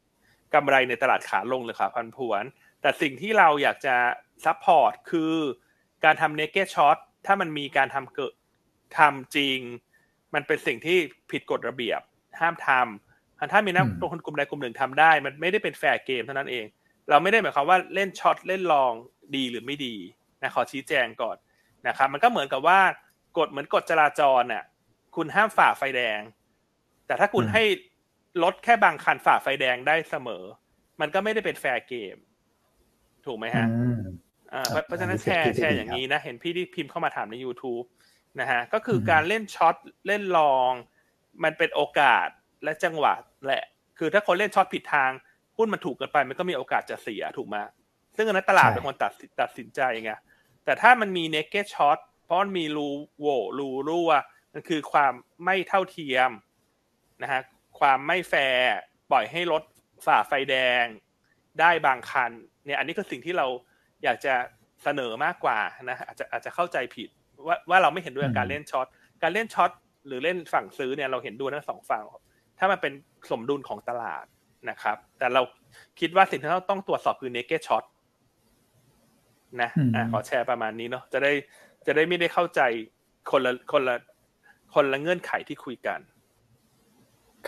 [0.00, 2.44] ำกำไรในตลาดขาลงหรือขาผันผวน
[2.80, 3.96] แต่สิ่งที่เราอยากจะ
[4.44, 5.34] support คือ
[6.04, 6.96] การทำ naked short
[7.26, 8.34] ถ้ามันมีการทำเกิด
[8.98, 9.58] ทำจริง
[10.34, 10.98] มันเป็นสิ่งที่
[11.30, 12.00] ผิดกฎระเบียบ
[12.40, 16.66] ห้ามทำถ้ามีนักลงทุนกลุ่มใดกลุ่มหนึ่งทำได้ มันไม่ได้เป็น fair game เท่านั้นเอง
[17.08, 18.92] เราไม่ได้หมายความว่าเล่น short เล่น long
[19.36, 19.94] ดีหรือไม่ดี
[20.42, 21.36] นะขอชี้แจงก่อน
[21.88, 22.80] นะครับ มันก็เหมือนกับว่า
[23.38, 24.64] กฎเหมือนกฎจราจรน่ะ
[25.16, 26.20] คุณห้ามฝ่าไฟแดง
[27.06, 27.62] แต่ถ้าคุณให้
[28.42, 30.44] รถแค่บางคันฝ่าไฟแดงได้เสมอ
[31.00, 32.16] มันก็ไม่ได้เป็น fair game
[33.26, 33.66] ถูกไหมฮะ
[34.52, 37.86] อ่าเพราะฉะนั้นแชร์แชร์อย่างนี้นะ เห็นพี่ที่พิมพ์เข้ามาถามใน YouTube
[38.40, 39.74] นะฮะ ก็คือการเล่น short
[40.06, 40.72] เล่น long
[41.44, 42.28] มันเป็นโอกาส
[42.64, 43.14] และจังหวะ
[43.46, 43.64] แหละ
[43.98, 45.10] คือถ้าคนเล่น short ผิดทาง
[45.56, 47.56] หุ้นมันถูกเกินไป มันก็มีโอกาสจะเสียถูกไหม
[48.16, 50.12] ซึ่งอันนั้นตลาดเป็นคนตัดตัดสินใจไง
[50.64, 52.88] แต่ถ้ามันมี naked short เพ ราะมันมีรู
[53.20, 54.10] โหว่รูรั่ว
[54.52, 55.12] มันคือความ
[55.44, 56.30] ไม่เท่าเทียม
[57.22, 57.40] นะฮะ
[57.78, 58.68] ความไม่แฟร์
[59.10, 59.62] ปล่อยให้รถ
[60.06, 60.84] ฝ่าไฟแดง
[61.60, 62.30] ได้บางคัน
[62.64, 63.46] เนี่ยอันนี้คือสิ่งที่เรา
[64.04, 64.34] อยากจะ
[64.82, 65.58] เสนอมากกว่า
[65.90, 67.08] นะอาจจะอาจจะเข้าใจผิด
[67.46, 68.86] ว่าว่าเราไม่เห็นด้วยกับการเล่น short
[69.22, 69.70] การเล่น short
[70.06, 72.02] หรือเล่นฝั่งซื้อเนี่ยเราเห็นด้วยทั้งสองฝั่ง
[72.58, 72.92] ถ้ามันเป็น
[73.30, 74.24] สมดุลของตลาด
[74.70, 75.42] นะครับ แต่เรา
[76.00, 77.84] คิดว่าสิ่งที่เราต้องตรวจสอบคือ naked short
[79.62, 81.32] นะอ่าขอแชร์ประมาณนี้เนาะจะได้
[81.86, 82.60] จะได้ไม่ได้เข้าใจ
[83.30, 83.96] คนละคนละ
[84.74, 86.00] คนละเงื่อนไขที่คุยกัน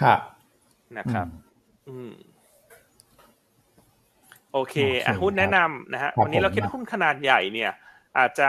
[0.01, 0.21] ครับ
[0.99, 1.27] นะครับ
[1.89, 2.13] อืม
[4.53, 7.73] โอเค อะหุ้นแนะนำนะฮะ วันนี้เราคิดหุ้นขนาดใหญ่เนี่ย
[8.19, 8.49] อาจจะ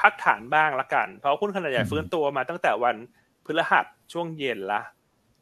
[0.00, 2.96] พักฐานบ้างละกัน เพราะหุ้นขนาดใหญ่ฟื้นตัวมาตั้งแต่วัน
[3.44, 4.80] พฤหัสช่วงเย็นละ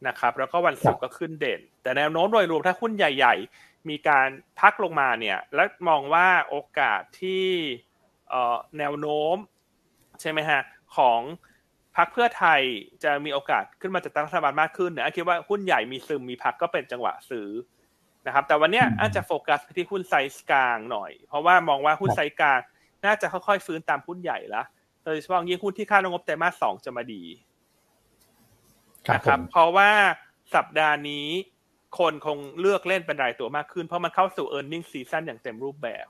[0.06, 4.28] นะครับ แล้วก็วันศุกร์ก็ขึ้นเด่น แต่แนวโน้มโดยรวมถ้าหุ้นใหญ่ ๆ มีการ
[4.60, 7.46] พักลงมาเนี่ย และมองว่าโอกาสที่
[8.78, 9.36] แนวโน้ม
[10.20, 10.60] ใช่ไหมฮะ
[10.96, 11.20] ของ
[11.96, 12.60] พรรคเพื่อไทย
[13.04, 17.48] จะมีโอกาสขึ้นมาจัดตั้งรัฐบาลมากขึ้นเนี่ยคิดว่าหุ้นใหญ่มีซึมมีพักก็เป็นจังหวะซื้อ
[18.26, 22.60] นะครับ แต่วันนี้อาจจะโฟกัสไปที่หุ้นไซส์กลางหน่อย เพราะว่ามองว่าหุ้นไซส์กลาง
[23.04, 24.62] น่าจะค่อยๆฟื้นตามหุ้นใหญ่ละ
[25.04, 27.22] โดยเฉพาะยิ่งหุ้นที่คาดงบไตรมาสสองจะมาดี
[29.14, 29.90] นะครับ เพราะว่า
[30.54, 31.28] สัปดาห์นี้
[31.98, 36.06] คนคงเลือกเล่นเป็นรายตัวมากขึ้น เพราะมันเข้าสู่ e a r n i n g ซีซั่นอย่างเต็มรูปแบบ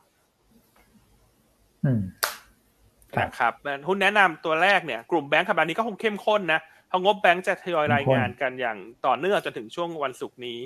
[3.21, 3.53] นะครับ
[3.89, 10.61] หุ้นแนะนำตัวแรกเนี่ยกลุ่มแบงก์สัปดาห์นี้ก็คงเข้มข้นนะเพราะงบแบงก์จะทยอยรายงานกันอย่างต่อเนื่องจนถึงช่วงวันศุกร์นี้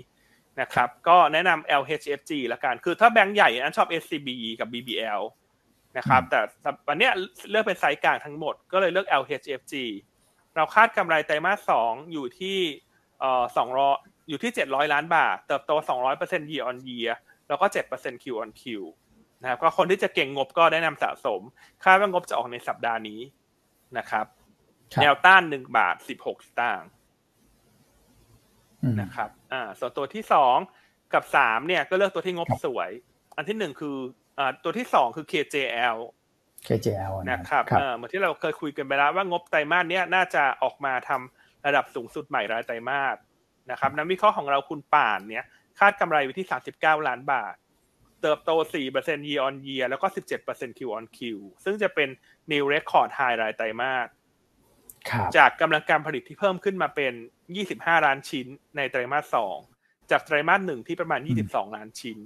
[0.61, 4.29] นะครับก็แนะนำ LHFG ละกัน คือถ้าแบงก์ใหญ่อันชอบ SCB
[4.61, 5.23] กับ BBL
[5.99, 6.41] นะครับ แต่
[6.89, 7.09] วันนี้
[7.51, 9.75] เลือกเป็นไซส์กลางทั้งหมด ก็เลยเลือก LHFG
[10.57, 12.59] เราคาดกำไรไตรมาสสองอยู่ที่
[13.21, 13.97] เอ่อสองร้อย
[14.29, 17.11] อยู่ที่เจ็ดร้อยล้านบาท เติบโตสองร้อยเปอร์เซ็นต์ year on year
[17.49, 18.63] แล้วก็เจ็ดเปอร์เซ็นต์ Q on Q
[19.43, 21.41] นะครับก็คนที่จะเก่งงบก็ได้นำสะสม
[21.85, 23.21] คาดว่างบจะออกในสัปดาห์นี้
[23.99, 24.27] นะครับ
[25.03, 26.91] แนวต้านหนึ่งบาทสิบหกสตางค์
[29.01, 30.57] นะครับ อ่า ส่วนตัวที่สอง
[31.13, 32.91] กับสามเนี่ยก็เลือกตัวที่งบสวย
[33.37, 33.97] อันที่หนึ่งคือ
[34.39, 35.99] อ่าตัวที่สองคือ KJL
[36.67, 43.17] KJL นะครับเออเหมือนที่เราเคยคุยกันไปแล้วว่างบไตรมาสเนี้ยน่าจะออกมาทำระดับสูงสุดใหม่รายไตรมาส
[43.71, 45.45] นะครับนักวิเคราะห์ของเราคุณป่านเนี่ย
[45.79, 47.55] คาดกำไรไว้ที่สามสิบเก้าล้านบาท
[48.23, 48.51] เติบโต
[48.91, 50.07] 4% year on year แล้วก็
[50.43, 51.19] 17% Q on Q
[51.65, 52.09] ซึ่งจะเป็น
[52.53, 54.09] new record high รายไตรมาส
[55.37, 57.13] จากกำลังการผลิตที่เพิ่มขึ้นมาเป็น
[57.59, 58.47] 25 ล้านชิ้น
[58.77, 59.37] ในไตรมาส
[59.73, 62.19] 2 จากไตรมาส 1 ที่ประมาณ 22 ล้านชิ้น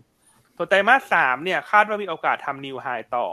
[0.57, 3.26] ตัวไตรมาส 3 เนี่ยคาดว่ามีโอกาสทำ new high ต่อ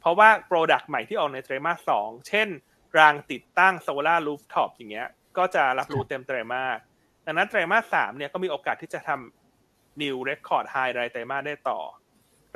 [0.00, 2.48] เพราะว่า product ใหม่ที่ออกในไตรมาส 2 เช่น
[2.98, 5.08] รางติดตั้งโซลาร์รูฟท็อปอย่างเงี้ย
[5.38, 6.78] ก็จะรับรู้เต็มไตรมาส
[7.26, 9.43] ดังนั้นไตรมาส 3 เนี่ยก็มีโอกาสที่จะทำ
[10.02, 11.80] New Record High รายไตรมาสได้ต่อ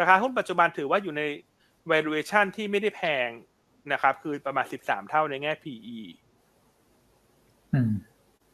[0.01, 1.22] ราคาหุ้นปัจจุบันถือว่าอยู่ใน
[1.93, 3.28] valuation ที่ไม่ได้แพง
[3.93, 6.01] นะครับ คือประมาณ 13 เท่าในแง่ PE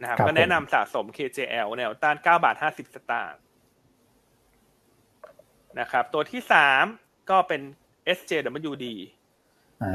[0.00, 3.40] นะครับก็แนะนำสะสม KJL แนวต้าน 9 บาท 50 สตางค์
[5.80, 6.84] นะครับ ตัวที่สาม
[7.30, 7.60] ก็เป็น
[8.16, 8.86] SJWD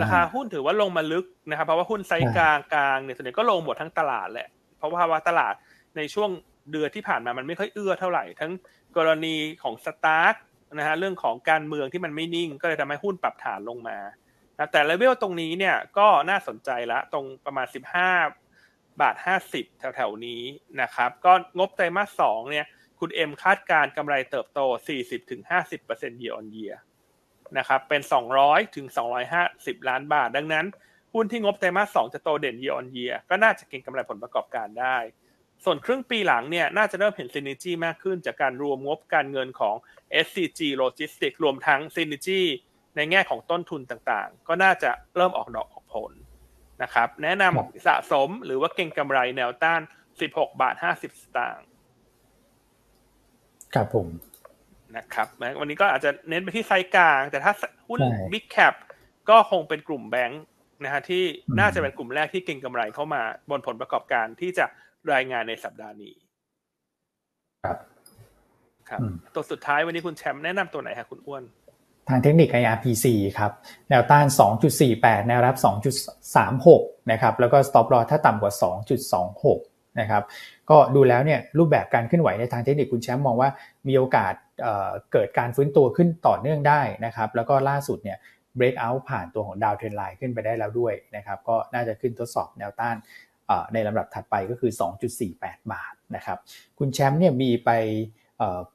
[0.01, 5.53] ราคาหุ้นถือว่าลงมาลึกนะครับ เพราะว่าหุ้นไซส์กลางกลางเนี่ยส่วนใหญ่ก็ลงหมดทั้งตลาดแหละ เพราะว่าว่าตลาด
[5.97, 6.29] ในช่วง
[6.71, 8.51] เดือนที่ผ่านมามันไม่ค่อยเอื้อเท่าไหร่ทั้ง
[8.97, 10.35] กรณีของ STARK
[10.77, 13.97] นะฮะเรื่องของการเมืองที่มันไม่นิ่ง ก็เลยทำให้หุ้นปรับฐานลงมา
[14.71, 17.67] แต่เลเวลตรงนี้เนี่ยก็น่าสนใจละตรงประมาณ
[18.33, 19.15] 15 บาท
[19.49, 20.41] 50 แถวๆนี้
[20.81, 22.65] นะครับก็งบไตรมาส2เนี่ย
[22.99, 24.59] คุณเอ็มคาดการกำไรเติบโต
[25.41, 26.75] 40-50% year on year
[27.57, 28.01] นะครับเป็น
[28.37, 28.87] 200ถึง
[29.37, 30.65] 250 ล้านบาท ดังนั้น
[31.13, 34.97] หุ้นที่งบไตรมาส2จะโตเด่น year on year ก็น่าจะเก็งกำไรผลประกอบการได้
[35.65, 39.75] ส่วนครึ่งปีหลังเนี่ยน่าจะเริ่มเห็นซินิจี้มากขึ้นจากการรวมงบการเงินของ
[40.25, 42.45] SCG Logistics รวมทั้งซินิจี้
[42.95, 46.11] ในแง่ของต้นทุนต่างๆ ก็น่าจะเริ่มออกดอกออกผล
[46.83, 49.81] นะครับ แนะนำสะสมหรือว่าเก่งกำไรแนวต้าน
[50.19, 51.65] 16 บาท 50 สตางค์
[53.73, 54.07] ครับผม
[54.97, 55.27] นะครับ
[55.59, 57.53] วันนี้ก็อาจจะเน้นไปที่ไซกลาง แต่ถ้า
[57.87, 57.99] หุ้น
[58.31, 58.73] Big Cap
[59.29, 60.41] ก็คงเป็นกลุ่มแบงค์
[60.83, 61.23] นะฮะที่
[61.59, 64.65] น่าจะเป็นกลุ่มแรกที่เก่งกำไรเข้ามาบนผลประกอบการที่จะ
[65.13, 66.13] รายงานในสัปดาห์นี้
[67.65, 67.77] ครับ
[68.89, 68.99] ครับ
[69.35, 71.43] ตัวสุดท้ายวันนี้คุณแชมป์แนะนำตัวไหนครับคุณอ้วน
[72.09, 73.05] ทางเทคนิค IRPC
[73.37, 73.51] ครับ
[73.89, 74.25] แนวต้าน
[74.77, 75.55] 2.48 แนวรับ
[76.33, 78.53] 2.36 นะครับ แล้วก็ stop loss ถ้าต่ำกว่า
[79.25, 80.23] 2.26 นะครับ
[80.69, 83.49] ก็ดูแล้วเนี่ยรูปแบบการเคลื่อนไหวในทางเทคนิคคุณแชมป์มองว่า
[83.87, 84.33] มีโอกาส
[85.11, 88.17] เกิดการฟื้นตัวขึ้นต่อเนื่องได้นะครับ แล้วก็ล่าสุดเนี่ย
[88.59, 92.95] break out ผ่านตัวของดาวเทรนไลน์ขึ้นไปได้แล้วด้วยนะครับ ก็น่าจะขึ้นทดสอบแนวต้าน
[93.73, 94.71] ในลำดับถัดไปก็คือ
[95.21, 96.37] 2.48 บาทนะครับ
[96.79, 97.71] คุณแชมป์เนี่ยมีไป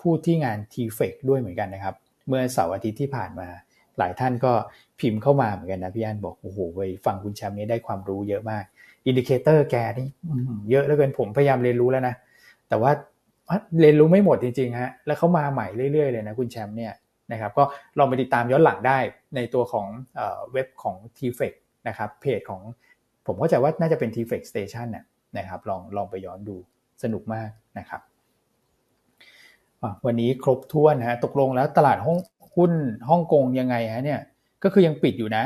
[0.02, 1.94] พูดที่งาน t f e c ด้วยเหมือนกันนะครับ
[2.28, 3.48] เมื่อเสาร์อาทิตย์ที่ผ่านมา
[3.98, 4.52] หลายท่านก็
[5.00, 8.64] พิมพ์เข้ามาเหมือนกันนะพี่อันบอกโอ้โหไปฟังคุณแชมป์นี้ได้ความรู้เยอะมาก
[9.06, 10.08] indicator แกนี่
[10.70, 12.14] เยอะเหลือเกินผมพยายามเรียนรู้แล้วนะ
[12.68, 12.92] แต่ว่า
[13.80, 16.92] เรียนรู้ไม่หมดจริงๆฮะแล้วเขามาใหม่เรื่อยๆเลยนะคุณแชมป์เนี่ย
[17.32, 17.64] นะครับก็
[17.98, 18.98] ลองไปติดตามย้อนหลังได้
[19.36, 19.86] ในตัวของ
[20.52, 21.54] เว็บของ t f e c
[21.88, 22.62] นะครับเพจของ
[23.26, 24.86] ผมก็จะว่าน่าจะเป็น t f e c Station
[25.38, 26.56] นะครับลองลองไปย้อนดู
[27.02, 28.00] สนุกมากนะครับ
[30.06, 32.18] วันนี้ครบถ้วนฮะตกลงแล้วตลาดห้อง
[32.56, 32.72] หุ้น
[33.10, 34.20] ฮ่องกงยังไงฮะเนี่ย
[34.62, 35.44] ก็คือยังปิดอยู่นะ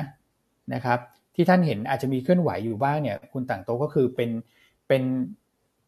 [0.74, 0.98] นะครับ
[1.34, 4.30] ที่ท่านเห็นอาจจะมีเคลื่อนไหวอยู่บ้างเนี่ยคุณต่างโต๊ะก็คือเป็น
[4.88, 5.02] เป็น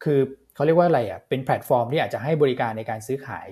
[0.03, 0.19] คือ
[0.55, 3.49] เขาเรียกว่าอะไรอะเป็นแพลตฟอร์มที่อาจจะให้บริการในการซื้อขาย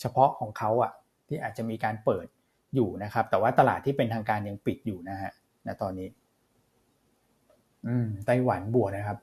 [0.00, 0.92] เฉพาะของเขาอะ
[1.28, 2.26] ที่อาจจะมีการเปิด
[2.74, 5.32] อยู่นะครับแต่ว่าตลาดที่เป็นทางการยังปิดอยู่นะฮะ
[5.66, 6.08] ณตอนนี้
[8.26, 9.18] ไต้หวันบวกนะครับ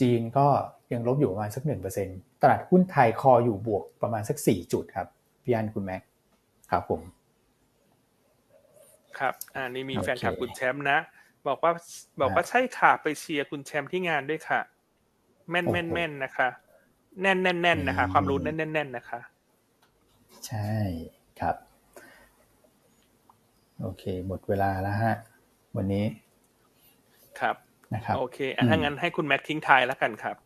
[0.00, 0.46] จีนก็
[0.92, 2.08] ยังลบอยู่ประมาณสักหนึ่งเปอร์เซ็น
[2.42, 5.08] ตลาดหุ้นไทยคออยู่บวกประมาณสักสี่จุดครับ
[5.42, 6.02] พี่อันคุณแม็ก
[6.70, 7.00] ครับผม
[9.18, 10.98] ครับอ่านี่มีแฟนคลับคุณแชมป์นะ
[11.48, 11.72] บอกว่า
[12.20, 14.60] บอกว่าใช่ค่ะไปเชียร์คุณแชมป์ที่งานด้วยค่ะ
[15.50, 16.48] แม่นแม่นแม่นนะคะ
[17.22, 19.20] แน่นแน่นแน่นนะคะ ความรู้แน่นแน่นแน่นนะคะ
[20.46, 20.70] ใช่
[21.40, 21.56] ครับ
[23.80, 25.14] โอเค หมดเวลาแล้วฮะ
[25.76, 26.04] วันนี้
[27.40, 27.56] ครับ
[27.94, 30.36] นะครับโอเคอะถ้างั้นให้คุณแม็กทิ้งทายแล้วกันครับ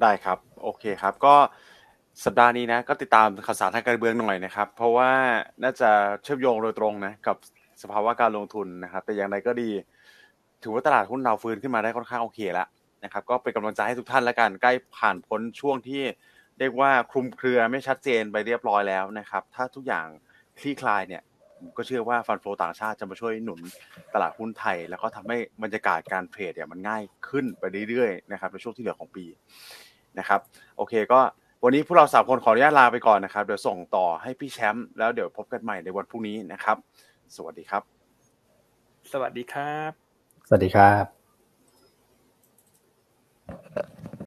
[0.00, 1.34] ได้ครับ โอเคครับ ก็
[2.24, 5.10] สัปดาห์นี้นะ ก็ติดตามข่าวสารทางการเมืองหน่อยนะครับ เพราะว่า
[5.62, 5.90] น่าจะ
[6.22, 7.36] เชื่อมโยงโดยตรงนะกับ
[7.82, 9.70] สภาวะการลงทุนนะครับ แต่อย่างไรก็ดี
[10.62, 12.68] ถือว่าตลาดหุ้นเราฟื้นขึ้นมาได้ค่อนข้างโอเคแล้ว
[13.04, 16.02] นะครับ ก็เป็นกำลังใจให้ทุกท่านแล้วกันใกล้ผ่านพ้นช่วงที่
[16.58, 20.06] เรียกว่าคลุมเครือไม่ชัดเจนไปเรียบร้อยแล้วนะครับ ถ้าทุกอย่าง
[20.58, 21.22] คลี่คลายเนี่ย
[21.76, 23.60] ก็เชื่อว่าฟันโฟต่างชาติจะมาช่วยหนุน
[24.14, 29.24] ตลาดหุ้นไทย แล้วก็ทำให้บรรยากาศการเทรดเนี่ยมันง่ายขึ้นไปเรื่อยๆนะครับในช่วงที่เหลือของปี
[30.18, 30.40] นะครับ
[30.76, 31.20] โอเคก็
[31.64, 36.76] วันนี้พวกเราสามคนขออนุญาตลาไปก่อนนะครับ เดี๋ยวส่งต่อให้พี่แชมป์แล้วเดี๋ยวพบกันใหม่ในวันพรุ่งนี้นะครับ
[37.36, 37.82] สวัสดีครับ
[39.12, 39.90] สวัสดีครับ
[40.48, 41.04] สวัสดีครับ